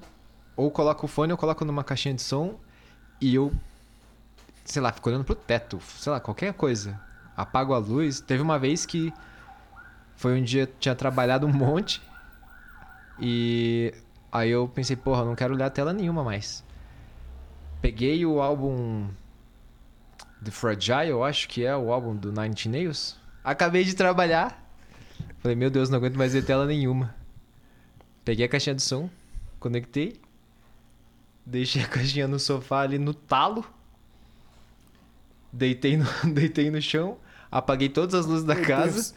ou 0.55 0.71
coloco 0.71 1.07
o 1.07 1.09
fone, 1.09 1.33
ou 1.33 1.39
coloco 1.39 1.65
numa 1.65 1.83
caixinha 1.83 2.15
de 2.15 2.23
som 2.23 2.59
e 3.21 3.35
eu, 3.35 3.53
sei 4.65 4.83
lá, 4.83 4.93
fico 4.93 5.09
olhando 5.09 5.25
pro 5.25 5.35
teto, 5.35 5.81
sei 5.99 6.13
lá, 6.13 6.21
qualquer 6.21 6.53
coisa. 6.53 7.01
Apago 7.37 7.73
a 7.73 7.79
luz. 7.79 8.21
Teve 8.21 8.43
uma 8.43 8.59
vez 8.59 8.85
que 8.85 9.13
foi 10.15 10.39
um 10.39 10.45
dia 10.45 10.71
tinha 10.79 10.95
trabalhado 10.95 11.47
um 11.47 11.53
monte 11.53 12.03
e 13.19 13.95
aí 14.31 14.51
eu 14.51 14.69
pensei, 14.69 14.97
porra, 14.97 15.25
não 15.25 15.35
quero 15.35 15.55
olhar 15.55 15.71
tela 15.71 15.93
nenhuma 15.93 16.23
mais. 16.23 16.63
Peguei 17.83 18.25
o 18.25 18.41
álbum 18.41 19.09
The 20.43 20.53
Fragile, 20.53 21.09
eu 21.09 21.25
acho 21.25 21.49
que 21.49 21.65
é 21.65 21.77
o 21.77 21.93
álbum 21.93 22.15
do 22.15 22.33
Nine 22.33 22.51
Inch 22.51 22.67
Nails. 22.67 23.17
Acabei 23.43 23.83
de 23.83 23.95
trabalhar. 23.95 24.65
Falei, 25.41 25.57
meu 25.57 25.69
Deus, 25.69 25.91
não 25.91 25.99
aguento 25.99 26.17
mais 26.17 26.33
ver 26.33 26.45
tela 26.45 26.65
nenhuma. 26.65 27.13
Peguei 28.25 28.47
a 28.47 28.49
caixinha 28.49 28.77
de 28.77 28.83
som, 28.83 29.11
conectei. 29.59 30.21
Deixei 31.45 31.83
a 31.83 31.89
caixinha 31.91 32.29
no 32.29 32.39
sofá 32.39 32.83
ali 32.83 32.99
no 32.99 33.13
talo. 33.13 33.65
Deitei 35.53 35.97
no, 35.97 36.07
deitei 36.33 36.71
no 36.71 36.81
chão. 36.81 37.19
Apaguei 37.51 37.89
todas 37.89 38.15
as 38.15 38.27
luzes 38.27 38.45
da 38.45 38.55
Meu 38.55 38.65
casa. 38.65 38.95
Deus. 38.95 39.15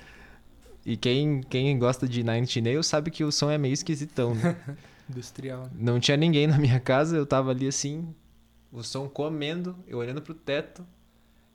E 0.83 0.97
quem, 0.97 1.41
quem 1.41 1.77
gosta 1.77 2.07
de 2.07 2.23
Nine 2.23 2.41
Inch 2.41 2.57
Nails 2.57 2.87
sabe 2.87 3.11
que 3.11 3.23
o 3.23 3.31
som 3.31 3.51
é 3.51 3.59
meio 3.59 3.73
esquisitão, 3.73 4.33
né? 4.33 4.55
Industrial. 5.09 5.69
Não 5.75 5.99
tinha 5.99 6.17
ninguém 6.17 6.47
na 6.47 6.57
minha 6.57 6.79
casa, 6.79 7.15
eu 7.15 7.27
tava 7.27 7.51
ali 7.51 7.67
assim, 7.67 8.07
o 8.75 8.83
som 8.83 9.07
comendo, 9.07 9.75
eu 9.87 9.97
olhando 9.97 10.21
pro 10.21 10.33
teto. 10.33 10.85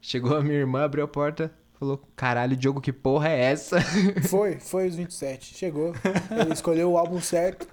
Chegou 0.00 0.36
a 0.36 0.42
minha 0.42 0.56
irmã, 0.56 0.84
abriu 0.84 1.04
a 1.04 1.08
porta, 1.08 1.52
falou: 1.78 2.02
Caralho, 2.16 2.56
Diogo, 2.56 2.80
que 2.80 2.92
porra 2.92 3.28
é 3.28 3.40
essa? 3.40 3.78
Foi, 4.28 4.58
foi 4.58 4.88
os 4.88 4.94
27. 4.94 5.54
Chegou. 5.54 5.92
Ele 6.30 6.52
escolheu 6.52 6.92
o 6.92 6.96
álbum 6.98 7.20
certo. 7.20 7.68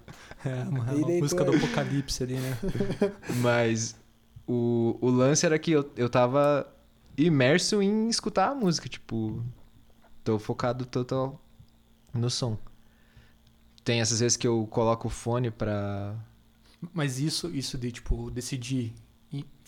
É 0.46 0.54
uma, 0.64 0.94
E 0.94 1.02
uma 1.02 1.20
música 1.20 1.44
do 1.46 1.56
apocalipse 1.56 2.24
ali, 2.24 2.36
né? 2.36 2.58
Mas 3.42 3.96
o, 4.46 4.98
o 5.00 5.10
lance 5.10 5.46
era 5.46 5.58
que 5.58 5.72
eu, 5.72 5.90
eu 5.96 6.10
tava 6.10 6.68
imerso 7.18 7.82
em 7.82 8.10
escutar 8.10 8.50
a 8.50 8.56
música, 8.56 8.90
tipo, 8.90 9.42
tô 10.24 10.38
focado 10.38 10.86
total 10.86 11.42
no 12.14 12.30
som. 12.30 12.58
Tem 13.84 14.02
essas 14.02 14.20
vezes 14.20 14.36
que 14.36 14.46
eu 14.48 14.68
coloco 14.68 15.08
o 15.08 15.12
fone 15.12 15.50
pra. 15.50 16.16
Mas 16.94 17.20
isso, 17.20 17.50
isso 17.56 17.78
de, 17.78 17.92
tipo, 17.92 18.30
decidir 18.30 18.94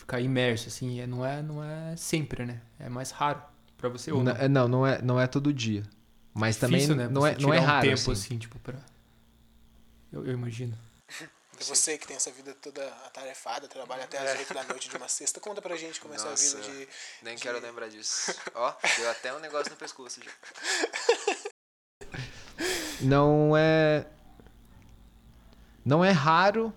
ficar 0.09 0.19
imerso, 0.21 0.67
assim, 0.69 0.99
é, 0.99 1.05
não, 1.05 1.23
é, 1.23 1.39
não 1.43 1.63
é 1.63 1.95
sempre, 1.95 2.43
né? 2.43 2.59
É 2.79 2.89
mais 2.89 3.11
raro 3.11 3.39
pra 3.77 3.89
você. 3.89 4.11
Ou 4.11 4.23
Não, 4.23 4.33
não. 4.33 4.41
é- 4.41 4.47
não, 4.49 4.67
não 4.67 4.87
é, 4.87 5.01
não 5.03 5.19
é 5.21 5.27
todo 5.27 5.53
dia. 5.53 5.83
Mas 6.33 6.57
também 6.57 6.79
Difícil, 6.79 6.95
né? 6.95 7.07
não, 7.07 7.25
é, 7.27 7.35
não 7.37 7.53
é 7.53 7.57
tirar 7.57 7.61
um 7.61 7.65
raro. 7.67 7.81
tempo, 7.87 8.11
assim. 8.11 8.11
assim, 8.11 8.37
tipo, 8.39 8.57
pra... 8.59 8.75
Eu, 10.11 10.25
eu 10.25 10.33
imagino. 10.33 10.75
E 11.59 11.63
você 11.63 11.95
que 11.97 12.07
tem 12.07 12.15
essa 12.17 12.31
vida 12.31 12.55
toda 12.55 12.83
atarefada, 13.05 13.67
trabalha 13.67 14.05
até 14.05 14.17
É. 14.17 14.31
às 14.33 14.39
8 14.39 14.53
da 14.53 14.63
noite 14.63 14.89
de 14.89 14.97
uma 14.97 15.07
sexta, 15.07 15.39
conta 15.39 15.61
pra 15.61 15.75
gente 15.77 15.99
como 16.01 16.13
é 16.13 16.17
essa 16.17 16.29
Nossa, 16.29 16.57
vida 16.57 16.71
de. 16.71 16.87
Nem 17.21 17.35
de- 17.35 17.41
quero 17.43 17.59
lembrar 17.59 17.87
disso. 17.89 18.33
Ó, 18.55 18.73
deu 18.97 19.09
até 19.11 19.31
um 19.35 19.39
negócio 19.39 19.69
no 19.69 19.77
pescoço 19.77 20.21
já. 20.23 20.31
Não 23.01 23.55
é. 23.55 24.07
Não 25.85 26.03
é 26.03 26.11
raro, 26.11 26.73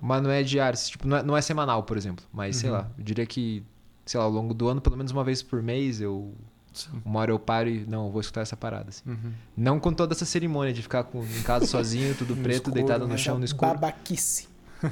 mas 0.00 0.22
não 0.22 0.30
é 0.30 0.42
diário. 0.42 0.78
Tipo, 0.78 1.06
não 1.06 1.16
é, 1.16 1.22
não 1.22 1.36
é 1.36 1.42
semanal, 1.42 1.82
por 1.82 1.96
exemplo. 1.96 2.24
Mas 2.32 2.56
sei 2.56 2.70
Uhum. 2.70 2.76
lá, 2.76 2.90
eu 2.98 3.04
diria 3.04 3.26
que, 3.26 3.62
sei 4.06 4.18
lá, 4.18 4.24
ao 4.26 4.30
longo 4.32 4.54
do 4.54 4.68
ano, 4.68 4.80
pelo 4.80 4.96
menos 4.96 5.12
uma 5.12 5.24
vez 5.24 5.42
por 5.42 5.62
mês, 5.62 6.00
eu. 6.00 6.32
Sim. 6.72 7.02
Uma 7.04 7.20
hora 7.20 7.32
eu 7.32 7.38
paro 7.38 7.68
e. 7.68 7.84
Não, 7.86 8.06
eu 8.06 8.12
vou 8.12 8.20
escutar 8.20 8.42
essa 8.42 8.56
parada. 8.56 8.90
Assim. 8.90 9.02
Uhum. 9.08 9.32
Não 9.56 9.80
com 9.80 9.92
toda 9.92 10.14
essa 10.14 10.24
cerimônia 10.24 10.72
de 10.72 10.82
ficar 10.82 11.02
com, 11.04 11.24
em 11.24 11.42
casa 11.42 11.66
sozinho, 11.70 12.14
tudo 12.14 12.36
No 12.36 12.42
preto, 12.42 12.56
escuro, 12.56 12.74
deitado 12.74 13.04
no 13.06 13.12
né? 13.12 13.16
chão 13.16 13.38
no 13.38 13.44
escuro. 13.44 13.72
Babaquice. 13.72 14.48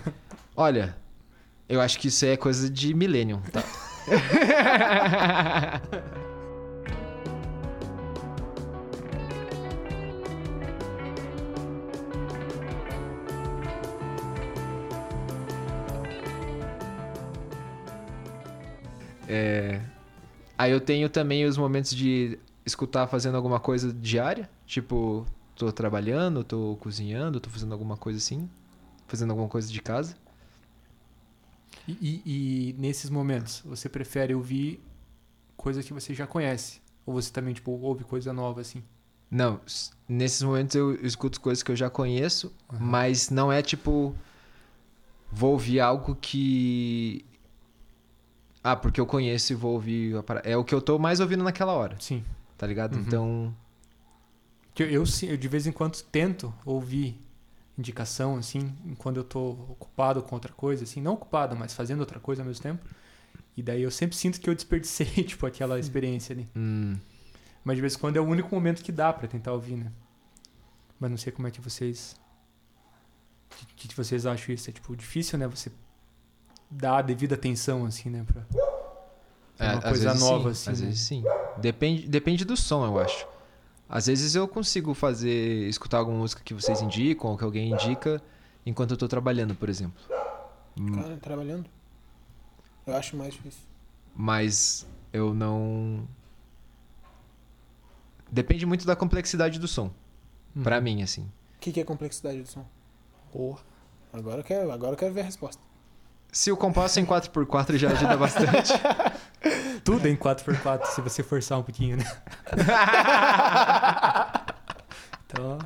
Olha, 0.57 0.97
eu 1.69 1.81
acho 1.81 1.99
que 2.01 2.09
isso 2.09 2.25
é 2.27 2.37
coisa 2.37 2.69
de 2.69 2.93
Millennium, 2.95 3.41
tá? 3.53 3.63
É, 19.29 19.81
Aí 20.57 20.73
eu 20.73 20.81
tenho 20.81 21.09
também 21.09 21.45
os 21.45 21.57
momentos 21.57 21.95
de 21.95 22.37
escutar 22.67 23.07
fazendo 23.07 23.37
alguma 23.37 23.61
coisa 23.61 23.93
diária, 23.93 24.51
tipo, 24.67 25.25
tô 25.55 25.71
trabalhando, 25.71 26.43
tô 26.43 26.77
cozinhando, 26.81 27.39
tô 27.39 27.49
fazendo 27.49 27.73
alguma 27.73 27.97
coisa 27.97 28.19
assim, 28.19 28.51
fazendo 29.07 29.31
alguma 29.31 29.49
coisa 29.49 29.71
de 29.71 29.81
casa. 29.81 30.17
E, 31.87 31.93
e- 31.93 32.23
e 32.71 32.73
nesses 32.79 33.09
momentos, 33.09 33.63
você 33.65 33.89
prefere 33.89 34.35
ouvir 34.35 34.83
coisa 35.57 35.83
que 35.83 35.93
você 35.93 36.13
já 36.13 36.27
conhece? 36.27 36.81
Ou 37.07 37.15
você 37.15 37.33
também, 37.33 37.55
tipo, 37.55 37.71
ouve 37.71 38.03
coisa 38.05 38.33
nova, 38.33 38.61
assim? 38.61 38.83
Não, 39.31 39.61
nesses 40.09 40.43
momentos 40.43 40.75
eu 40.75 40.95
escuto 41.07 41.41
coisas 41.41 41.63
que 41.63 41.71
eu 41.71 41.77
já 41.77 41.89
conheço, 41.89 42.53
Aham. 42.73 42.85
mas 42.85 43.31
não 43.31 43.53
é 43.53 43.63
tipo. 43.63 44.15
Vou 45.31 45.53
ouvir 45.53 45.81
algo 45.81 46.17
que. 46.21 47.25
Ah, 48.63 48.77
porque 48.77 49.01
eu 49.01 49.07
conheço 49.07 49.53
e 49.53 49.57
vou 49.57 49.73
ouvir. 49.73 50.15
É 50.45 50.57
o 50.57 50.65
que 50.65 50.75
eu 50.75 50.81
tô 50.81 50.99
mais 50.99 51.21
ouvindo 51.21 51.45
naquela 51.45 51.73
hora, 51.73 51.97
Sim. 52.01 52.25
tá 52.57 52.67
ligado? 52.67 52.97
Uhum. 52.97 53.01
Então. 53.03 53.57
Eu, 54.79 54.87
eu, 54.87 55.05
eu, 55.23 55.37
de 55.37 55.49
vez 55.49 55.67
em 55.67 55.73
quando, 55.73 56.01
tento 56.03 56.55
ouvir 56.65 57.21
indicação, 57.77 58.37
assim, 58.37 58.73
quando 58.99 59.19
eu 59.19 59.25
tô 59.25 59.51
ocupado 59.51 60.23
com 60.23 60.35
outra 60.35 60.53
coisa, 60.53 60.85
assim. 60.85 61.01
Não 61.01 61.15
ocupado, 61.15 61.57
mas 61.57 61.73
fazendo 61.73 62.01
outra 62.01 62.19
coisa 62.21 62.43
ao 62.43 62.47
mesmo 62.47 62.63
tempo. 62.63 62.85
E 63.57 63.63
daí 63.63 63.83
eu 63.83 63.91
sempre 63.91 64.17
sinto 64.17 64.41
que 64.41 64.49
eu 64.49 64.55
desperdicei, 64.55 65.07
tipo, 65.25 65.47
aquela 65.47 65.79
experiência 65.79 66.33
ali. 66.33 66.49
hum, 66.55 66.97
Mas 67.65 67.77
de 67.77 67.81
vez 67.81 67.95
em 67.95 67.99
quando 67.99 68.17
é 68.17 68.21
o 68.21 68.25
único 68.25 68.55
momento 68.55 68.83
que 68.83 68.93
dá 68.93 69.13
pra 69.13 69.27
tentar 69.27 69.53
ouvir, 69.53 69.77
né? 69.77 69.91
Mas 71.01 71.11
não 71.11 71.17
sei 71.17 71.33
como 71.33 71.47
é 71.49 71.51
que 71.51 71.61
vocês. 71.61 72.17
O 73.63 73.67
que, 73.77 73.89
que 73.89 73.97
vocês 73.97 74.27
acham 74.27 74.55
isso? 74.55 74.69
É 74.71 74.73
tipo 74.73 74.95
difícil, 74.97 75.39
né? 75.39 75.47
Você 75.49 75.73
dar 76.71 76.99
a 76.99 77.03
devida 77.03 77.35
atenção, 77.35 77.85
assim, 77.87 78.11
né? 78.11 78.25
Pra, 78.25 78.43
é, 79.59 79.73
uma 79.73 79.83
coisa 79.83 80.15
nova, 80.15 80.55
sim, 80.55 80.71
assim. 80.71 80.71
Às 80.71 80.81
né? 80.81 80.87
vezes 80.87 81.01
sim. 81.03 81.25
Depende, 81.59 82.09
depende 82.09 82.45
do 82.45 82.57
som, 82.57 82.85
eu 82.85 82.99
acho. 82.99 83.27
Às 83.89 84.07
vezes 84.07 84.35
eu 84.35 84.47
consigo 84.47 84.93
fazer. 84.95 85.67
escutar 85.69 85.99
alguma 85.99 86.19
música 86.19 86.43
que 86.45 86.53
vocês 86.53 86.81
indicam 86.83 87.31
ou 87.31 87.39
que 87.39 87.45
alguém 87.45 87.73
indica 87.73 88.23
enquanto 88.65 88.93
eu 88.93 88.97
tô 88.97 89.09
trabalhando, 89.09 89.55
por 89.55 89.69
exemplo. 89.69 90.01
Hum, 90.79 90.93
Cara, 90.93 91.17
trabalhando. 91.17 91.69
Eu 92.87 92.95
acho 92.95 93.17
mais 93.17 93.35
difícil. 93.35 93.63
Mas 94.15 94.87
eu 95.13 95.35
não. 95.35 96.07
Depende 98.31 98.67
muito 98.67 98.87
da 98.87 98.95
complexidade 98.95 99.59
do 99.59 99.67
som. 99.67 99.91
Uhum. 100.55 100.63
Pra 100.63 100.81
mim, 100.81 101.03
assim. 101.03 101.23
O 101.57 101.61
que, 101.61 101.73
que 101.73 101.81
é 101.81 101.85
complexidade 101.85 102.43
do 102.43 102.49
som? 102.49 102.65
Porra. 103.33 103.61
Agora 104.13 104.41
eu 104.41 104.45
quero, 104.45 104.71
agora 104.71 104.93
eu 104.93 104.97
quero 104.97 105.15
ver 105.15 105.23
a 105.23 105.25
resposta. 105.25 105.63
Se 106.31 106.53
o 106.53 106.57
compasso 106.57 107.01
em 107.01 107.07
4x4 107.07 107.77
já 107.77 107.91
ajuda 107.91 108.17
bastante. 108.17 108.73
Tudo 109.83 110.07
em 110.07 110.17
4x4, 110.17 110.85
se 110.87 111.01
você 111.01 111.23
forçar 111.23 111.59
um 111.59 111.63
pouquinho, 111.63 111.97
né? 111.97 112.05
Então, 115.31 115.59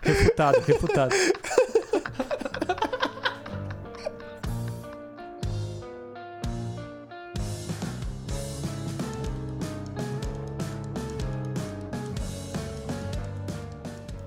refutado, 0.00 0.58
refutado. 0.60 1.14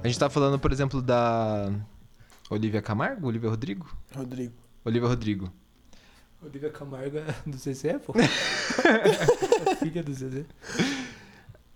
A 0.04 0.08
gente 0.08 0.20
tá 0.20 0.30
falando, 0.30 0.60
por 0.60 0.72
exemplo, 0.72 1.02
da 1.02 1.72
Olivia 2.50 2.82
Camargo? 2.82 3.28
Olivia 3.28 3.50
Rodrigo? 3.50 3.86
Rodrigo. 4.16 4.69
Olivia 4.90 5.08
Rodrigo. 5.08 5.54
Olivia 6.42 6.70
Camargo 6.70 7.18
é 7.18 7.36
do 7.46 7.58
Zezé, 7.58 8.00
pô. 8.00 8.14
Filha 9.80 10.02
do 10.02 10.14
Zezé. 10.14 10.46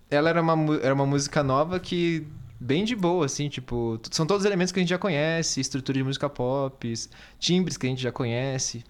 Ela 0.10 0.30
era 0.30 0.42
uma, 0.42 0.76
era 0.78 0.94
uma 0.94 1.06
música 1.06 1.44
nova 1.44 1.80
que. 1.80 2.26
Bem 2.60 2.86
de 2.86 2.96
boa, 2.96 3.26
assim, 3.26 3.50
tipo. 3.50 4.00
São 4.10 4.26
todos 4.26 4.46
elementos 4.46 4.72
que 4.72 4.80
a 4.80 4.82
gente 4.82 4.90
já 4.90 4.98
conhece, 4.98 5.60
estrutura 5.60 5.98
de 5.98 6.04
música 6.04 6.30
pop, 6.30 6.94
timbres 7.38 7.78
que 7.78 7.86
a 7.86 7.90
gente 7.90 8.02
já 8.02 8.12
conhece. 8.12 8.84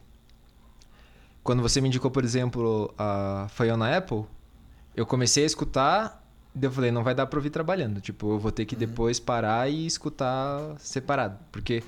Quando 1.43 1.61
você 1.61 1.81
me 1.81 1.87
indicou, 1.87 2.09
por 2.09 2.23
exemplo, 2.23 2.93
a 2.97 3.47
Fiona 3.49 3.97
Apple, 3.97 4.23
eu 4.95 5.05
comecei 5.05 5.43
a 5.43 5.47
escutar, 5.47 6.23
daí 6.55 6.67
eu 6.69 6.71
falei, 6.71 6.91
não 6.91 7.03
vai 7.03 7.13
dar 7.13 7.25
pra 7.25 7.37
ouvir 7.39 7.49
trabalhando. 7.49 7.99
Tipo, 7.99 8.33
eu 8.33 8.39
vou 8.39 8.51
ter 8.51 8.65
que 8.65 8.75
depois 8.75 9.19
parar 9.19 9.69
e 9.69 9.85
escutar 9.85 10.75
separado. 10.77 11.37
Porque 11.51 11.83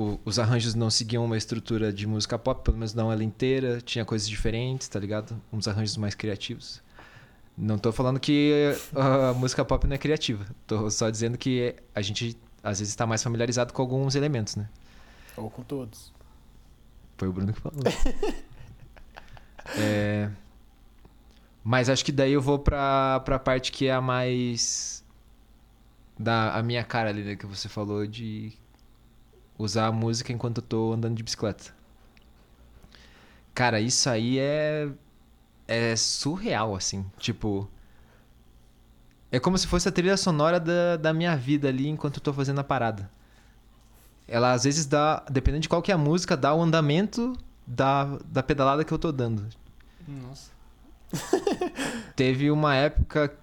o- 0.00 0.20
os 0.24 0.38
arranjos 0.38 0.74
não 0.74 0.90
seguiam 0.90 1.24
uma 1.24 1.36
estrutura 1.36 1.92
de 1.92 2.06
música 2.06 2.38
pop, 2.38 2.62
pelo 2.64 2.76
menos 2.76 2.94
não 2.94 3.10
ela 3.10 3.24
inteira, 3.24 3.80
tinha 3.80 4.04
coisas 4.04 4.28
diferentes, 4.28 4.86
tá 4.88 4.98
ligado? 5.00 5.40
Uns 5.52 5.66
arranjos 5.66 5.96
mais 5.96 6.14
criativos. 6.14 6.80
Não 7.56 7.76
tô 7.78 7.90
falando 7.90 8.20
que 8.20 8.72
a 8.94 9.34
música 9.34 9.64
pop 9.64 9.86
não 9.86 9.94
é 9.94 9.98
criativa. 9.98 10.46
Tô 10.66 10.88
só 10.90 11.10
dizendo 11.10 11.36
que 11.36 11.74
a 11.94 12.00
gente 12.00 12.36
às 12.62 12.78
vezes 12.78 12.92
está 12.92 13.06
mais 13.06 13.22
familiarizado 13.22 13.72
com 13.72 13.82
alguns 13.82 14.14
elementos, 14.14 14.54
né? 14.56 14.68
Ou 15.36 15.50
com 15.50 15.62
todos. 15.62 16.12
Foi 17.16 17.26
o 17.28 17.32
Bruno 17.32 17.52
que 17.52 17.60
falou. 17.60 17.82
É, 19.76 20.30
Mas 21.62 21.88
acho 21.90 22.04
que 22.04 22.12
daí 22.12 22.32
eu 22.32 22.40
vou 22.40 22.58
pra, 22.58 23.20
pra 23.20 23.38
parte 23.38 23.70
que 23.72 23.86
é 23.86 23.92
a 23.92 24.00
mais. 24.00 25.04
Da 26.18 26.54
a 26.56 26.62
minha 26.62 26.82
cara 26.82 27.10
ali, 27.10 27.22
né? 27.22 27.36
Que 27.36 27.44
você 27.46 27.68
falou 27.68 28.06
de 28.06 28.52
usar 29.58 29.86
a 29.86 29.92
música 29.92 30.32
enquanto 30.32 30.58
eu 30.58 30.62
tô 30.62 30.92
andando 30.92 31.16
de 31.16 31.22
bicicleta. 31.22 31.74
Cara, 33.54 33.80
isso 33.80 34.08
aí 34.08 34.38
é. 34.38 34.88
É 35.66 35.96
surreal, 35.96 36.74
assim. 36.74 37.04
Tipo. 37.18 37.68
É 39.30 39.38
como 39.38 39.58
se 39.58 39.66
fosse 39.66 39.88
a 39.88 39.92
trilha 39.92 40.16
sonora 40.16 40.58
da, 40.58 40.96
da 40.96 41.12
minha 41.12 41.36
vida 41.36 41.68
ali 41.68 41.88
enquanto 41.88 42.16
eu 42.16 42.22
tô 42.22 42.32
fazendo 42.32 42.60
a 42.60 42.64
parada. 42.64 43.10
Ela 44.26 44.52
às 44.52 44.64
vezes 44.64 44.86
dá, 44.86 45.24
dependendo 45.30 45.62
de 45.62 45.68
qual 45.68 45.82
que 45.82 45.90
é 45.90 45.94
a 45.94 45.98
música, 45.98 46.36
dá 46.36 46.54
o 46.54 46.62
andamento 46.62 47.34
da, 47.66 48.18
da 48.24 48.42
pedalada 48.42 48.84
que 48.84 48.92
eu 48.92 48.98
tô 48.98 49.12
dando. 49.12 49.46
Nossa. 50.06 50.50
Teve 52.16 52.50
uma 52.50 52.74
época, 52.74 53.34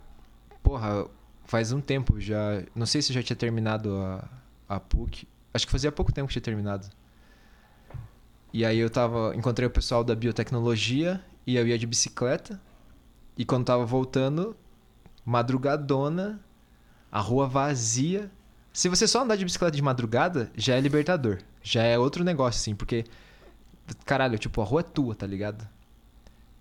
porra, 0.63 1.07
faz 1.45 1.71
um 1.71 1.81
tempo 1.81 2.19
já, 2.19 2.63
não 2.73 2.85
sei 2.85 3.01
se 3.01 3.13
já 3.13 3.21
tinha 3.21 3.35
terminado 3.35 3.95
a, 3.97 4.27
a 4.67 4.79
PUC, 4.79 5.27
acho 5.55 5.65
que 5.65 5.71
fazia 5.71 5.91
pouco 5.91 6.11
tempo 6.11 6.27
que 6.27 6.33
tinha 6.33 6.41
terminado. 6.41 6.87
E 8.51 8.65
aí 8.65 8.77
eu 8.77 8.89
tava, 8.89 9.35
encontrei 9.35 9.67
o 9.67 9.71
pessoal 9.71 10.03
da 10.03 10.15
biotecnologia 10.15 11.21
e 11.47 11.55
eu 11.55 11.67
ia 11.67 11.77
de 11.77 11.87
bicicleta. 11.87 12.61
E 13.37 13.45
quando 13.45 13.65
tava 13.65 13.85
voltando, 13.85 14.55
madrugadona, 15.25 16.39
a 17.11 17.19
rua 17.19 17.47
vazia. 17.47 18.31
Se 18.71 18.89
você 18.89 19.07
só 19.07 19.23
andar 19.23 19.35
de 19.35 19.45
bicicleta 19.45 19.75
de 19.75 19.81
madrugada, 19.81 20.51
já 20.55 20.75
é 20.75 20.81
libertador. 20.81 21.39
Já 21.61 21.83
é 21.83 21.97
outro 21.97 22.23
negócio, 22.23 22.59
assim, 22.59 22.75
porque. 22.75 23.05
Caralho, 24.05 24.37
tipo, 24.37 24.61
a 24.61 24.65
rua 24.65 24.81
é 24.81 24.83
tua, 24.83 25.15
tá 25.15 25.27
ligado? 25.27 25.67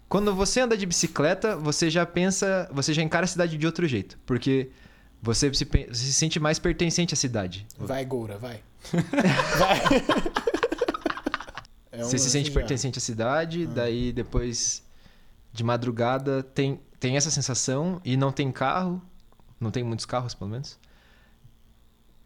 Quando 0.08 0.34
você 0.34 0.60
anda 0.60 0.76
de 0.76 0.86
bicicleta, 0.86 1.56
você 1.56 1.90
já 1.90 2.04
pensa. 2.06 2.68
Você 2.72 2.92
já 2.92 3.02
encara 3.02 3.24
a 3.24 3.28
cidade 3.28 3.56
de 3.56 3.66
outro 3.66 3.86
jeito. 3.86 4.18
Porque 4.26 4.70
você 5.24 5.52
se, 5.54 5.66
se 5.92 6.12
sente 6.12 6.38
mais 6.38 6.58
pertencente 6.58 7.14
à 7.14 7.16
cidade. 7.16 7.66
Vai, 7.78 8.04
Goura, 8.04 8.36
vai. 8.36 8.60
vai. 9.58 9.80
É 11.96 12.04
um 12.04 12.08
você 12.08 12.18
se 12.18 12.28
sente 12.28 12.48
já. 12.48 12.54
pertencente 12.54 12.98
à 12.98 13.00
cidade, 13.00 13.68
daí 13.68 14.12
depois 14.12 14.82
de 15.52 15.62
madrugada 15.62 16.42
tem, 16.42 16.80
tem 16.98 17.16
essa 17.16 17.30
sensação 17.30 18.00
e 18.04 18.16
não 18.16 18.32
tem 18.32 18.50
carro, 18.50 19.00
não 19.60 19.70
tem 19.70 19.84
muitos 19.84 20.04
carros 20.04 20.34
pelo 20.34 20.50
menos. 20.50 20.76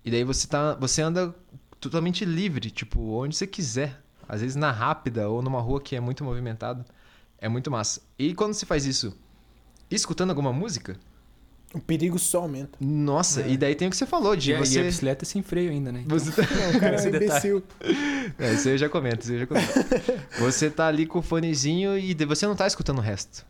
E 0.02 0.10
daí 0.10 0.24
você 0.24 0.48
tá, 0.48 0.74
você 0.76 1.02
anda 1.02 1.34
totalmente 1.78 2.24
livre, 2.24 2.70
tipo, 2.70 2.98
onde 3.12 3.36
você 3.36 3.46
quiser, 3.46 4.02
às 4.26 4.40
vezes 4.40 4.56
na 4.56 4.72
rápida 4.72 5.28
ou 5.28 5.42
numa 5.42 5.60
rua 5.60 5.82
que 5.82 5.94
é 5.94 6.00
muito 6.00 6.24
movimentada. 6.24 6.82
É 7.36 7.46
muito 7.46 7.70
massa. 7.70 8.00
E 8.18 8.34
quando 8.34 8.54
você 8.54 8.64
faz 8.64 8.86
isso, 8.86 9.14
escutando 9.90 10.30
alguma 10.30 10.50
música, 10.50 10.98
O 11.74 11.78
perigo 11.80 12.18
só 12.18 12.40
aumenta. 12.42 12.78
nossa, 12.80 13.42
É. 13.42 13.50
e 13.50 13.56
daí 13.58 13.74
tem 13.74 13.88
o 13.88 13.90
que 13.90 13.96
você 13.96 14.06
falou 14.06 14.34
de 14.34 14.50
E, 14.50 14.54
a- 14.54 14.58
e 14.58 14.62
a 14.62 14.64
você 14.64 14.82
bicicleta 14.82 15.24
é 15.24 15.26
sem 15.26 15.42
freio 15.42 15.70
ainda, 15.70 15.92
né? 15.92 16.02
Então, 16.04 16.18
você 16.18 16.32
tá- 16.32 16.42
Não, 16.54 16.70
o 16.76 16.80
cara 16.80 16.96
é 17.02 17.08
imbecil. 17.08 17.62
É, 18.38 18.54
isso 18.54 18.68
aí 18.68 18.74
eu 18.74 18.78
já 18.78 18.88
comento, 18.88 19.20
isso 19.22 19.30
aí 19.32 19.36
eu 19.36 19.40
já 19.40 19.46
comento. 19.46 19.72
Você 20.40 20.70
tá 20.70 20.86
ali 20.86 21.04
com 21.06 21.18
o 21.18 21.22
fonezinho 21.22 21.96
e 21.98 22.12
de- 22.14 22.24
você 22.26 22.46
não 22.46 22.54
tá 22.54 22.66
escutando 22.66 22.98
o 22.98 23.00
resto. 23.02 23.44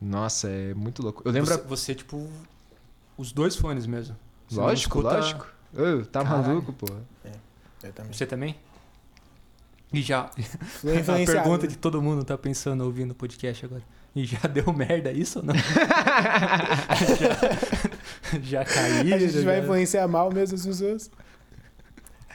Nossa, 0.00 0.48
é 0.48 0.74
muito 0.74 1.02
louco. 1.02 1.22
Eu 1.24 1.32
lembro. 1.32 1.50
Você, 1.54 1.62
você, 1.62 1.94
tipo, 1.94 2.28
os 3.16 3.32
dois 3.32 3.54
fones 3.56 3.86
mesmo. 3.86 4.16
Você 4.48 4.60
lógico, 4.60 4.98
escuta- 4.98 5.16
lógico. 5.16 5.46
Ô, 5.72 6.04
tá 6.04 6.22
Caralho. 6.22 6.46
maluco, 6.48 6.72
pô. 6.72 6.86
Eu 7.82 7.92
também. 7.92 8.12
Você 8.12 8.26
também? 8.26 8.56
E 9.92 10.02
já, 10.02 10.22
a 10.22 11.26
pergunta 11.26 11.66
que 11.68 11.76
todo 11.78 12.02
mundo 12.02 12.24
tá 12.24 12.36
pensando 12.36 12.84
ouvindo 12.84 13.12
o 13.12 13.14
podcast 13.14 13.64
agora. 13.64 13.82
E 14.16 14.24
já 14.24 14.38
deu 14.48 14.72
merda 14.72 15.12
isso 15.12 15.40
ou 15.40 15.44
não? 15.44 15.54
já, 18.40 18.40
já 18.40 18.64
caiu? 18.64 19.14
A 19.14 19.18
gente 19.18 19.40
vai 19.44 19.58
já... 19.58 19.62
influenciar 19.62 20.08
mal 20.08 20.32
mesmo 20.32 20.54
as 20.56 20.64
pessoas. 20.64 21.10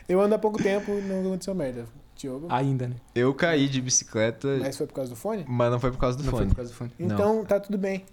Eu 0.07 0.21
ando 0.21 0.35
há 0.35 0.37
pouco 0.39 0.61
tempo 0.61 0.91
e 0.91 1.01
não 1.01 1.21
aconteceu 1.21 1.55
merda. 1.55 1.85
Diogo. 2.15 2.45
Ainda, 2.51 2.87
né? 2.87 2.95
Eu 3.15 3.33
caí 3.33 3.67
de 3.67 3.81
bicicleta, 3.81 4.47
mas, 4.47 4.61
Mas 4.61 4.77
foi 4.77 4.85
por 4.85 4.93
causa 4.93 5.09
do 5.09 5.15
fone? 5.15 5.43
não 5.47 5.79
foi 5.79 5.91
por 5.91 5.97
causa 5.97 6.15
do 6.17 6.23
não 6.23 6.29
foi 6.29 6.39
fone. 6.41 6.49
por 6.51 6.55
causa 6.57 6.71
do 6.71 6.75
fone. 6.75 6.91
Não. 6.99 7.15
Então 7.15 7.45
tá 7.45 7.59
tudo 7.59 7.79
bem. 7.79 8.05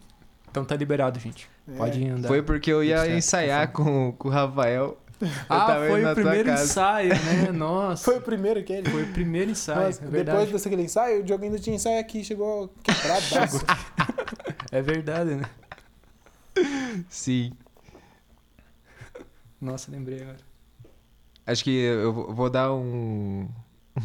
Então 0.51 0.65
tá 0.65 0.75
liberado, 0.75 1.21
gente. 1.21 1.47
É. 1.71 1.77
Pode 1.77 2.09
andar. 2.09 2.27
Foi 2.27 2.41
porque 2.41 2.73
eu 2.73 2.83
ia 2.83 2.97
Tudo 2.97 3.05
certo, 3.05 3.19
ensaiar 3.19 3.71
com, 3.71 4.13
com 4.13 4.29
o 4.29 4.31
Rafael. 4.31 4.97
Ah, 5.49 5.75
foi 5.89 6.05
o 6.05 6.15
primeiro 6.15 6.51
ensaio, 6.51 7.09
né? 7.11 7.51
Nossa. 7.53 8.05
Foi 8.05 8.19
o 8.19 8.21
primeiro 8.23 8.63
que 8.63 8.73
ele. 8.73 8.89
Foi 8.91 9.03
o 9.03 9.13
primeiro 9.13 9.51
ensaio, 9.51 9.87
Nossa, 9.87 9.99
é 10.01 10.05
depois 10.07 10.25
verdade. 10.27 10.53
daquele 10.53 10.83
ensaio, 10.83 11.21
o 11.21 11.23
Diogo 11.25 11.45
ainda 11.45 11.59
tinha 11.59 11.75
ensaio 11.77 11.99
aqui, 12.01 12.23
chegou 12.25 12.73
quebradaço. 12.83 13.65
É 14.71 14.81
verdade, 14.83 15.35
né? 15.37 15.45
Sim. 17.09 17.53
Nossa, 19.61 19.91
lembrei 19.91 20.23
agora. 20.23 20.39
Acho 21.47 21.65
que 21.65 21.71
eu 21.71 22.13
vou- 22.35 22.51
dar 22.51 22.73
um, 22.75 23.49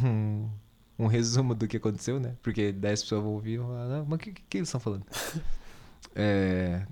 um, 0.04 0.50
um 0.98 1.08
resumo 1.08 1.54
do 1.54 1.68
que 1.68 1.78
aconteceu, 1.78 2.20
né? 2.20 2.36
Porque 2.42 2.72
10 2.72 3.04
pessoas 3.04 3.22
vão 3.24 3.34
ouvir 3.34 3.54
e 3.54 3.58
vão 3.58 3.68
falar, 3.68 3.88
"Não, 3.88 4.06
mas 4.06 4.16
o 4.16 4.20
que, 4.20 4.32
que 4.32 4.58
eles 4.58 4.68
estão 4.70 4.80
falando? 4.80 5.06
É, 6.16 6.86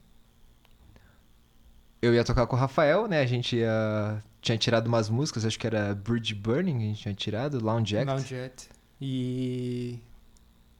Eu 2.02 2.14
ia 2.14 2.24
tocar 2.24 2.48
com 2.48 2.56
o 2.56 2.60
Rafael, 2.60 3.08
né? 3.08 3.22
A 3.22 3.26
gente 3.26 3.58
ia... 3.58 4.24
tinha 4.42 4.58
tirado 4.58 4.88
umas 4.88 5.08
músicas, 5.10 5.46
acho 5.46 5.60
que 5.60 5.68
era 5.68 5.94
Bridge 5.94 6.34
Burning, 6.34 6.78
a 6.78 6.80
gente 6.88 7.02
tinha 7.02 7.14
tirado, 7.14 7.64
Lounge 7.64 7.96
Act. 7.98 8.08
Lounge 8.08 8.36
Act. 8.36 8.70
E 9.00 10.00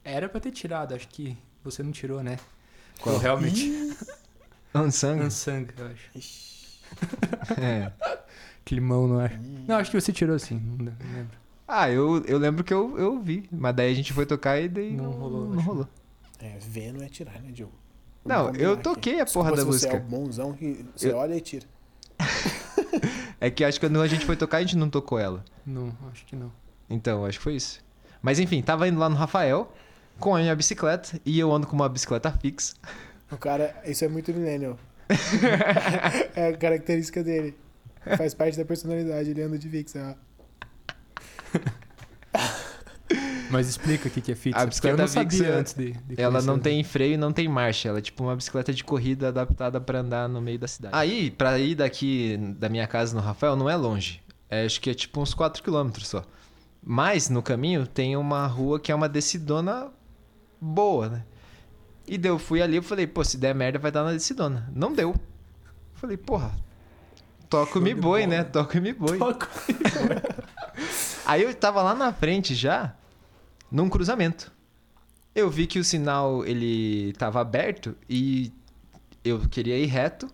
era 0.04 0.28
pra 0.28 0.40
ter 0.40 0.50
tirado, 0.50 0.94
acho 0.94 1.08
que 1.08 1.36
você 1.62 1.82
não 1.82 1.92
tirou, 1.92 2.22
né? 2.22 2.38
Qual? 3.00 3.16
O 3.18 3.22
Helmet. 3.24 3.96
Unsung. 4.74 5.20
Unsung, 5.20 5.66
eu 5.76 5.86
acho. 5.86 6.10
Ixi. 6.14 6.80
É. 7.60 7.92
Climão 8.64 9.06
no 9.06 9.18
ar. 9.18 9.32
Não, 9.66 9.76
acho 9.76 9.90
que 9.90 10.00
você 10.00 10.12
tirou 10.12 10.38
sim, 10.38 10.54
não 10.58 10.86
não 10.86 11.12
lembro. 11.14 11.36
Ah, 11.66 11.90
eu, 11.90 12.22
eu 12.26 12.38
lembro 12.38 12.62
que 12.62 12.72
eu, 12.72 12.98
eu 12.98 13.20
vi, 13.20 13.48
mas 13.50 13.74
daí 13.74 13.90
a 13.90 13.94
gente 13.94 14.12
foi 14.12 14.26
tocar 14.26 14.60
e 14.60 14.68
daí 14.68 14.92
Não 14.92 15.04
não, 15.04 15.12
rolou, 15.12 15.48
Não 15.48 15.58
acho. 15.58 15.68
rolou. 15.68 15.88
É, 16.38 16.58
ver 16.58 16.92
não 16.92 17.02
é 17.02 17.08
tirar, 17.08 17.40
né, 17.40 17.50
Diogo? 17.52 17.72
Não, 18.24 18.54
eu 18.54 18.76
toquei 18.76 19.20
a 19.20 19.26
porra 19.26 19.50
da 19.50 19.64
fosse 19.64 19.80
Você 19.80 19.88
é 19.88 19.92
música. 19.92 19.96
o 19.96 20.00
bonzão 20.08 20.52
que 20.52 20.84
você 20.94 21.10
Eu- 21.10 21.16
olha 21.16 21.34
e 21.34 21.40
tira. 21.40 21.66
É 23.40 23.50
que 23.50 23.64
acho 23.64 23.80
que 23.80 23.86
quando 23.86 24.00
a 24.00 24.06
gente 24.06 24.24
foi 24.24 24.36
tocar, 24.36 24.58
a 24.58 24.60
gente 24.60 24.76
não 24.76 24.88
tocou 24.88 25.18
ela. 25.18 25.44
Não, 25.66 25.92
acho 26.12 26.24
que 26.24 26.36
não. 26.36 26.52
Então, 26.88 27.24
acho 27.26 27.38
que 27.38 27.42
foi 27.44 27.56
isso. 27.56 27.80
Mas 28.20 28.38
enfim, 28.38 28.62
tava 28.62 28.86
indo 28.86 28.98
lá 29.00 29.08
no 29.08 29.16
Rafael. 29.16 29.72
com 30.20 30.36
a 30.36 30.38
minha 30.38 30.54
bicicleta 30.54 31.18
e 31.26 31.36
eu 31.40 31.50
ando 31.52 31.66
com 31.66 31.74
uma 31.74 31.88
bicicleta 31.88 32.30
fixa. 32.30 32.74
O 33.30 33.36
cara, 33.36 33.74
isso 33.84 34.04
é 34.04 34.08
muito 34.08 34.32
millennial. 34.32 34.78
é 36.36 36.48
a 36.48 36.56
característica 36.56 37.24
dele. 37.24 37.56
Faz 38.16 38.32
parte 38.34 38.56
da 38.56 38.64
personalidade, 38.64 39.30
ele 39.30 39.42
anda 39.42 39.58
de 39.58 39.68
fixa. 39.68 40.16
Mas 43.52 43.68
explica 43.68 44.08
o 44.08 44.10
que 44.10 44.22
que 44.22 44.32
é 44.32 44.34
fixa. 44.34 44.58
A 44.58 44.64
bicicleta 44.64 44.96
não 44.96 45.06
sabia 45.06 45.30
fixa, 45.30 45.54
antes 45.54 45.74
de, 45.74 45.92
de 45.92 46.20
Ela 46.20 46.40
não 46.40 46.58
tem 46.58 46.82
freio 46.82 47.14
e 47.14 47.16
não 47.18 47.32
tem 47.32 47.46
marcha. 47.46 47.90
Ela 47.90 47.98
é 47.98 48.00
tipo 48.00 48.24
uma 48.24 48.34
bicicleta 48.34 48.72
de 48.72 48.82
corrida 48.82 49.28
adaptada 49.28 49.78
pra 49.78 50.00
andar 50.00 50.26
no 50.26 50.40
meio 50.40 50.58
da 50.58 50.66
cidade. 50.66 50.96
Aí, 50.96 51.30
pra 51.30 51.58
ir 51.58 51.74
daqui 51.74 52.38
da 52.58 52.70
minha 52.70 52.86
casa 52.86 53.14
no 53.14 53.20
Rafael, 53.20 53.54
não 53.54 53.68
é 53.68 53.76
longe. 53.76 54.22
É, 54.48 54.64
acho 54.64 54.80
que 54.80 54.88
é 54.88 54.94
tipo 54.94 55.20
uns 55.20 55.34
4 55.34 55.62
km 55.62 55.90
só. 56.00 56.24
Mas 56.82 57.28
no 57.28 57.42
caminho 57.42 57.86
tem 57.86 58.16
uma 58.16 58.46
rua 58.46 58.80
que 58.80 58.90
é 58.90 58.94
uma 58.94 59.08
descidona 59.08 59.88
boa, 60.58 61.08
né? 61.10 61.24
E 62.08 62.16
daí 62.18 62.30
eu 62.30 62.38
fui 62.38 62.60
ali 62.62 62.78
e 62.78 62.82
falei, 62.82 63.06
pô, 63.06 63.22
se 63.22 63.36
der 63.36 63.54
merda 63.54 63.78
vai 63.78 63.92
dar 63.92 64.02
na 64.02 64.12
descidona. 64.12 64.68
Não 64.74 64.92
deu. 64.92 65.14
Falei, 65.94 66.16
porra, 66.16 66.52
toco 67.48 67.74
Show 67.74 67.82
me 67.82 67.94
boi, 67.94 68.22
bola. 68.22 68.38
né? 68.38 68.44
Toco 68.44 68.80
me 68.80 68.92
boi. 68.92 69.18
Toco. 69.18 69.46
Aí 71.24 71.42
eu 71.42 71.54
tava 71.54 71.82
lá 71.82 71.94
na 71.94 72.12
frente 72.12 72.54
já, 72.54 72.94
num 73.72 73.88
cruzamento. 73.88 74.52
Eu 75.34 75.50
vi 75.50 75.66
que 75.66 75.78
o 75.78 75.84
sinal 75.84 76.44
ele 76.44 77.14
tava 77.14 77.40
aberto 77.40 77.96
e 78.08 78.52
eu 79.24 79.40
queria 79.48 79.78
ir 79.78 79.86
reto 79.86 80.28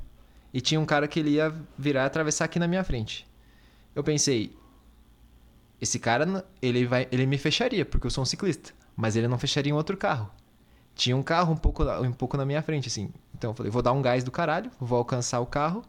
e 0.52 0.60
tinha 0.60 0.80
um 0.80 0.84
cara 0.84 1.06
que 1.06 1.20
ele 1.20 1.30
ia 1.30 1.54
virar 1.78 2.02
e 2.02 2.06
atravessar 2.06 2.46
aqui 2.46 2.58
na 2.58 2.66
minha 2.66 2.82
frente. 2.82 3.24
Eu 3.94 4.02
pensei, 4.02 4.56
esse 5.80 6.00
cara 6.00 6.44
ele 6.60 6.84
vai, 6.84 7.06
ele 7.12 7.26
me 7.26 7.38
fecharia 7.38 7.84
porque 7.84 8.08
eu 8.08 8.10
sou 8.10 8.22
um 8.22 8.26
ciclista, 8.26 8.72
mas 8.96 9.14
ele 9.14 9.28
não 9.28 9.38
fecharia 9.38 9.70
em 9.70 9.74
outro 9.74 9.96
carro. 9.96 10.28
Tinha 10.96 11.16
um 11.16 11.22
carro 11.22 11.52
um 11.52 11.56
pouco 11.56 11.84
um 11.84 12.12
pouco 12.12 12.36
na 12.36 12.44
minha 12.44 12.60
frente 12.60 12.88
assim. 12.88 13.12
Então 13.32 13.52
eu 13.52 13.54
falei, 13.54 13.70
vou 13.70 13.82
dar 13.82 13.92
um 13.92 14.02
gás 14.02 14.24
do 14.24 14.32
caralho, 14.32 14.68
vou 14.80 14.98
alcançar 14.98 15.38
o 15.38 15.46
carro 15.46 15.84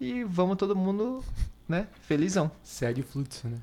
e 0.00 0.22
vamos 0.22 0.56
todo 0.56 0.76
mundo, 0.76 1.24
né, 1.68 1.88
felizão. 2.02 2.48
Segue 2.62 3.00
o 3.00 3.04
fluxo, 3.04 3.48
né? 3.48 3.58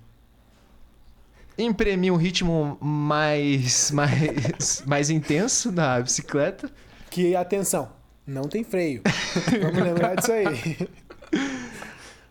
Imprimi 1.60 2.10
um 2.10 2.16
ritmo 2.16 2.78
mais, 2.82 3.92
mais, 3.92 4.84
mais 4.88 5.10
intenso 5.10 5.72
na 5.72 6.00
bicicleta. 6.00 6.72
Que, 7.10 7.36
atenção, 7.36 7.90
não 8.26 8.44
tem 8.44 8.64
freio. 8.64 9.02
Vamos 9.62 9.82
lembrar 9.82 10.16
disso 10.16 10.32
aí. 10.32 10.90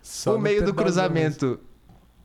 Só 0.02 0.32
no 0.32 0.36
no 0.38 0.42
meio 0.42 0.64
do 0.64 0.72
cruzamento 0.74 1.60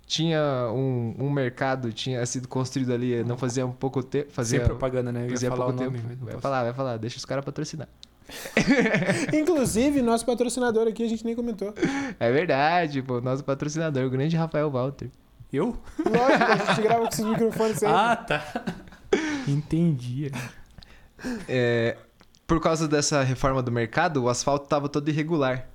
tinha 0.05 0.69
um, 0.73 1.15
um 1.17 1.29
mercado, 1.29 1.91
tinha 1.91 2.25
sido 2.25 2.47
construído 2.47 2.93
ali, 2.93 3.23
não 3.23 3.37
fazia 3.37 3.65
um 3.65 3.71
pouco 3.71 4.03
tempo. 4.03 4.27
Sem 4.27 4.35
Fazia, 4.35 4.59
propaganda, 4.61 5.11
né? 5.11 5.21
Eu 5.21 5.25
ia 5.25 5.29
fazia 5.31 5.49
falar 5.49 5.65
pouco 5.65 5.81
o 5.81 5.85
nome, 5.85 5.97
tempo. 5.97 6.15
Vai 6.17 6.33
posso. 6.33 6.41
falar, 6.41 6.63
vai 6.63 6.73
falar, 6.73 6.97
deixa 6.97 7.17
os 7.17 7.25
caras 7.25 7.43
patrocinar. 7.43 7.87
Inclusive, 9.33 10.01
nosso 10.01 10.25
patrocinador 10.25 10.87
aqui 10.87 11.03
a 11.03 11.09
gente 11.09 11.25
nem 11.25 11.35
comentou. 11.35 11.73
É 12.19 12.31
verdade, 12.31 13.01
pô, 13.01 13.19
nosso 13.21 13.43
patrocinador, 13.43 14.05
o 14.05 14.09
grande 14.09 14.35
Rafael 14.35 14.69
Walter. 14.69 15.09
Eu? 15.53 15.79
Lógico, 15.99 16.43
a 16.43 16.55
gente 16.55 16.81
grava 16.81 17.01
com 17.01 17.07
esses 17.09 17.25
microfones 17.25 17.77
sempre. 17.77 17.95
Ah, 17.95 18.15
tá. 18.15 18.43
Entendi. 19.47 20.31
É, 21.47 21.95
por 22.47 22.59
causa 22.59 22.87
dessa 22.87 23.21
reforma 23.21 23.61
do 23.61 23.71
mercado, 23.71 24.23
o 24.23 24.29
asfalto 24.29 24.67
tava 24.67 24.89
todo 24.89 25.07
irregular. 25.09 25.67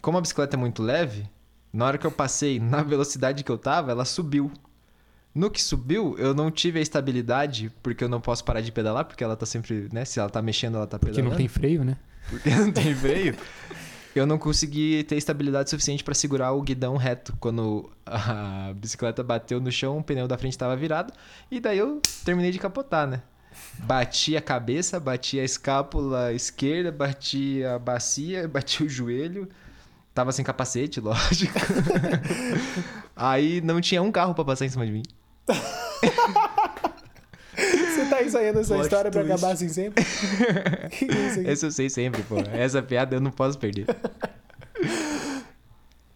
Como 0.00 0.16
a 0.16 0.20
bicicleta 0.20 0.56
é 0.56 0.58
muito 0.58 0.82
leve, 0.82 1.28
na 1.72 1.84
hora 1.84 1.98
que 1.98 2.06
eu 2.06 2.10
passei 2.10 2.58
na 2.58 2.82
velocidade 2.82 3.44
que 3.44 3.50
eu 3.52 3.58
tava, 3.58 3.90
ela 3.90 4.04
subiu. 4.06 4.50
No 5.34 5.50
que 5.50 5.62
subiu, 5.62 6.16
eu 6.18 6.32
não 6.32 6.50
tive 6.50 6.78
a 6.78 6.82
estabilidade, 6.82 7.70
porque 7.82 8.02
eu 8.02 8.08
não 8.08 8.22
posso 8.22 8.42
parar 8.42 8.62
de 8.62 8.72
pedalar, 8.72 9.04
porque 9.04 9.22
ela 9.22 9.36
tá 9.36 9.44
sempre, 9.44 9.90
né? 9.92 10.06
Se 10.06 10.18
ela 10.18 10.30
tá 10.30 10.40
mexendo, 10.40 10.76
ela 10.76 10.86
tá 10.86 10.98
Porque 10.98 11.16
pedalando. 11.16 11.32
não 11.32 11.36
tem 11.36 11.48
freio, 11.48 11.84
né? 11.84 11.98
Porque 12.30 12.48
não 12.48 12.72
tem 12.72 12.94
freio. 12.94 13.36
Eu 14.16 14.24
não 14.24 14.38
consegui 14.38 15.04
ter 15.04 15.16
estabilidade 15.16 15.68
suficiente 15.68 16.02
pra 16.02 16.14
segurar 16.14 16.52
o 16.52 16.62
guidão 16.62 16.96
reto. 16.96 17.36
Quando 17.38 17.90
a 18.06 18.72
bicicleta 18.80 19.22
bateu 19.22 19.60
no 19.60 19.70
chão, 19.70 19.98
o 19.98 20.02
pneu 20.02 20.26
da 20.26 20.38
frente 20.38 20.56
tava 20.56 20.74
virado. 20.74 21.12
E 21.50 21.60
daí 21.60 21.76
eu 21.76 22.00
terminei 22.24 22.50
de 22.50 22.58
capotar, 22.58 23.06
né? 23.06 23.20
Bati 23.80 24.34
a 24.34 24.40
cabeça, 24.40 24.98
bati 24.98 25.38
a 25.38 25.44
escápula 25.44 26.32
esquerda, 26.32 26.90
bati 26.90 27.62
a 27.62 27.78
bacia, 27.78 28.48
bati 28.48 28.84
o 28.84 28.88
joelho. 28.88 29.50
Tava 30.14 30.32
sem 30.32 30.42
capacete, 30.42 30.98
lógico. 30.98 31.52
Aí 33.14 33.60
não 33.60 33.82
tinha 33.82 34.02
um 34.02 34.10
carro 34.10 34.34
pra 34.34 34.46
passar 34.46 34.64
em 34.64 34.70
cima 34.70 34.86
de 34.86 34.92
mim. 34.92 35.02
Você 37.96 38.04
tá 38.10 38.22
ensaiando 38.22 38.60
essa 38.60 38.74
Plot 38.74 38.84
história 38.86 39.10
pra 39.10 39.20
twist. 39.22 39.34
acabar 39.38 39.52
assim 39.54 39.68
sempre? 39.68 40.04
que 40.90 41.04
isso 41.06 41.40
aqui? 41.40 41.48
Essa 41.48 41.66
eu 41.66 41.70
sei 41.72 41.90
sempre, 41.90 42.22
pô. 42.22 42.36
Essa 42.52 42.82
piada 42.82 43.16
eu 43.16 43.20
não 43.20 43.30
posso 43.30 43.58
perder. 43.58 43.86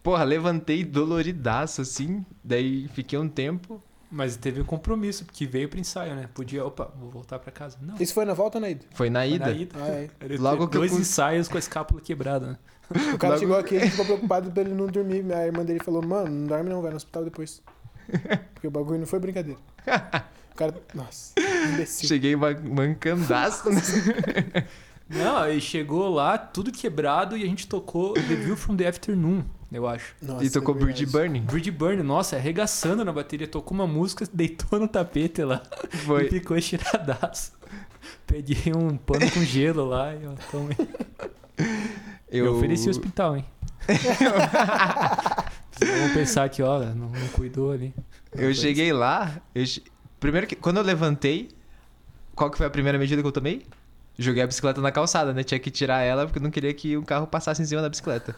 Porra, 0.03 0.23
levantei 0.23 0.83
doloridaço 0.83 1.81
assim. 1.81 2.25
Daí 2.43 2.87
fiquei 2.89 3.17
um 3.19 3.27
tempo. 3.29 3.81
Mas 4.13 4.35
teve 4.35 4.59
um 4.59 4.65
compromisso, 4.65 5.23
porque 5.23 5.45
veio 5.45 5.69
pro 5.69 5.79
ensaio, 5.79 6.13
né? 6.15 6.27
Podia, 6.33 6.65
opa, 6.65 6.91
vou 6.99 7.09
voltar 7.09 7.39
pra 7.39 7.49
casa. 7.51 7.77
Não. 7.81 7.95
Isso 7.97 8.13
foi 8.13 8.25
na 8.25 8.33
volta 8.33 8.57
ou 8.57 8.61
na 8.61 8.69
ida? 8.69 8.83
Foi 8.93 9.09
na 9.09 9.21
foi 9.21 9.29
ida. 9.31 9.45
na 9.45 9.51
ida. 9.53 9.75
Ah, 9.79 9.87
é. 9.87 10.09
Logo 10.37 10.67
que 10.67 10.75
eu 10.75 10.81
dois 10.81 10.91
cons- 10.91 10.99
ensaios 11.01 11.47
com 11.47 11.55
a 11.55 11.59
escápula 11.59 12.01
quebrada, 12.01 12.45
né? 12.47 12.57
O 13.13 13.17
cara 13.17 13.35
Logo- 13.35 13.39
chegou 13.39 13.57
aqui 13.57 13.75
e 13.77 13.89
ficou 13.89 14.03
preocupado 14.05 14.51
pra 14.51 14.63
ele 14.63 14.73
não 14.73 14.87
dormir. 14.87 15.23
A 15.33 15.45
irmã 15.45 15.63
dele 15.63 15.79
falou, 15.81 16.01
mano, 16.05 16.29
não 16.29 16.47
dorme 16.47 16.69
não, 16.69 16.81
vai 16.81 16.91
no 16.91 16.97
hospital 16.97 17.23
depois. 17.23 17.61
Porque 18.53 18.67
o 18.67 18.71
bagulho 18.71 18.99
não 18.99 19.07
foi 19.07 19.19
brincadeira. 19.19 19.59
O 20.51 20.55
cara, 20.55 20.75
nossa, 20.93 21.33
imbecil. 21.73 22.07
Cheguei 22.07 22.35
man- 22.35 22.59
mancandaço. 22.63 23.69
né? 23.69 23.81
Não, 25.09 25.45
ele 25.45 25.59
chegou 25.59 26.09
lá, 26.09 26.37
tudo 26.37 26.71
quebrado, 26.71 27.35
e 27.37 27.43
a 27.43 27.45
gente 27.45 27.67
tocou 27.67 28.13
The 28.13 28.21
View 28.21 28.55
from 28.55 28.77
the 28.77 28.87
Afternoon, 28.87 29.43
eu 29.69 29.85
acho. 29.85 30.15
Nossa, 30.21 30.45
e 30.45 30.49
tocou 30.49 30.73
é 30.75 30.79
Bridge. 30.79 31.05
Burning. 31.05 31.41
Bridge 31.41 31.69
Burn, 31.69 32.01
nossa, 32.01 32.37
arregaçando 32.37 33.03
na 33.03 33.11
bateria, 33.11 33.45
tocou 33.45 33.75
uma 33.75 33.85
música, 33.85 34.25
deitou 34.31 34.79
no 34.79 34.87
tapete 34.87 35.43
lá 35.43 35.61
e 35.93 35.97
Foi. 35.97 36.29
ficou 36.29 36.55
estiradaço. 36.57 37.51
Peguei 38.25 38.71
um 38.73 38.95
pano 38.95 39.29
com 39.31 39.41
gelo 39.43 39.83
lá 39.85 40.15
e 40.15 40.25
ó, 40.25 40.31
tome. 40.49 40.77
Eu, 42.31 42.45
Eu, 42.45 42.55
ofereci 42.55 42.87
o 42.87 42.91
hospital, 42.91 43.35
hein? 43.35 43.45
Vamos 45.79 46.13
pensar 46.13 46.47
que, 46.49 46.61
ó, 46.61 46.79
não, 46.79 47.09
não 47.09 47.27
cuidou 47.33 47.71
ali. 47.71 47.93
eu 48.33 48.53
cheguei 48.53 48.93
lá. 48.93 49.41
eu 49.53 49.63
Primeiro 50.21 50.47
que. 50.47 50.55
Quando 50.55 50.77
eu 50.77 50.83
levantei, 50.83 51.49
qual 52.35 52.49
que 52.49 52.55
foi 52.55 52.67
a 52.67 52.69
primeira 52.69 52.97
medida 52.97 53.21
que 53.21 53.27
eu 53.27 53.31
tomei? 53.31 53.65
Joguei 54.17 54.43
a 54.43 54.47
bicicleta 54.47 54.79
na 54.79 54.91
calçada, 54.91 55.33
né? 55.33 55.43
Tinha 55.43 55.59
que 55.59 55.71
tirar 55.71 56.01
ela 56.01 56.25
porque 56.25 56.37
eu 56.37 56.43
não 56.43 56.51
queria 56.51 56.73
que 56.73 56.95
um 56.95 57.03
carro 57.03 57.25
passasse 57.25 57.61
em 57.61 57.65
cima 57.65 57.81
da 57.81 57.89
bicicleta. 57.89 58.35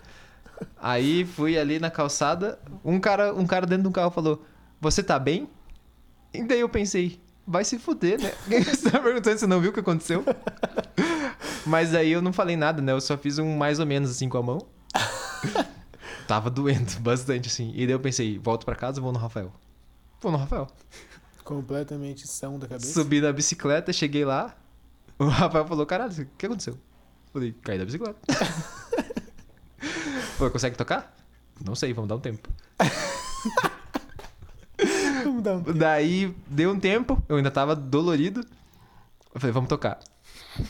Aí 0.82 1.26
fui 1.26 1.58
ali 1.60 1.80
na 1.80 1.92
calçada, 1.92 2.58
um 2.86 3.00
cara, 3.00 3.34
um 3.34 3.46
cara 3.46 3.66
dentro 3.66 3.84
do 3.84 3.92
carro 3.92 4.10
falou: 4.10 4.46
Você 4.80 5.04
tá 5.04 5.20
bem? 5.20 5.50
E 6.34 6.42
daí 6.44 6.62
eu 6.62 6.70
pensei, 6.70 7.20
vai 7.46 7.66
se 7.66 7.78
fuder, 7.78 8.20
né? 8.20 8.32
Você 8.64 8.90
tá 8.90 9.00
perguntando 9.00 9.38
se 9.38 9.46
não 9.46 9.60
viu 9.60 9.72
o 9.72 9.74
que 9.74 9.82
aconteceu? 9.82 10.24
Mas 11.66 11.94
aí 11.94 12.12
eu 12.12 12.22
não 12.22 12.32
falei 12.32 12.56
nada, 12.56 12.82
né? 12.82 12.94
Eu 12.94 13.02
só 13.02 13.18
fiz 13.18 13.38
um 13.38 13.58
mais 13.58 13.80
ou 13.80 13.86
menos 13.86 14.10
assim 14.10 14.30
com 14.30 14.38
a 14.38 14.42
mão. 14.42 14.66
Tava 16.28 16.50
doendo 16.50 16.98
bastante, 17.02 17.50
assim. 17.50 17.74
E 17.76 17.86
daí 17.86 17.94
eu 17.94 18.00
pensei, 18.00 18.40
volto 18.40 18.66
pra 18.66 18.74
casa 18.74 19.00
ou 19.00 19.04
vou 19.04 19.14
no 19.14 19.20
Rafael? 19.20 19.52
Vou 20.22 20.32
no 20.32 20.38
Rafael. 20.38 20.68
Completamente 21.44 22.28
são 22.28 22.58
da 22.58 22.68
cabeça. 22.68 22.94
Subi 22.94 23.22
na 23.22 23.32
bicicleta, 23.32 23.92
cheguei 23.92 24.26
lá. 24.26 24.56
O 25.20 25.26
Rafael 25.26 25.68
falou, 25.68 25.86
caralho, 25.86 26.12
o 26.12 26.26
que 26.38 26.46
aconteceu? 26.46 26.78
Falei, 27.32 27.54
caí 27.62 27.78
da 27.78 27.86
bicicleta. 27.86 28.20
Falei, 30.38 30.52
consegue 30.52 30.76
tocar? 30.76 31.16
Não 31.64 31.76
sei, 31.76 31.94
vamos 31.94 32.10
dar 32.10 32.16
um 32.16 32.20
tempo. 32.20 32.50
Vamos 35.24 35.44
dar 35.44 35.56
um... 35.56 35.62
Daí 35.62 36.36
deu 36.48 36.72
um 36.72 36.80
tempo, 36.80 37.22
eu 37.30 37.38
ainda 37.38 37.50
tava 37.52 37.76
dolorido. 37.76 38.46
Eu 39.34 39.40
falei, 39.40 39.54
vamos 39.54 39.70
tocar. 39.70 40.00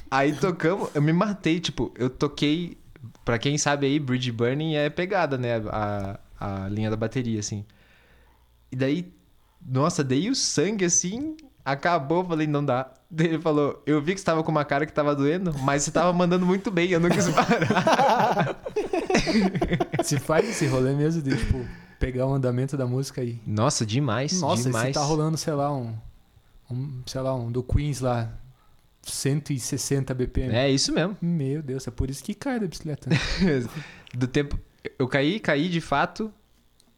Aí 0.09 0.33
tocamos, 0.33 0.93
eu 0.95 1.01
me 1.01 1.11
matei, 1.11 1.59
tipo, 1.59 1.91
eu 1.97 2.09
toquei. 2.09 2.77
Pra 3.25 3.37
quem 3.37 3.57
sabe 3.57 3.85
aí, 3.85 3.99
Bridge 3.99 4.31
Burning 4.31 4.75
é 4.75 4.89
pegada, 4.89 5.37
né? 5.37 5.57
A, 5.69 6.19
a 6.39 6.69
linha 6.69 6.89
da 6.89 6.95
bateria, 6.95 7.39
assim. 7.39 7.65
E 8.71 8.75
daí, 8.75 9.13
nossa, 9.65 10.03
dei 10.03 10.29
o 10.29 10.35
sangue 10.35 10.85
assim, 10.85 11.35
acabou, 11.63 12.23
falei, 12.25 12.47
não 12.47 12.63
dá. 12.63 12.91
Ele 13.17 13.39
falou, 13.39 13.81
eu 13.85 14.01
vi 14.01 14.13
que 14.13 14.19
você 14.19 14.25
tava 14.25 14.43
com 14.43 14.51
uma 14.51 14.65
cara 14.65 14.85
que 14.85 14.93
tava 14.93 15.15
doendo, 15.15 15.53
mas 15.59 15.83
você 15.83 15.91
tava 15.91 16.11
mandando 16.11 16.45
muito 16.45 16.71
bem, 16.71 16.89
eu 16.89 16.99
não 16.99 17.09
quis 17.09 17.27
parar. 17.29 18.59
Se 20.03 20.17
faz 20.19 20.49
esse 20.49 20.65
rolê 20.65 20.93
mesmo 20.93 21.21
de, 21.21 21.37
tipo, 21.37 21.65
pegar 21.99 22.25
o 22.25 22.33
andamento 22.33 22.75
da 22.75 22.85
música 22.85 23.21
aí. 23.21 23.39
Nossa, 23.45 23.85
demais, 23.85 24.41
Nossa, 24.41 24.63
demais. 24.63 24.87
se 24.87 24.93
tá 24.93 25.01
rolando, 25.01 25.37
sei 25.37 25.53
lá, 25.53 25.71
um, 25.73 25.93
um. 26.69 27.01
Sei 27.05 27.21
lá, 27.21 27.33
um 27.35 27.51
do 27.51 27.63
Queens 27.63 28.01
lá. 28.01 28.29
160 29.03 30.13
BPM. 30.13 30.55
É 30.55 30.69
isso 30.69 30.93
mesmo. 30.93 31.17
Meu 31.21 31.61
Deus, 31.61 31.85
é 31.87 31.91
por 31.91 32.09
isso 32.09 32.23
que 32.23 32.33
cai 32.33 32.57
da 32.59 32.65
bicicleta. 32.67 33.09
né? 33.09 33.17
Do 34.15 34.27
tempo. 34.27 34.57
Eu 34.97 35.07
caí, 35.09 35.39
caí 35.41 35.67
de 35.67 35.81
fato, 35.81 36.31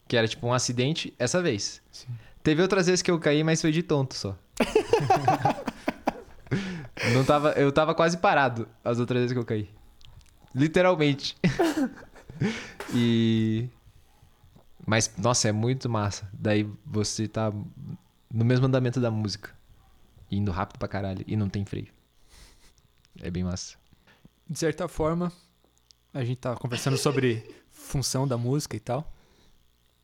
que 0.07 0.15
era 0.15 0.27
tipo 0.27 0.45
um 0.45 0.53
acidente, 0.53 1.13
essa 1.17 1.41
vez. 1.41 1.81
Sim. 1.91 2.07
Teve 2.45 2.61
outras 2.61 2.85
vezes 2.85 3.01
que 3.01 3.09
eu 3.09 3.19
caí, 3.19 3.43
mas 3.43 3.59
foi 3.59 3.71
de 3.71 3.81
tonto 3.81 4.13
só. 4.13 4.37
Não 7.11 7.25
tava, 7.25 7.53
eu 7.53 7.71
tava 7.71 7.95
quase 7.95 8.19
parado 8.19 8.69
as 8.83 8.99
outras 8.99 9.21
vezes 9.21 9.33
que 9.33 9.39
eu 9.39 9.43
caí. 9.43 9.67
Literalmente. 10.53 11.35
e. 12.93 13.67
Mas, 14.85 15.11
nossa, 15.17 15.49
é 15.49 15.51
muito 15.51 15.89
massa. 15.89 16.29
Daí 16.31 16.69
você 16.85 17.27
tá 17.27 17.51
no 18.31 18.45
mesmo 18.45 18.67
andamento 18.67 19.01
da 19.01 19.09
música. 19.09 19.49
Indo 20.29 20.51
rápido 20.51 20.77
pra 20.77 20.87
caralho. 20.87 21.25
E 21.25 21.35
não 21.35 21.49
tem 21.49 21.65
freio. 21.65 21.87
É 23.23 23.31
bem 23.31 23.43
massa. 23.43 23.75
De 24.47 24.59
certa 24.59 24.87
forma, 24.87 25.31
a 26.13 26.23
gente 26.23 26.37
tá 26.37 26.55
conversando 26.55 26.95
sobre 26.95 27.43
função 27.71 28.27
da 28.27 28.37
música 28.37 28.77
e 28.77 28.79
tal. 28.79 29.14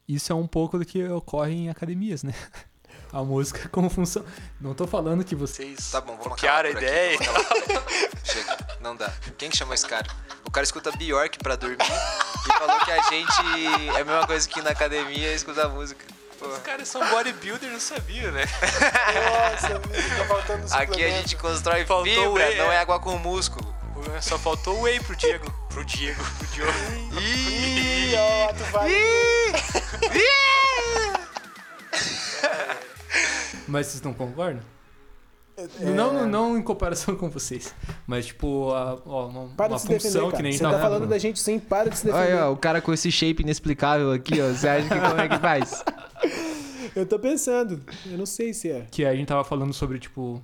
Isso 0.07 0.31
é 0.31 0.35
um 0.35 0.47
pouco 0.47 0.77
do 0.77 0.85
que 0.85 1.03
ocorre 1.07 1.53
em 1.53 1.69
academias, 1.69 2.23
né? 2.23 2.33
A 3.13 3.21
música 3.23 3.67
como 3.69 3.89
função. 3.89 4.23
Não 4.59 4.73
tô 4.73 4.87
falando 4.87 5.23
que 5.23 5.35
vocês 5.35 5.91
Tá 5.91 5.99
bom, 5.99 6.15
vamos 6.15 6.31
a 6.31 6.47
acabar 6.47 6.63
por 6.71 6.77
ideia. 6.81 7.15
aqui. 7.15 7.25
vamos 7.25 7.41
acabar 7.45 7.65
por 7.65 7.77
aqui. 7.93 8.09
Chega, 8.23 8.57
não 8.79 8.95
dá. 8.95 9.11
Quem 9.37 9.49
que 9.49 9.57
chamou 9.57 9.73
esse 9.73 9.85
cara? 9.85 10.07
O 10.45 10.51
cara 10.51 10.63
escuta 10.63 10.91
Bjork 10.93 11.37
pra 11.39 11.57
dormir 11.57 11.77
e 11.81 12.57
falou 12.57 12.79
que 12.79 12.91
a 12.91 13.01
gente 13.09 13.89
é 13.97 14.01
a 14.01 14.05
mesma 14.05 14.25
coisa 14.25 14.47
que 14.47 14.59
ir 14.59 14.63
na 14.63 14.69
academia 14.69 15.31
e 15.31 15.35
escutar 15.35 15.67
música. 15.69 16.05
Os 16.41 16.57
caras 16.59 16.87
são 16.87 17.07
bodybuilder, 17.09 17.69
não 17.69 17.79
sabia, 17.79 18.31
né? 18.31 18.45
Nossa, 18.45 19.79
tá 19.79 20.25
faltando 20.27 20.73
Aqui 20.73 21.03
a 21.03 21.09
gente 21.09 21.35
constrói 21.35 21.85
Faltou 21.85 22.05
fibra, 22.13 22.47
whey, 22.47 22.57
não 22.57 22.71
é. 22.71 22.75
é 22.75 22.79
água 22.79 22.99
com 22.99 23.17
músculo. 23.17 23.75
Só 24.21 24.39
faltou 24.39 24.77
o 24.79 24.81
whey 24.81 24.99
pro 25.01 25.15
Diego. 25.15 25.51
Pro 25.69 25.85
Diego, 25.85 26.23
pro 26.39 26.47
Diogo. 26.47 26.73
Ih, 27.21 27.90
vai. 28.71 28.91
Mas 33.67 33.87
vocês 33.87 34.01
não 34.01 34.13
concordam? 34.13 34.61
É, 35.57 35.85
Não, 35.91 36.13
não, 36.13 36.27
não 36.27 36.57
em 36.57 36.61
comparação 36.61 37.15
com 37.15 37.29
vocês. 37.29 37.73
Mas, 38.07 38.27
tipo, 38.27 38.71
a, 38.71 38.97
ó, 39.05 39.27
uma, 39.27 39.49
Para 39.55 39.67
uma 39.73 39.75
de 39.75 39.81
se 39.83 39.87
defender, 39.87 40.09
função 40.13 40.25
cara. 40.31 40.37
que 40.37 40.43
nem 40.43 40.51
Você 40.53 40.63
tá 40.63 40.79
falando 40.79 41.07
da 41.07 41.17
gente 41.17 41.39
sim, 41.39 41.59
para 41.59 41.89
de 41.89 41.97
se 41.97 42.05
defender. 42.05 42.33
Olha, 42.33 42.47
ó, 42.47 42.53
o 42.53 42.57
cara 42.57 42.81
com 42.81 42.93
esse 42.93 43.11
shape 43.11 43.43
inexplicável 43.43 44.11
aqui, 44.11 44.41
ó. 44.41 44.47
Você 44.49 44.67
acha 44.67 44.87
que 44.89 44.99
como 44.99 45.21
é 45.21 45.27
que 45.29 45.37
faz? 45.39 45.83
Eu 46.95 47.05
tô 47.05 47.17
pensando. 47.19 47.81
Eu 48.05 48.17
não 48.17 48.25
sei 48.25 48.53
se 48.53 48.69
é. 48.69 48.85
Que 48.91 49.05
a 49.05 49.15
gente 49.15 49.27
tava 49.27 49.43
falando 49.45 49.73
sobre, 49.73 49.97
tipo, 49.99 50.41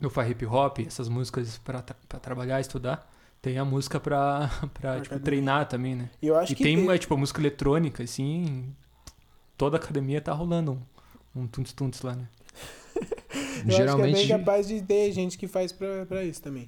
lo-fi 0.00 0.22
hip 0.30 0.44
hop, 0.46 0.78
essas 0.80 1.08
músicas 1.08 1.58
pra, 1.58 1.80
tra- 1.82 1.96
pra 2.08 2.18
trabalhar, 2.18 2.60
estudar. 2.60 3.08
Tem 3.40 3.58
a 3.58 3.64
música 3.64 3.98
pra, 4.00 4.48
pra 4.74 4.94
tipo, 4.94 5.06
academia. 5.06 5.20
treinar 5.24 5.68
também, 5.68 5.94
né? 5.94 6.10
E 6.20 6.26
eu 6.26 6.36
acho 6.36 6.52
e 6.52 6.56
que 6.56 6.62
tem, 6.64 6.88
é, 6.90 6.98
tipo, 6.98 7.14
a 7.14 7.16
música 7.16 7.40
eletrônica, 7.40 8.02
assim. 8.02 8.74
Toda 9.56 9.76
academia 9.76 10.20
tá 10.20 10.32
rolando 10.32 10.80
um, 11.34 11.42
um 11.42 11.46
tuntos-tuntos 11.46 12.02
lá, 12.02 12.14
né? 12.14 12.28
Eu 13.64 13.70
Geralmente. 13.72 14.14
acho 14.16 14.26
que 14.26 14.32
é 14.32 14.36
bem 14.36 14.44
capaz 14.44 14.68
de 14.68 14.80
ter 14.82 15.12
gente 15.12 15.36
que 15.36 15.46
faz 15.48 15.72
pra, 15.72 16.06
pra 16.06 16.24
isso 16.24 16.40
também. 16.42 16.66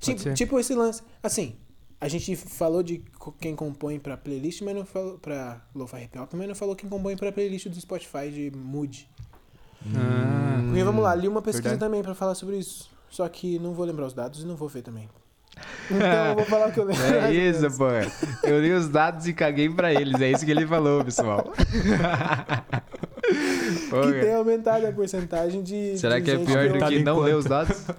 Tipo, 0.00 0.34
tipo 0.34 0.58
esse 0.60 0.74
lance. 0.74 1.02
Assim, 1.22 1.56
a 2.00 2.08
gente 2.08 2.34
falou 2.36 2.82
de 2.82 3.02
quem 3.40 3.54
compõe 3.54 3.98
pra 3.98 4.16
playlist, 4.16 4.62
mas 4.62 4.74
não 4.74 4.84
falou 4.84 5.18
pra 5.18 5.62
Lo-Fi 5.74 6.04
Hip 6.04 6.18
Hop, 6.18 6.32
mas 6.34 6.48
não 6.48 6.54
falou 6.54 6.74
quem 6.76 6.88
compõe 6.88 7.16
pra 7.16 7.30
playlist 7.32 7.68
do 7.68 7.80
Spotify 7.80 8.30
de 8.30 8.50
Mood. 8.54 9.08
Ah, 9.94 10.60
E 10.76 10.82
vamos 10.82 11.02
lá, 11.02 11.14
li 11.14 11.28
uma 11.28 11.42
pesquisa 11.42 11.70
verdade. 11.70 11.80
também 11.90 12.02
pra 12.02 12.14
falar 12.14 12.34
sobre 12.34 12.56
isso. 12.58 12.90
Só 13.10 13.28
que 13.28 13.58
não 13.58 13.72
vou 13.74 13.84
lembrar 13.86 14.06
os 14.06 14.12
dados 14.14 14.42
e 14.42 14.46
não 14.46 14.56
vou 14.56 14.68
ver 14.68 14.82
também. 14.82 15.08
Então 15.90 16.26
eu 16.28 16.34
vou 16.36 16.44
falar 16.44 16.68
o 16.68 16.72
que 16.72 16.80
eu 16.80 16.84
lembro. 16.84 17.02
É 17.04 17.32
isso, 17.32 17.70
pô. 17.76 17.84
Eu 18.42 18.60
li 18.60 18.72
os 18.72 18.88
dados 18.88 19.26
e 19.26 19.32
caguei 19.32 19.68
pra 19.68 19.92
eles. 19.92 20.20
É 20.20 20.30
isso 20.30 20.44
que 20.44 20.50
ele 20.50 20.66
falou, 20.66 21.04
pessoal. 21.04 21.52
Pô, 23.90 24.00
Que 24.02 24.20
tem 24.20 24.34
aumentado 24.34 24.86
a 24.86 24.92
porcentagem 24.92 25.62
de. 25.62 25.98
Será 25.98 26.18
de 26.18 26.24
que 26.24 26.30
é 26.30 26.38
pior 26.38 26.68
do 26.68 26.86
que 26.86 27.02
não 27.02 27.18
ler 27.20 27.34
os 27.36 27.44
dados? 27.44 27.82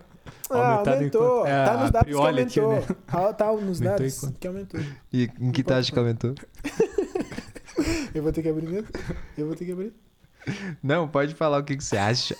Ah, 0.48 0.76
aumentou. 0.88 1.48
É, 1.48 1.66
tá 1.66 1.78
nos 1.78 1.90
dados 1.90 2.08
que 2.08 2.16
aumentou. 2.22 2.72
né? 2.72 2.84
Ah, 3.08 3.34
Tá 3.34 3.46
nos 3.52 3.82
Aumentou 3.82 3.82
dados 3.82 4.20
quanto? 4.20 4.40
que 4.40 4.48
aumentou. 4.48 4.80
E 5.12 5.24
em 5.42 5.52
que 5.52 5.64
taxa 5.64 5.92
que 5.92 5.98
aumentou? 5.98 6.36
Eu 8.14 8.22
vou 8.22 8.32
ter 8.32 8.44
que 8.44 8.50
abrir 8.50 8.68
mesmo? 8.68 8.88
Eu 9.36 9.48
vou 9.48 9.56
ter 9.56 9.66
que 9.66 9.72
abrir? 9.72 9.92
Não, 10.84 11.08
pode 11.08 11.34
falar 11.34 11.58
o 11.58 11.64
que, 11.64 11.76
que 11.76 11.84
você 11.84 11.98
acha. 11.98 12.36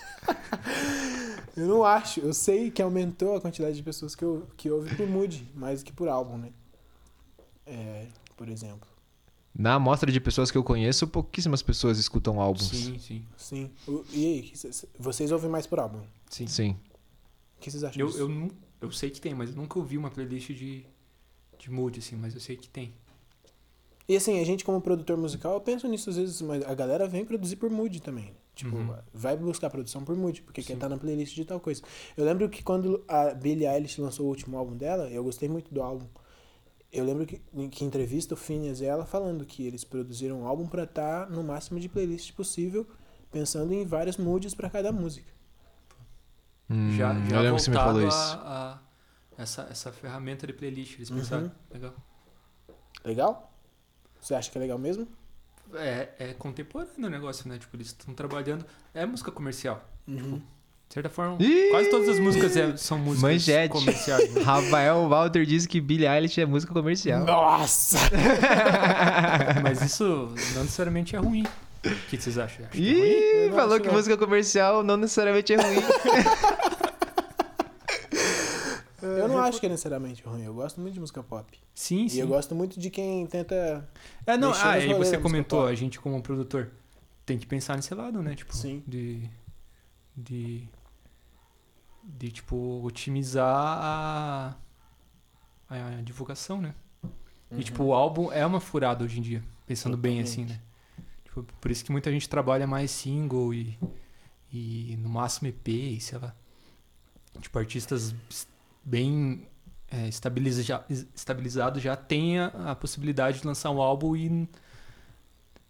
Eu 1.56 1.66
não 1.66 1.84
acho. 1.84 2.20
Eu 2.20 2.34
sei 2.34 2.70
que 2.70 2.82
aumentou 2.82 3.34
a 3.36 3.40
quantidade 3.40 3.76
de 3.76 3.82
pessoas 3.82 4.14
que, 4.14 4.22
eu, 4.24 4.46
que 4.56 4.70
ouvem 4.70 4.94
por 4.94 5.06
mood, 5.08 5.48
mais 5.54 5.82
do 5.82 5.86
que 5.86 5.92
por 5.92 6.06
álbum, 6.08 6.36
né? 6.36 6.50
É, 7.66 8.06
por 8.36 8.48
exemplo. 8.48 8.86
Na 9.58 9.74
amostra 9.74 10.12
de 10.12 10.20
pessoas 10.20 10.50
que 10.50 10.58
eu 10.58 10.62
conheço, 10.62 11.06
pouquíssimas 11.08 11.62
pessoas 11.62 11.98
escutam 11.98 12.40
álbuns. 12.40 12.68
sim, 12.68 12.98
sim. 12.98 13.24
Sim. 13.38 13.70
O- 13.88 14.04
e 14.12 14.26
aí, 14.26 14.52
vocês 14.98 15.32
ouvem 15.32 15.50
mais 15.50 15.66
por 15.66 15.78
álbum? 15.80 16.02
Sim. 16.28 16.46
Sim. 16.46 16.76
O 17.56 17.60
que 17.60 17.70
vocês 17.70 17.82
acham 17.82 17.98
Eu, 17.98 18.06
disso? 18.08 18.18
eu, 18.18 18.28
nu- 18.28 18.50
eu 18.82 18.92
sei 18.92 19.08
que 19.08 19.18
tem, 19.20 19.34
mas 19.34 19.48
eu 19.50 19.56
nunca 19.56 19.78
ouvi 19.78 19.96
uma 19.96 20.10
playlist 20.10 20.48
de, 20.52 20.84
de 21.58 21.70
mood, 21.70 21.98
assim, 21.98 22.16
mas 22.16 22.34
eu 22.34 22.40
sei 22.40 22.56
que 22.58 22.68
tem. 22.68 22.92
E 24.06 24.14
assim, 24.14 24.38
a 24.40 24.44
gente 24.44 24.62
como 24.62 24.78
produtor 24.80 25.16
musical, 25.16 25.54
eu 25.54 25.60
penso 25.60 25.88
nisso 25.88 26.10
às 26.10 26.16
vezes, 26.16 26.40
mas 26.42 26.62
a 26.62 26.74
galera 26.74 27.08
vem 27.08 27.24
produzir 27.24 27.56
por 27.56 27.70
mood 27.70 28.00
também. 28.02 28.34
Tipo, 28.56 28.74
Uhum. 28.74 28.96
vai 29.12 29.36
buscar 29.36 29.68
produção 29.70 30.02
por 30.02 30.16
mood, 30.16 30.40
porque 30.42 30.62
quer 30.62 30.68
Sim. 30.68 30.74
estar 30.74 30.88
na 30.88 30.96
playlist 30.96 31.34
de 31.34 31.44
tal 31.44 31.60
coisa. 31.60 31.82
Eu 32.16 32.24
lembro 32.24 32.48
que 32.48 32.62
quando 32.62 33.04
a 33.06 33.34
Billie 33.34 33.66
Eilish 33.68 34.00
lançou 34.00 34.24
o 34.26 34.28
último 34.30 34.56
álbum 34.56 34.74
dela, 34.74 35.08
eu 35.10 35.22
gostei 35.22 35.46
muito 35.48 35.72
do 35.72 35.82
álbum. 35.82 36.06
Eu 36.90 37.04
lembro 37.04 37.26
que, 37.26 37.38
que 37.70 37.84
em 37.84 37.86
entrevista 37.86 38.32
o 38.32 38.36
Phineas 38.36 38.80
e 38.80 38.86
ela 38.86 39.04
falando 39.04 39.44
que 39.44 39.66
eles 39.66 39.84
produziram 39.84 40.40
um 40.40 40.46
álbum 40.46 40.66
pra 40.66 40.84
estar 40.84 41.28
no 41.28 41.44
máximo 41.44 41.78
de 41.78 41.86
playlist 41.86 42.32
possível, 42.32 42.86
pensando 43.30 43.74
em 43.74 43.84
vários 43.84 44.16
moods 44.16 44.54
pra 44.54 44.70
cada 44.70 44.90
música. 44.90 45.30
Hum, 46.70 46.96
já 46.96 47.12
eu 47.12 47.26
já 47.26 47.40
lembro 47.42 47.56
que 47.56 47.62
você 47.62 47.70
me 47.70 47.76
falou 47.76 48.00
voltado 48.00 48.08
isso. 48.08 48.36
a, 48.38 48.72
a 49.36 49.42
essa, 49.42 49.62
essa 49.70 49.92
ferramenta 49.92 50.46
de 50.46 50.54
playlist, 50.54 50.94
eles 50.94 51.10
Uhum. 51.10 51.18
pensaram. 51.18 51.52
Legal. 51.70 51.94
Legal? 53.04 53.52
Você 54.18 54.34
acha 54.34 54.50
que 54.50 54.56
é 54.56 54.60
legal 54.62 54.78
mesmo? 54.78 55.06
É, 55.74 56.08
é 56.18 56.34
contemporâneo 56.34 57.06
o 57.06 57.10
negócio, 57.10 57.48
né? 57.48 57.58
Tipo, 57.58 57.76
eles 57.76 57.88
estão 57.88 58.14
trabalhando. 58.14 58.64
É 58.94 59.04
música 59.04 59.30
comercial. 59.30 59.88
Uhum. 60.06 60.40
De 60.88 60.94
certa 60.94 61.08
forma, 61.10 61.36
Ih! 61.40 61.70
quase 61.70 61.90
todas 61.90 62.08
as 62.08 62.18
músicas 62.20 62.56
é- 62.56 62.76
são 62.76 62.96
músicas 62.96 63.32
Manchete. 63.32 63.72
comerciais. 63.72 64.32
né? 64.32 64.42
Rafael 64.46 65.08
Walter 65.08 65.44
disse 65.44 65.66
que 65.66 65.80
Billie 65.80 66.06
Eilish 66.06 66.40
é 66.40 66.46
música 66.46 66.72
comercial. 66.72 67.24
Nossa! 67.24 67.98
Mas 69.62 69.82
isso 69.82 70.32
não 70.54 70.62
necessariamente 70.62 71.16
é 71.16 71.18
ruim. 71.18 71.44
O 71.84 71.90
que 72.08 72.16
vocês 72.20 72.38
acham? 72.38 72.64
Acho 72.66 72.72
que 72.72 73.46
é 73.46 73.50
falou 73.54 73.74
acho 73.74 73.84
que 73.84 73.90
música 73.90 74.16
comercial 74.16 74.82
não 74.82 74.96
necessariamente 74.96 75.52
é 75.52 75.56
ruim. 75.56 75.76
Eu 79.46 79.50
não 79.50 79.54
acho 79.54 79.60
que 79.60 79.66
é 79.66 79.68
necessariamente 79.68 80.22
ruim. 80.22 80.42
Eu 80.42 80.54
gosto 80.54 80.80
muito 80.80 80.94
de 80.94 81.00
música 81.00 81.22
pop. 81.22 81.58
Sim, 81.74 82.06
E 82.06 82.10
sim. 82.10 82.20
eu 82.20 82.26
gosto 82.26 82.54
muito 82.54 82.78
de 82.80 82.90
quem 82.90 83.26
tenta. 83.26 83.88
É, 84.26 84.36
não, 84.36 84.52
ah, 84.52 84.72
aí 84.72 84.92
você 84.94 85.16
comentou, 85.18 85.66
a 85.66 85.74
gente 85.74 86.00
como 86.00 86.20
produtor 86.22 86.70
tem 87.24 87.36
que 87.38 87.46
pensar 87.46 87.76
nesse 87.76 87.92
lado, 87.94 88.22
né? 88.22 88.34
Tipo, 88.34 88.54
Sim. 88.54 88.82
de. 88.86 89.28
De. 90.16 90.68
De, 92.02 92.30
tipo, 92.30 92.82
otimizar 92.84 93.44
a. 93.48 94.56
A, 95.68 96.02
divulgação, 96.02 96.60
né? 96.60 96.74
E, 97.50 97.64
tipo, 97.64 97.82
o 97.82 97.92
álbum 97.92 98.30
é 98.30 98.46
uma 98.46 98.60
furada 98.60 99.04
hoje 99.04 99.18
em 99.18 99.22
dia, 99.22 99.42
pensando 99.66 99.96
bem 99.96 100.20
assim, 100.20 100.46
Totalmente. 100.46 100.62
né? 100.98 101.14
Tipo, 101.24 101.42
por 101.60 101.70
isso 101.70 101.84
que 101.84 101.90
muita 101.90 102.10
gente 102.10 102.28
trabalha 102.28 102.66
mais 102.66 102.90
single 102.90 103.52
e. 103.52 103.78
E 104.52 104.96
no 105.00 105.08
máximo 105.08 105.48
EP, 105.48 105.68
e 105.68 106.00
sei 106.00 106.18
lá. 106.18 106.34
Tipo, 107.40 107.58
artistas 107.58 108.14
bem 108.86 109.46
é, 109.90 110.08
estabiliza- 110.08 110.62
já- 110.62 110.84
estabilizados 111.14 111.82
já 111.82 111.94
tem 111.96 112.38
a, 112.40 112.74
possibilidade 112.74 113.40
de 113.40 113.46
lançar 113.46 113.70
um 113.70 113.80
álbum 113.82 114.16
e, 114.16 114.48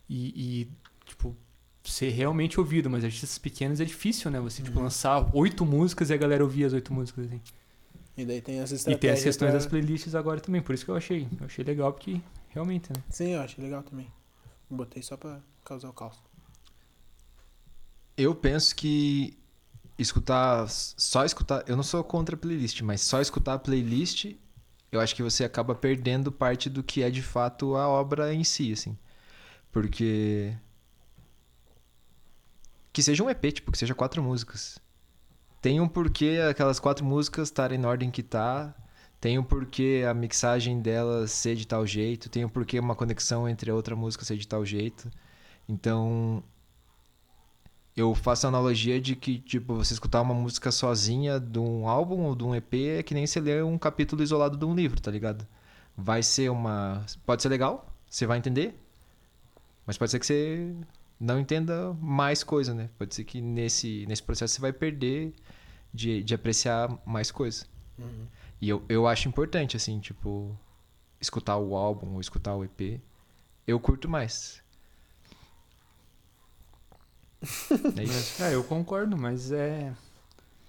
e, 0.09 0.63
e, 0.63 0.69
tipo, 1.05 1.37
ser 1.85 2.11
realmente 2.11 2.59
ouvido. 2.61 2.89
Mas 2.91 3.05
artistas 3.05 3.39
pequenos 3.39 3.81
é 3.81 3.85
difícil, 3.85 4.31
né? 4.31 4.39
Você, 4.41 4.63
tipo, 4.63 4.77
Uhum. 4.79 4.85
lançar 4.85 5.29
oito 5.35 5.65
músicas 5.67 6.11
e 6.11 6.15
a 6.15 6.17
galera 6.17 6.43
ouvir 6.45 6.65
as 6.65 6.73
oito 6.73 6.93
músicas, 6.93 7.27
assim. 7.27 7.41
E 8.17 8.25
daí 8.25 8.41
tem 8.41 8.61
as 8.61 8.71
E 8.73 8.97
tem 8.97 9.11
as 9.11 9.23
questões 9.23 9.51
pra- 9.51 9.59
das 9.59 9.67
playlists 9.67 10.15
agora 10.15 10.41
também. 10.41 10.63
Por 10.63 10.75
isso 10.75 10.85
que 10.85 10.91
eu 10.91 10.97
achei. 10.97 11.29
Eu 11.39 11.47
achei 11.47 11.65
legal, 11.65 11.93
porque 11.93 12.21
realmente, 12.49 12.91
né? 12.91 13.03
Sim, 13.11 13.31
eu 13.33 13.41
acho 13.43 13.61
legal 13.61 13.83
também. 13.83 14.11
Botei 14.71 15.03
só 15.03 15.17
pra 15.17 15.41
causar 15.65 15.89
o 15.91 15.93
caos. 15.93 16.17
Eu 18.17 18.35
penso 18.35 18.75
que 18.75 19.37
escutar, 19.99 20.67
só 20.69 21.25
escutar, 21.25 21.65
eu 21.67 21.77
não 21.77 21.83
sou 21.83 22.03
contra 22.05 22.37
a 22.37 22.39
playlist, 22.39 22.83
mas 22.83 23.01
só 23.01 23.21
escutar 23.21 23.55
a 23.55 23.59
playlist, 23.59 24.35
eu 24.93 25.01
acho 25.01 25.15
que 25.15 25.23
você 25.23 25.45
acaba 25.45 25.75
perdendo 25.75 26.31
parte 26.31 26.69
do 26.71 26.83
que 26.83 27.03
é 27.03 27.11
de 27.11 27.23
fato 27.23 27.77
a 27.77 27.89
obra 27.89 28.33
em 28.35 28.45
si, 28.45 28.73
assim. 28.73 28.97
Porque 29.73 30.57
que 32.93 33.03
seja 33.03 33.23
um 33.23 33.29
EP, 33.29 33.53
tipo, 33.53 33.71
que 33.71 33.79
seja 33.79 33.95
quatro 33.95 34.23
músicas. 34.23 34.79
Tem 35.61 35.81
um 35.81 35.89
porquê 35.89 36.39
aquelas 36.49 36.81
quatro 36.81 37.05
músicas 37.05 37.49
estarem 37.49 37.79
na 37.79 37.89
ordem 37.89 38.11
que 38.11 38.23
tá, 38.23 38.75
tem 39.21 39.39
um 39.39 39.43
porquê 39.45 40.05
a 40.09 40.15
mixagem 40.15 40.81
delas 40.81 41.31
ser 41.31 41.57
de 41.57 41.67
tal 41.67 41.87
jeito, 41.87 42.31
tem 42.31 42.45
um 42.45 42.49
porquê 42.49 42.79
uma 42.79 42.95
conexão 42.95 43.49
entre 43.49 43.71
a 43.71 43.75
outra 43.75 43.97
música 43.97 44.25
ser 44.25 44.37
de 44.37 44.49
tal 44.49 44.65
jeito. 44.65 45.11
Então, 45.69 46.43
eu 47.97 48.15
faço 48.15 48.47
a 48.47 48.49
analogia 48.49 49.01
de 49.01 49.17
que, 49.17 49.39
tipo, 49.39 49.75
você 49.75 49.95
escutar 49.95 50.21
uma 50.21 50.35
música 50.35 50.71
sozinha 50.71 51.41
de 51.41 51.59
um 51.59 51.89
álbum 51.89 52.25
ou 52.25 52.37
de 52.37 52.45
um 52.45 52.55
EP 52.55 52.75
é 52.99 53.03
que 53.03 53.15
nem 53.15 53.27
você 53.27 53.41
ler 53.41 53.65
um 53.65 53.79
capítulo 53.79 54.23
isolado 54.23 54.57
de 54.59 54.65
um 54.67 54.75
livro, 54.75 55.01
tá 55.01 55.11
ligado? 55.11 55.47
Vai 55.97 56.23
ser 56.23 56.51
uma. 56.51 57.05
Pode 57.25 57.43
ser 57.43 57.49
legal, 57.49 57.91
você 58.09 58.27
vai 58.27 58.37
entender, 58.37 58.79
mas 59.87 59.97
pode 59.97 60.11
ser 60.11 60.19
que 60.19 60.27
você 60.27 60.75
não 61.19 61.41
entenda 61.41 61.95
mais 61.95 62.45
coisa, 62.45 62.75
né? 62.75 62.91
Pode 62.99 63.15
ser 63.15 63.25
que 63.25 63.41
nesse, 63.41 64.05
nesse 64.07 64.23
processo 64.23 64.55
você 64.55 64.61
vai 64.61 64.75
perder 64.75 65.33
de, 65.93 66.23
de 66.23 66.35
apreciar 66.35 66.91
mais 67.07 67.31
coisa. 67.31 67.65
Uhum. 67.99 68.27
E 68.61 68.69
eu, 68.69 68.85
eu 68.91 69.07
acho 69.07 69.27
importante, 69.27 69.75
assim, 69.75 69.99
tipo, 70.01 70.55
escutar 71.19 71.57
o 71.57 71.75
álbum 71.75 72.15
ou 72.15 72.21
escutar 72.21 72.55
o 72.55 72.63
EP. 72.63 73.01
Eu 73.67 73.81
curto 73.81 74.07
mais. 74.07 74.63
É 77.97 78.03
isso. 78.03 78.43
É, 78.43 78.55
eu 78.55 78.65
concordo, 78.65 79.17
mas 79.17 79.53
é. 79.53 79.93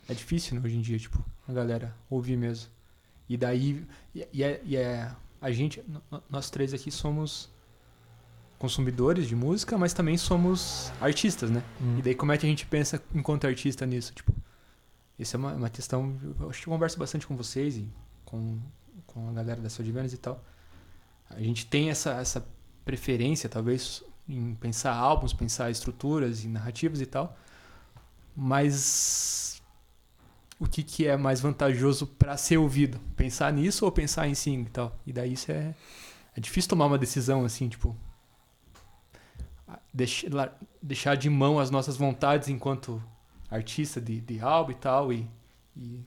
É 0.09 0.13
difícil, 0.13 0.55
né, 0.55 0.61
hoje 0.63 0.77
em 0.77 0.81
dia, 0.81 0.97
tipo, 0.97 1.23
a 1.47 1.51
galera 1.53 1.93
ouvir 2.09 2.37
mesmo. 2.37 2.69
E 3.27 3.35
daí. 3.37 3.85
E, 4.15 4.43
é, 4.43 4.61
e 4.63 4.75
é- 4.77 5.11
A 5.41 5.51
gente. 5.51 5.83
Nós 6.29 6.49
três 6.49 6.73
aqui 6.73 6.89
somos 6.91 7.49
consumidores 8.57 9.27
de 9.27 9.35
música, 9.35 9.77
mas 9.77 9.93
também 9.93 10.17
somos 10.17 10.91
artistas, 10.99 11.51
né? 11.51 11.61
Hum. 11.81 11.99
E 11.99 12.01
daí 12.01 12.15
como 12.15 12.31
é 12.31 12.37
que 12.37 12.45
a 12.45 12.49
gente 12.49 12.65
pensa 12.65 13.01
enquanto 13.13 13.45
artista 13.45 13.85
nisso? 13.85 14.13
Tipo, 14.13 14.33
isso 15.19 15.35
é 15.35 15.39
uma, 15.39 15.53
uma 15.53 15.69
questão. 15.69 16.17
Eu 16.39 16.49
acho 16.49 16.61
que 16.61 16.67
eu 16.67 16.73
converso 16.73 16.97
bastante 16.97 17.27
com 17.27 17.35
vocês 17.35 17.77
e 17.77 17.87
com, 18.25 18.59
com 19.05 19.29
a 19.29 19.33
galera 19.33 19.61
da 19.61 19.69
Sodivenas 19.69 20.13
e 20.13 20.17
tal. 20.17 20.43
A 21.29 21.39
gente 21.41 21.65
tem 21.65 21.89
essa, 21.89 22.11
essa 22.13 22.47
preferência, 22.85 23.49
talvez, 23.49 24.03
em 24.27 24.55
pensar 24.55 24.93
álbuns, 24.93 25.33
pensar 25.33 25.69
estruturas 25.71 26.43
e 26.43 26.47
narrativas 26.47 27.01
e 27.01 27.05
tal. 27.05 27.37
Mas 28.35 29.61
o 30.59 30.67
que, 30.67 30.83
que 30.83 31.07
é 31.07 31.15
mais 31.17 31.39
vantajoso 31.41 32.05
para 32.07 32.37
ser 32.37 32.57
ouvido? 32.57 32.99
Pensar 33.15 33.51
nisso 33.53 33.85
ou 33.85 33.91
pensar 33.91 34.27
em 34.27 34.35
single 34.35 34.67
e 34.67 34.69
tal? 34.71 34.99
E 35.07 35.13
daí 35.13 35.33
isso 35.33 35.51
é, 35.51 35.73
é 36.35 36.39
difícil 36.39 36.69
tomar 36.69 36.85
uma 36.85 36.97
decisão 36.97 37.45
assim, 37.45 37.67
tipo. 37.69 37.95
deix- 39.93 40.25
la- 40.31 40.53
deixar 40.81 41.15
de 41.15 41.29
mão 41.29 41.59
as 41.59 41.69
nossas 41.71 41.97
vontades 41.97 42.47
enquanto 42.47 43.01
artista 43.49 43.99
de, 44.01 44.19
de 44.21 44.39
álbum 44.39 44.71
e 44.71 44.75
tal 44.75 45.13
e, 45.13 45.27
e 45.75 46.03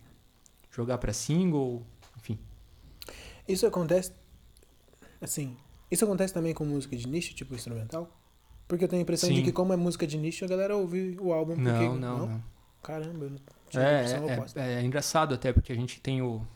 jogar 0.70 0.98
para 0.98 1.12
single, 1.12 1.84
enfim. 2.18 2.38
Isso 3.48 3.66
acontece. 3.66 4.12
Assim. 5.20 5.56
Isso 5.90 6.04
acontece 6.04 6.32
também 6.32 6.54
com 6.54 6.64
música 6.64 6.96
de 6.96 7.06
nicho, 7.08 7.34
tipo 7.34 7.54
instrumental? 7.54 8.08
Porque 8.68 8.84
eu 8.84 8.88
tenho 8.88 9.00
a 9.00 9.02
impressão 9.02 9.28
de 9.30 9.36
Sim. 9.36 9.42
que, 9.42 9.50
como 9.52 9.72
é 9.72 9.76
música 9.76 10.06
de 10.06 10.16
nicho, 10.16 10.44
a 10.44 10.48
galera 10.48 10.76
ouve 10.76 11.16
o 11.20 11.32
álbum 11.32 11.54
porque. 11.56 11.70
Não, 11.70 11.96
não, 11.96 12.26
não. 12.26 12.44
Caramba, 12.82 13.24
eu 13.26 13.30
não 13.30 13.38
tinha 13.68 13.84
a 13.86 13.94
impressão 13.98 14.28
É, 14.28 14.34
oposta. 14.36 14.60
é, 14.60 14.74
é 14.74 14.82
engraçado 14.82 15.34
até, 15.34 15.52
porque 15.52 15.72
a 15.72 15.76
gente 15.76 16.00
tem 16.00 16.22
o, 16.22 16.46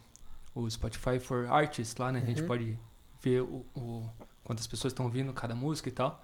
o 0.54 0.70
Spotify 0.70 1.18
for 1.18 1.46
Artists 1.50 1.96
lá, 1.96 2.12
né? 2.12 2.20
A 2.22 2.26
gente 2.26 2.42
Uhum. 2.42 2.46
pode 2.46 2.78
ver 3.20 3.42
o, 3.42 3.66
o- 3.74 4.08
quantas 4.44 4.66
pessoas 4.66 4.92
estão 4.92 5.06
ouvindo 5.06 5.32
cada 5.32 5.54
música 5.54 5.88
e 5.88 5.92
tal. 5.92 6.22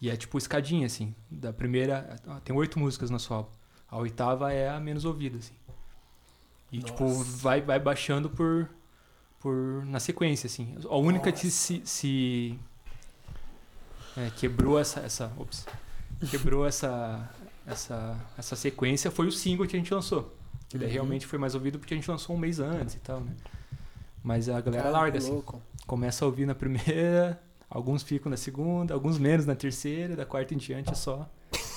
E 0.00 0.10
é 0.10 0.16
tipo 0.16 0.36
escadinha, 0.38 0.86
assim. 0.86 1.14
Da 1.30 1.52
primeira. 1.52 2.16
Tem 2.44 2.54
oito 2.54 2.78
músicas 2.78 3.08
no 3.10 3.14
nosso 3.14 3.32
álbum. 3.32 3.50
A 3.88 3.96
oitava 3.98 4.52
é 4.52 4.68
a 4.68 4.78
menos 4.80 5.04
ouvida, 5.04 5.38
assim. 5.38 5.54
E 6.70 6.82
tipo, 6.82 7.04
Nossa. 7.04 7.24
vai, 7.38 7.60
vai 7.62 7.78
baixando 7.80 8.28
por, 8.28 8.68
por. 9.40 9.84
na 9.86 10.00
sequência, 10.00 10.46
assim. 10.46 10.74
A 10.88 10.96
única 10.96 11.30
que 11.32 11.50
se. 11.50 11.82
se 11.84 12.58
é, 14.16 14.30
quebrou 14.36 14.78
essa. 14.78 15.00
essa 15.00 15.32
ops, 15.38 15.66
quebrou 16.30 16.66
essa, 16.66 17.28
essa, 17.66 18.16
essa 18.36 18.56
sequência 18.56 19.10
foi 19.10 19.26
o 19.26 19.32
single 19.32 19.66
que 19.66 19.76
a 19.76 19.78
gente 19.78 19.92
lançou. 19.94 20.34
Que 20.68 20.76
daí 20.76 20.88
Uhum. 20.88 20.92
realmente 20.94 21.26
foi 21.26 21.38
mais 21.38 21.54
ouvido 21.54 21.78
porque 21.78 21.94
a 21.94 21.96
gente 21.96 22.10
lançou 22.10 22.36
um 22.36 22.38
mês 22.38 22.60
antes 22.60 22.94
e 22.96 22.98
tal, 22.98 23.20
né? 23.20 23.32
Mas 24.22 24.48
a 24.48 24.60
galera 24.60 24.82
Cara, 24.84 24.98
larga, 24.98 25.18
assim. 25.18 25.30
louco. 25.30 25.62
Começa 25.86 26.24
a 26.24 26.26
ouvir 26.28 26.44
na 26.44 26.54
primeira, 26.54 27.40
alguns 27.70 28.02
ficam 28.02 28.28
na 28.28 28.36
segunda, 28.36 28.92
alguns 28.92 29.18
menos 29.18 29.46
na 29.46 29.54
terceira, 29.54 30.14
da 30.14 30.26
quarta 30.26 30.52
em 30.52 30.58
diante 30.58 30.90
é 30.90 30.94
só, 30.94 31.26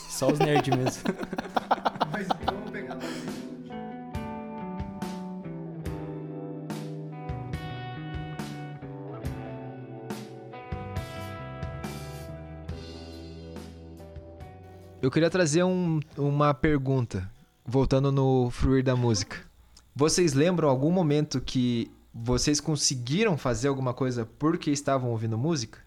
só 0.09 0.29
os 0.29 0.39
nerds 0.39 0.75
mesmo. 0.75 1.03
Mas 2.11 2.27
vamos 2.45 2.69
pegar 2.71 2.97
Eu 15.01 15.09
queria 15.09 15.29
trazer 15.29 15.63
um- 15.63 15.99
uma 16.17 16.53
pergunta, 16.53 17.29
voltando 17.65 18.11
no 18.11 18.49
fluir 18.51 18.83
da 18.83 18.95
música. 18.95 19.37
Vocês 19.95 20.33
lembram 20.33 20.69
algum 20.69 20.91
momento 20.91 21.41
que 21.41 21.91
vocês 22.13 22.59
conseguiram 22.59 23.37
fazer 23.37 23.67
alguma 23.67 23.93
coisa 23.93 24.27
porque 24.37 24.69
estavam 24.71 25.09
ouvindo 25.11 25.37
música? 25.37 25.79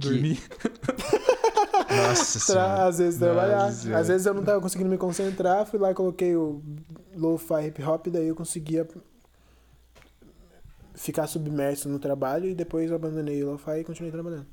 Que- 0.00 0.08
Dormir. 0.08 0.38
Nossa 1.90 2.38
Tra 2.38 2.40
senhora. 2.40 2.84
às 2.86 2.98
vezes 2.98 3.18
trabalhar. 3.18 3.64
Nossa. 3.66 3.96
Às 3.98 4.08
vezes 4.08 4.26
eu 4.26 4.32
não 4.34 4.44
tava 4.44 4.60
conseguindo 4.60 4.88
me 4.88 4.96
concentrar, 4.96 5.66
fui 5.66 5.78
lá 5.78 5.90
e 5.90 5.94
coloquei 5.94 6.36
o 6.36 6.62
lo-fi 7.16 7.66
hip 7.66 7.82
hop, 7.82 8.06
daí 8.06 8.28
eu 8.28 8.36
conseguia 8.36 8.86
ficar 10.94 11.26
submerso 11.26 11.88
no 11.88 11.98
trabalho 11.98 12.46
e 12.48 12.54
depois 12.54 12.88
eu 12.90 12.96
abandonei 12.96 13.42
o 13.42 13.50
lo-fi 13.52 13.80
e 13.80 13.84
continuei 13.84 14.12
trabalhando. 14.12 14.46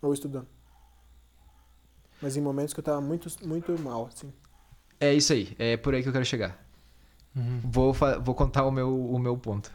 Ou 0.00 0.14
estudando. 0.14 0.46
Mas 2.20 2.36
em 2.36 2.40
momentos 2.40 2.74
que 2.74 2.80
eu 2.80 2.84
tava 2.84 3.00
muito, 3.00 3.28
muito 3.46 3.78
mal, 3.80 4.06
assim. 4.06 4.32
É 4.98 5.14
isso 5.14 5.32
aí, 5.32 5.54
é 5.58 5.76
por 5.76 5.94
aí 5.94 6.02
que 6.02 6.08
eu 6.08 6.12
quero 6.12 6.24
chegar. 6.24 6.62
Uhum. 7.34 7.60
Vou, 7.64 7.92
vou 7.92 8.34
contar 8.34 8.64
o 8.64 8.70
meu, 8.70 9.10
o 9.10 9.18
meu 9.18 9.36
ponto. 9.36 9.72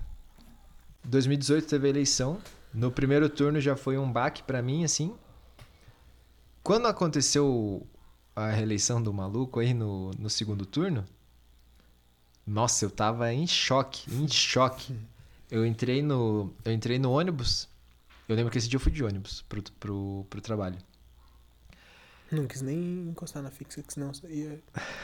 2018 1.04 1.68
teve 1.68 1.88
a 1.88 1.90
eleição. 1.90 2.40
No 2.74 2.92
primeiro 2.92 3.30
turno 3.30 3.60
já 3.60 3.76
foi 3.76 3.98
um 3.98 4.12
baque 4.12 4.44
pra 4.44 4.62
mim, 4.62 4.84
assim. 4.84 5.16
Quando 6.62 6.88
aconteceu 6.88 7.86
a 8.36 8.50
reeleição 8.50 9.02
do 9.02 9.14
maluco 9.14 9.60
aí 9.60 9.74
no, 9.74 10.12
no 10.20 10.30
segundo 10.30 10.66
turno, 10.66 11.06
nossa, 12.46 12.86
eu 12.86 12.92
tava 12.92 13.34
em 13.34 13.48
choque, 13.48 14.12
em 14.14 14.28
choque. 14.28 14.96
Eu 15.50 15.66
entrei 15.66 16.02
no, 16.02 16.54
eu 16.64 16.74
entrei 16.74 17.00
no 17.00 17.12
ônibus. 17.12 17.70
Eu 18.28 18.36
lembro 18.36 18.52
que 18.52 18.58
esse 18.58 18.68
dia 18.68 18.78
eu 18.78 18.82
fui 18.82 18.92
de 18.92 19.04
ônibus 19.04 19.44
pro, 19.48 19.64
pro, 19.80 20.26
pro 20.30 20.42
trabalho. 20.42 20.78
Não 22.32 22.48
quis 22.48 22.62
nem 22.62 23.10
encostar 23.10 23.44
na 23.44 23.52
fixa, 23.52 23.82
que 23.84 23.94
senão 23.94 24.12
ia... 24.30 24.60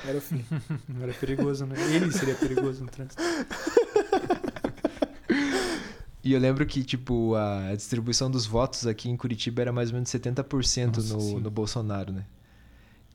era 0.07 0.17
o 0.17 0.21
fim. 0.21 0.43
Era 1.01 1.13
perigoso, 1.13 1.65
né? 1.65 1.75
Ele 1.93 2.11
seria 2.11 2.35
perigoso 2.35 2.83
no 2.83 2.89
trânsito. 2.89 3.21
E 6.23 6.33
eu 6.33 6.39
lembro 6.39 6.65
que, 6.65 6.83
tipo, 6.83 7.35
a 7.35 7.73
distribuição 7.75 8.29
dos 8.29 8.45
votos 8.45 8.85
aqui 8.85 9.09
em 9.09 9.17
Curitiba 9.17 9.63
era 9.63 9.71
mais 9.71 9.89
ou 9.89 9.95
menos 9.95 10.09
70% 10.09 10.87
Nossa, 10.87 11.13
no, 11.13 11.21
sim. 11.21 11.39
no 11.39 11.49
Bolsonaro, 11.49 12.11
né? 12.11 12.25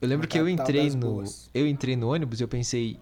Eu 0.01 0.09
lembro 0.09 0.27
que 0.27 0.39
eu 0.39 0.49
entrei 0.49 0.91
no. 0.91 0.97
boas. 0.99 1.49
Eu 1.55 1.67
entrei 1.67 1.97
no 1.97 2.13
ônibus 2.13 2.41
e 2.41 2.45
eu 2.45 2.49
pensei. 2.49 2.99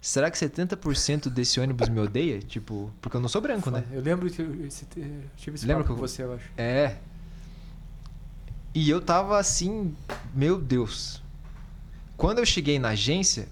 Será 0.00 0.30
que 0.30 0.36
70% 0.36 1.30
desse 1.30 1.60
ônibus 1.60 1.88
me 1.88 2.00
odeia? 2.00 2.40
Tipo, 2.40 2.92
porque 3.00 3.16
eu 3.16 3.20
não 3.20 3.28
sou 3.28 3.40
branco, 3.40 3.70
né? 3.70 3.84
Eu 3.92 4.02
lembro 4.02 4.28
que 4.28 4.42
eu, 4.42 4.68
tive 5.36 5.56
esse 5.56 5.66
Lembra 5.66 5.84
papo 5.84 5.94
que 5.94 6.00
com 6.00 6.06
você, 6.06 6.24
eu 6.24 6.34
acho. 6.34 6.50
É. 6.56 6.96
E 8.74 8.88
eu 8.88 9.00
tava 9.00 9.38
assim, 9.38 9.94
meu 10.34 10.58
Deus. 10.58 11.22
Quando 12.16 12.38
eu 12.38 12.46
cheguei 12.46 12.78
na 12.78 12.90
agência, 12.90 13.48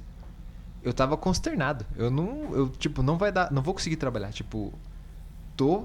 eu 0.82 0.92
tava 0.94 1.16
consternado. 1.16 1.84
Eu 1.96 2.10
não, 2.10 2.54
eu 2.54 2.68
tipo, 2.68 3.02
não 3.02 3.18
vai 3.18 3.30
dar, 3.30 3.50
não 3.52 3.62
vou 3.62 3.74
conseguir 3.74 3.96
trabalhar, 3.96 4.32
tipo, 4.32 4.72
tô 5.56 5.84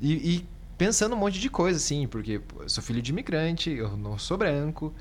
e, 0.00 0.36
e 0.36 0.46
pensando 0.76 1.14
um 1.14 1.18
monte 1.18 1.40
de 1.40 1.48
coisa 1.48 1.76
assim, 1.76 2.06
porque 2.06 2.40
eu 2.58 2.68
sou 2.68 2.82
filho 2.82 3.02
de 3.02 3.10
imigrante, 3.10 3.70
eu 3.70 3.96
não 3.96 4.18
sou 4.18 4.36
branco. 4.36 4.92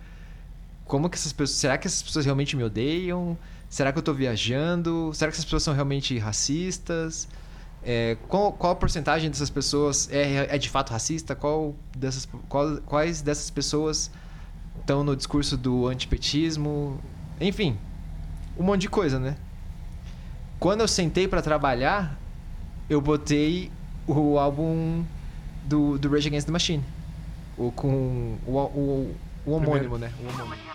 Como 0.85 1.09
que 1.09 1.17
essas 1.17 1.33
pessoas, 1.33 1.59
será 1.59 1.77
que 1.77 1.87
essas 1.87 2.01
pessoas 2.01 2.25
realmente 2.25 2.55
me 2.55 2.63
odeiam? 2.63 3.37
Será 3.69 3.91
que 3.91 3.99
eu 3.99 4.03
tô 4.03 4.13
viajando? 4.13 5.11
Será 5.13 5.29
que 5.29 5.35
essas 5.35 5.45
pessoas 5.45 5.63
são 5.63 5.73
realmente 5.73 6.17
racistas? 6.17 7.27
É, 7.89 8.17
qual, 8.27 8.51
qual 8.51 8.73
a 8.73 8.75
porcentagem 8.75 9.29
dessas 9.29 9.49
pessoas 9.49 10.09
é, 10.11 10.53
é 10.53 10.57
de 10.57 10.69
fato 10.69 10.91
racista? 10.91 11.33
Qual 11.33 11.73
dessas, 11.95 12.27
qual- 12.49 12.77
quais 12.85 13.21
dessas 13.21 13.49
pessoas 13.49 14.11
estão 14.81 15.05
no 15.05 15.15
discurso 15.15 15.55
do 15.55 15.87
antipetismo? 15.87 16.99
Enfim, 17.39 17.77
um 18.59 18.63
monte 18.63 18.81
de 18.81 18.89
coisa, 18.89 19.17
né? 19.17 19.37
Quando 20.59 20.81
eu 20.81 20.87
sentei 20.87 21.29
pra 21.29 21.41
trabalhar, 21.41 22.19
eu 22.89 22.99
botei 22.99 23.71
o 24.05 24.37
álbum 24.37 25.05
do, 25.63 25.97
do 25.97 26.09
Rage 26.09 26.27
Against 26.27 26.45
the 26.47 26.51
Machine. 26.51 26.83
O, 27.57 27.71
com 27.71 28.37
o, 28.45 28.51
o, 28.51 29.15
o 29.45 29.51
homônimo, 29.53 29.97
né? 29.97 30.11
O 30.19 30.27
homônimo. 30.27 30.66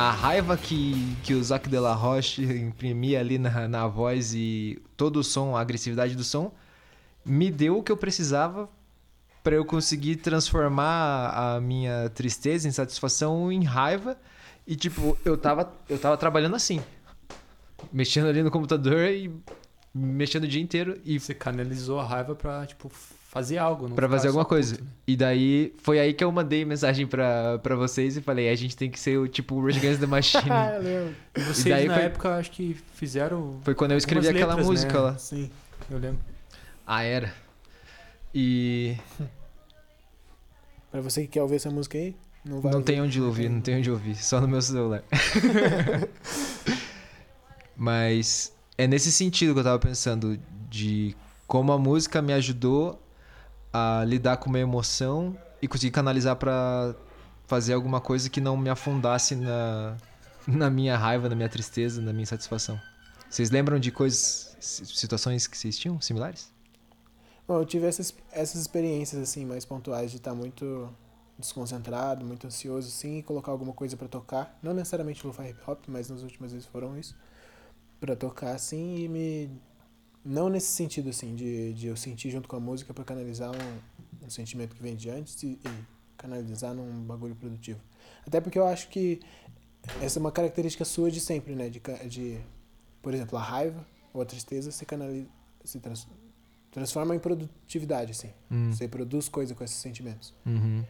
A 0.00 0.12
raiva 0.12 0.56
que, 0.56 1.16
que 1.24 1.34
o 1.34 1.42
Zac 1.42 1.68
de 1.68 1.80
la 1.80 1.92
Roche 1.92 2.40
imprimia 2.40 3.18
ali 3.18 3.36
na, 3.36 3.66
na 3.66 3.88
voz 3.88 4.32
e 4.32 4.80
todo 4.96 5.16
o 5.16 5.24
som, 5.24 5.56
a 5.56 5.60
agressividade 5.60 6.14
do 6.14 6.22
som, 6.22 6.52
me 7.24 7.50
deu 7.50 7.78
o 7.78 7.82
que 7.82 7.90
eu 7.90 7.96
precisava 7.96 8.68
para 9.42 9.56
eu 9.56 9.64
conseguir 9.64 10.14
transformar 10.14 11.30
a 11.30 11.60
minha 11.60 12.08
tristeza, 12.10 12.68
insatisfação 12.68 13.50
em 13.50 13.64
raiva. 13.64 14.16
E 14.64 14.76
tipo, 14.76 15.18
eu 15.24 15.36
tava, 15.36 15.72
eu 15.88 15.98
tava 15.98 16.16
trabalhando 16.16 16.54
assim, 16.54 16.80
mexendo 17.92 18.28
ali 18.28 18.40
no 18.40 18.52
computador 18.52 19.08
e 19.08 19.34
mexendo 19.92 20.44
o 20.44 20.48
dia 20.48 20.62
inteiro 20.62 20.96
e 21.04 21.18
Você 21.18 21.34
canalizou 21.34 21.98
a 21.98 22.06
raiva 22.06 22.36
pra, 22.36 22.64
tipo, 22.66 22.88
fazer 23.30 23.58
algo. 23.58 23.88
não 23.88 23.94
Pra 23.94 24.06
ficar 24.08 24.16
fazer 24.16 24.28
alguma 24.28 24.44
coisa. 24.44 24.74
puto, 24.76 24.84
né? 24.84 24.90
E 25.06 25.16
daí, 25.16 25.74
foi 25.78 26.00
aí 26.00 26.14
que 26.14 26.24
eu 26.24 26.32
mandei 26.32 26.64
mensagem 26.64 27.06
pra, 27.06 27.58
pra 27.58 27.76
vocês 27.76 28.16
e 28.16 28.22
falei, 28.22 28.48
a 28.48 28.54
gente 28.56 28.74
tem 28.76 28.90
que 28.90 28.98
ser 28.98 29.18
o 29.18 29.28
tipo 29.28 29.54
o 29.54 29.64
Rage 29.64 29.78
Against 29.78 30.00
the 30.00 30.06
Machine. 30.06 30.44
Ah, 30.50 30.70
eu 30.74 30.82
lembro. 30.82 31.14
E 31.36 31.40
vocês, 31.42 31.64
daí 31.74 31.86
na 31.86 31.94
foi- 31.94 32.04
época, 32.04 32.36
acho 32.36 32.50
que 32.50 32.74
fizeram... 32.94 33.60
Foi 33.62 33.74
quando 33.74 33.92
eu 33.92 33.98
escrevi 33.98 34.26
Algumas 34.26 34.42
aquela 34.42 34.54
letras, 34.56 34.66
música 34.66 34.92
né? 34.94 35.00
lá. 35.00 35.18
Sim. 35.18 35.50
Eu 35.90 35.98
lembro. 35.98 36.18
Ah, 36.86 37.02
era. 37.02 37.32
E 38.34 38.96
Pra 40.90 41.02
você 41.02 41.22
que 41.22 41.28
quer 41.28 41.42
ouvir 41.42 41.56
essa 41.56 41.70
música 41.70 41.98
aí, 41.98 42.16
não 42.42 42.62
vai 42.62 42.72
não 42.72 42.78
ouvir. 42.78 42.86
tem 42.92 43.02
onde 43.02 43.20
ouvir, 43.20 43.50
não 43.50 43.60
tem 43.60 43.76
onde 43.76 43.90
ouvir, 43.90 44.14
só 44.16 44.40
no 44.40 44.48
meu 44.48 44.62
celular. 44.62 45.02
Mas 47.76 48.52
é 48.76 48.86
nesse 48.86 49.12
sentido 49.12 49.52
que 49.54 49.60
eu 49.60 49.64
tava 49.64 49.78
pensando 49.78 50.38
de 50.68 51.14
como 51.46 51.72
a 51.72 51.78
música 51.78 52.20
me 52.22 52.32
ajudou 52.32 53.00
a 53.72 54.04
lidar 54.04 54.36
com 54.38 54.48
uma 54.48 54.58
emoção 54.58 55.36
e 55.60 55.68
conseguir 55.68 55.92
canalizar 55.92 56.36
pra 56.36 56.94
fazer 57.46 57.72
alguma 57.72 58.00
coisa 58.00 58.28
que 58.28 58.40
não 58.40 58.56
me 58.56 58.70
afundasse 58.70 59.34
na, 59.34 59.96
na 60.46 60.70
minha 60.70 60.96
raiva, 60.96 61.28
na 61.28 61.34
minha 61.34 61.48
tristeza, 61.48 62.00
na 62.00 62.12
minha 62.12 62.22
insatisfação. 62.22 62.80
Vocês 63.28 63.50
lembram 63.50 63.78
de 63.78 63.90
coisas, 63.90 64.56
si- 64.60 64.86
situações 64.86 65.46
que 65.46 65.56
vocês 65.56 65.78
tinham 65.78 66.00
similares? 66.00 66.50
Bom, 67.46 67.58
eu 67.58 67.64
tive 67.64 67.86
essas, 67.86 68.14
essas 68.30 68.60
experiências, 68.60 69.20
assim, 69.22 69.44
mais 69.46 69.64
pontuais 69.64 70.10
de 70.10 70.18
estar 70.18 70.34
muito 70.34 70.88
desconcentrado, 71.38 72.24
muito 72.24 72.46
ansioso, 72.46 72.88
assim, 72.88 73.18
e 73.18 73.22
colocar 73.22 73.52
alguma 73.52 73.72
coisa 73.72 73.96
pra 73.96 74.08
tocar. 74.08 74.58
Não 74.62 74.74
necessariamente 74.74 75.26
lo-fi 75.26 75.50
hip 75.50 75.60
hop, 75.66 75.84
mas 75.88 76.10
nas 76.10 76.22
últimas 76.22 76.52
vezes 76.52 76.66
foram 76.66 76.98
isso. 76.98 77.16
Pra 78.00 78.14
tocar, 78.14 78.54
assim, 78.54 78.96
e 78.96 79.08
me... 79.08 79.50
Não 80.28 80.50
nesse 80.50 80.66
sentido, 80.66 81.08
assim, 81.08 81.34
de, 81.34 81.72
de 81.72 81.86
eu 81.86 81.96
sentir 81.96 82.30
junto 82.30 82.46
com 82.48 82.56
a 82.56 82.60
música 82.60 82.92
pra 82.92 83.02
canalizar 83.02 83.50
um, 83.50 84.26
um 84.26 84.28
sentimento 84.28 84.76
que 84.76 84.82
vem 84.82 84.94
de 84.94 85.08
antes 85.08 85.42
e, 85.42 85.46
e 85.64 85.84
canalizar 86.18 86.74
num 86.74 87.02
bagulho 87.04 87.34
produtivo. 87.34 87.80
Até 88.26 88.38
porque 88.38 88.58
eu 88.58 88.66
acho 88.66 88.88
que 88.90 89.20
essa 90.02 90.18
é 90.18 90.20
uma 90.20 90.30
característica 90.30 90.84
sua 90.84 91.10
de 91.10 91.18
sempre, 91.18 91.54
né? 91.54 91.70
De, 91.70 91.80
de 92.08 92.38
por 93.00 93.14
exemplo, 93.14 93.38
a 93.38 93.42
raiva 93.42 93.86
ou 94.12 94.20
a 94.20 94.26
tristeza 94.26 94.70
se 94.70 94.84
canaliza, 94.84 95.28
se 95.64 95.80
trans, 95.80 96.06
transforma 96.70 97.16
em 97.16 97.18
produtividade, 97.18 98.10
assim. 98.12 98.30
Hum, 98.50 98.70
Você 98.70 98.86
produz 98.86 99.30
coisa 99.30 99.54
com 99.54 99.64
esses 99.64 99.78
sentimentos. 99.78 100.34
uhum. 100.44 100.84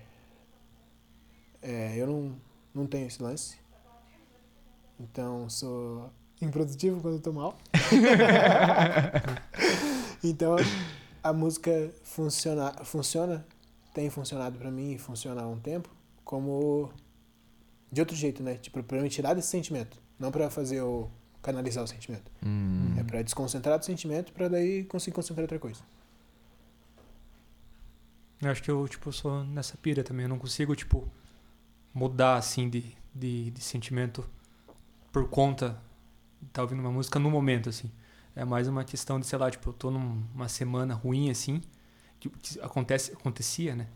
É, 1.63 1.97
eu 1.97 2.07
não, 2.07 2.37
não 2.75 2.87
tenho 2.87 3.07
esse 3.07 3.23
lance. 3.23 3.57
Então, 4.99 5.49
sou 5.49 6.11
improdutivo 6.41 7.01
quando 7.01 7.15
eu 7.15 7.21
tô 7.21 7.33
mal. 7.33 7.57
então, 10.23 10.57
a 11.23 11.33
música 11.33 11.91
funciona, 12.03 12.73
funciona, 12.85 13.45
tem 13.93 14.09
funcionado 14.11 14.59
pra 14.59 14.71
mim 14.71 14.93
e 14.93 14.99
funciona 14.99 15.43
há 15.43 15.47
um 15.47 15.59
tempo, 15.59 15.89
como 16.25 16.91
de 17.91 18.01
outro 18.01 18.17
jeito, 18.17 18.43
né? 18.43 18.57
Tipo, 18.57 18.83
pra 18.83 19.01
me 19.01 19.09
tirar 19.09 19.35
desse 19.35 19.49
sentimento. 19.49 20.01
Não 20.19 20.31
pra 20.31 20.51
fazer 20.51 20.77
eu 20.77 21.11
canalizar 21.43 21.83
o 21.83 21.87
sentimento. 21.87 22.31
Hum. 22.45 22.95
É 22.99 23.05
pra 23.05 23.23
desconcentrar 23.23 23.79
do 23.79 23.85
sentimento 23.85 24.33
pra 24.33 24.49
daí 24.49 24.85
conseguir 24.85 25.15
concentrar 25.15 25.41
em 25.41 25.45
outra 25.45 25.59
coisa. 25.59 25.81
Eu 28.41 28.51
acho 28.51 28.63
que 28.63 28.71
eu, 28.71 28.87
tipo, 28.87 29.13
sou 29.13 29.45
nessa 29.45 29.77
pira 29.77 30.05
também. 30.05 30.25
Eu 30.25 30.29
não 30.29 30.39
consigo, 30.39 30.75
tipo, 30.77 31.09
mudar, 31.93 32.37
assim, 32.37 32.69
de, 32.69 32.97
de, 33.15 33.51
de 33.51 33.61
sentimento 33.61 34.29
por 35.13 35.29
conta 35.29 35.81
estar 36.47 36.63
ouvindo 36.63 36.81
uma 36.81 36.91
música 36.91 37.19
no 37.19 37.31
momento, 37.31 37.69
assim. 37.69 37.91
É 38.35 38.45
mais 38.45 38.69
uma 38.69 38.85
questão 38.85 39.19
de, 39.19 39.27
sei 39.27 39.39
lá, 39.39 39.51
tipo, 39.51 39.71
eu 39.71 39.73
tô 39.73 39.91
numa 39.91 40.49
semana 40.49 40.95
ruim, 40.95 41.31
assim, 41.31 41.61
que, 42.21 42.29
que 42.29 42.61
acontece, 42.61 43.13
acontecia, 43.13 43.75
né? 43.75 43.87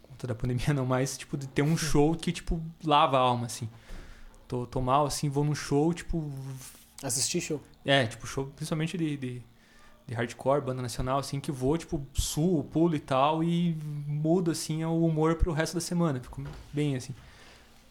Por 0.00 0.10
conta 0.10 0.26
da 0.26 0.34
pandemia 0.34 0.72
não 0.74 0.86
mais, 0.86 1.16
tipo, 1.16 1.36
de 1.36 1.46
ter 1.46 1.62
um 1.62 1.76
show 1.76 2.14
que, 2.14 2.32
tipo, 2.32 2.60
lava 2.84 3.16
a 3.16 3.20
alma, 3.20 3.46
assim. 3.46 3.68
Tô, 4.48 4.66
tô 4.66 4.80
mal, 4.80 5.06
assim, 5.06 5.28
vou 5.28 5.44
num 5.44 5.54
show, 5.54 5.92
tipo, 5.92 6.30
Assistir 7.02 7.40
show. 7.40 7.60
é, 7.84 8.06
tipo, 8.06 8.26
show 8.26 8.46
principalmente 8.54 8.96
de, 8.96 9.16
de, 9.16 9.42
de 10.06 10.14
hardcore, 10.14 10.60
banda 10.60 10.82
nacional, 10.82 11.18
assim, 11.18 11.40
que 11.40 11.50
vou, 11.50 11.76
tipo, 11.76 12.06
suo, 12.14 12.62
pulo 12.64 12.94
e 12.94 13.00
tal, 13.00 13.42
e 13.42 13.76
mudo, 14.06 14.50
assim, 14.50 14.84
o 14.84 15.04
humor 15.04 15.36
pro 15.36 15.52
resto 15.52 15.74
da 15.74 15.80
semana. 15.80 16.20
Fico 16.20 16.42
bem, 16.72 16.96
assim. 16.96 17.14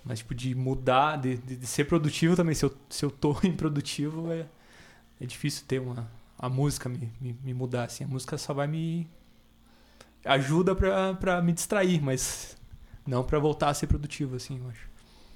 Mas, 0.04 0.20
tipo, 0.20 0.34
de 0.34 0.56
mudar, 0.56 1.18
de, 1.18 1.38
de, 1.38 1.56
de 1.56 1.68
ser 1.68 1.86
produtivo 1.86 2.36
também. 2.36 2.56
Se 2.56 2.66
eu, 2.66 2.76
se 2.90 3.06
eu 3.06 3.12
tô 3.12 3.38
improdutivo, 3.44 4.32
é, 4.32 4.48
é 5.20 5.26
difícil 5.26 5.66
ter 5.68 5.80
uma... 5.80 6.10
A 6.38 6.50
música 6.50 6.90
me, 6.90 7.12
me, 7.22 7.38
me 7.44 7.54
mudar, 7.54 7.84
assim. 7.84 8.04
A 8.04 8.08
música 8.08 8.38
só 8.38 8.54
vai 8.54 8.68
me... 8.68 9.08
Ajuda 10.26 10.76
pra, 10.76 11.14
pra 11.16 11.42
me 11.42 11.52
distrair, 11.52 12.02
mas 12.02 12.56
não 13.06 13.24
pra 13.24 13.40
voltar 13.40 13.70
a 13.70 13.74
ser 13.74 13.88
produtivo, 13.88 14.36
assim, 14.36 14.60
eu 14.60 14.70
acho. 14.70 14.90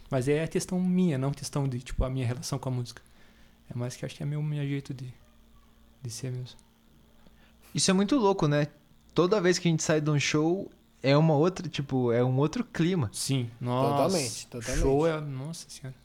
Mas 0.09 0.28
é 0.28 0.45
questão 0.47 0.80
minha, 0.80 1.18
não 1.18 1.32
questão 1.32 1.68
de, 1.68 1.80
tipo, 1.80 2.03
a 2.03 2.09
minha 2.09 2.26
relação 2.26 2.59
com 2.59 2.70
a 2.70 2.72
música. 2.72 3.01
É 3.70 3.78
mais 3.78 3.95
que 3.95 4.05
acho 4.05 4.16
que 4.16 4.24
é 4.24 4.26
meu, 4.26 4.41
meu 4.41 4.63
jeito 4.63 4.93
de, 4.93 5.11
de 6.01 6.09
ser 6.09 6.32
mesmo. 6.32 6.57
Isso 7.74 7.89
é 7.89 7.93
muito 7.93 8.16
louco, 8.16 8.47
né? 8.47 8.68
Toda 9.13 9.41
vez 9.41 9.57
que 9.57 9.68
a 9.68 9.72
gente 9.72 9.84
sai 9.84 9.99
de 9.99 10.09
um 10.09 10.20
show, 10.20 10.72
é 11.04 11.16
uma 11.16 11.36
outra, 11.36 11.68
tipo, 11.70 12.12
é 12.12 12.24
um 12.24 12.38
outro 12.38 12.64
clima. 12.64 13.10
Sim, 13.14 13.50
nossa. 13.62 13.89
Totalmente, 13.91 14.48
totalmente. 14.48 14.82
Show 14.82 15.08
é. 15.08 15.22
Nossa 15.22 15.70
senhora. 15.70 15.96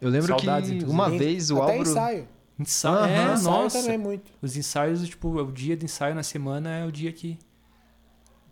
Eu 0.00 0.08
lembro 0.10 0.28
Saudades, 0.28 0.70
que 0.70 0.76
inclusive. 0.76 0.92
uma 1.00 1.10
vez 1.10 1.50
o 1.50 1.62
Até 1.62 1.72
Álvaro. 1.78 1.90
ensaio. 1.90 2.28
Ensaio. 2.58 2.96
Aham. 2.96 3.08
É, 3.30 3.34
ensaio 3.34 3.56
nossa. 3.62 3.82
também 3.82 3.98
muito. 3.98 4.32
Os 4.42 4.56
ensaios, 4.56 5.06
tipo, 5.08 5.28
o 5.28 5.52
dia 5.52 5.76
de 5.76 5.84
ensaio 5.84 6.14
na 6.14 6.22
semana 6.22 6.70
é 6.70 6.86
o 6.86 6.90
dia 6.92 7.12
que. 7.12 7.38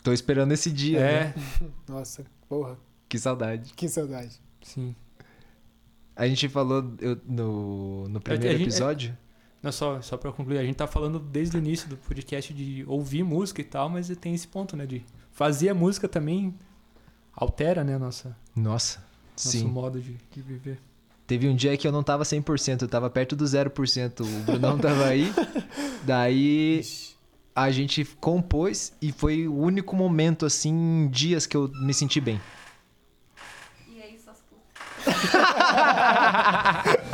Tô 0.03 0.13
esperando 0.13 0.53
esse 0.53 0.71
dia, 0.71 1.01
é, 1.01 1.25
né? 1.25 1.35
Nossa, 1.89 2.25
porra, 2.49 2.79
Que 3.09 3.19
saudade. 3.19 3.73
que 3.75 3.89
saudade. 3.89 4.41
sim. 4.63 4.95
A 6.15 6.27
gente 6.27 6.49
falou 6.49 6.93
eu- 7.01 7.19
no, 7.27 8.09
no 8.09 8.21
primeiro 8.21 8.59
gente- 8.59 8.63
episódio. 8.69 9.17
Não, 9.63 9.71
só, 9.73 10.01
só 10.03 10.17
pra 10.17 10.33
concluir, 10.33 10.59
a 10.59 10.65
gente 10.65 10.77
tá 10.77 10.87
falando 10.87 11.19
desde 11.19 11.57
o 11.57 11.59
início 11.59 11.89
do 11.89 11.97
podcast 11.97 12.53
de 12.55 12.85
ouvir 12.87 13.23
música 13.25 13.61
e 13.61 13.65
tal, 13.65 13.89
mas 13.89 14.09
tem 14.17 14.35
esse 14.35 14.47
ponto, 14.49 14.77
né? 14.77 14.85
De 14.87 15.05
fazer 15.39 15.69
a 15.69 15.75
música 15.75 16.09
também 16.09 16.53
altera, 17.33 17.85
né? 17.85 17.97
Nossa, 17.97 18.37
Nossa, 18.57 18.99
nosso 19.37 19.51
sim. 19.51 19.65
modo 19.65 20.01
de, 20.01 20.17
de 20.33 20.43
viver. 20.43 20.81
Teve 21.29 21.49
um 21.49 21.55
dia 21.55 21.77
que 21.77 21.87
eu 21.87 21.93
não 21.93 22.03
tava 22.03 22.25
100%, 22.25 22.83
eu 22.83 22.89
tava 22.89 23.09
perto 23.09 23.37
do 23.37 23.45
0%. 23.45 24.21
O 24.21 24.43
Brunão 24.43 24.77
tava 24.77 25.05
aí. 25.07 25.33
Daí 26.03 26.83
a 27.55 27.71
gente 27.71 28.05
compôs 28.21 28.93
e 29.01 29.13
foi 29.13 29.47
o 29.47 29.55
único 29.55 29.95
momento, 29.95 30.45
assim, 30.45 30.71
em 30.71 31.09
dias 31.09 31.47
que 31.47 31.57
eu 31.57 31.71
me 31.83 31.95
senti 31.95 32.21
bem. 32.21 32.41
E 33.95 34.03
aí, 34.03 34.19
suas 34.19 34.39
putas. 34.41 35.15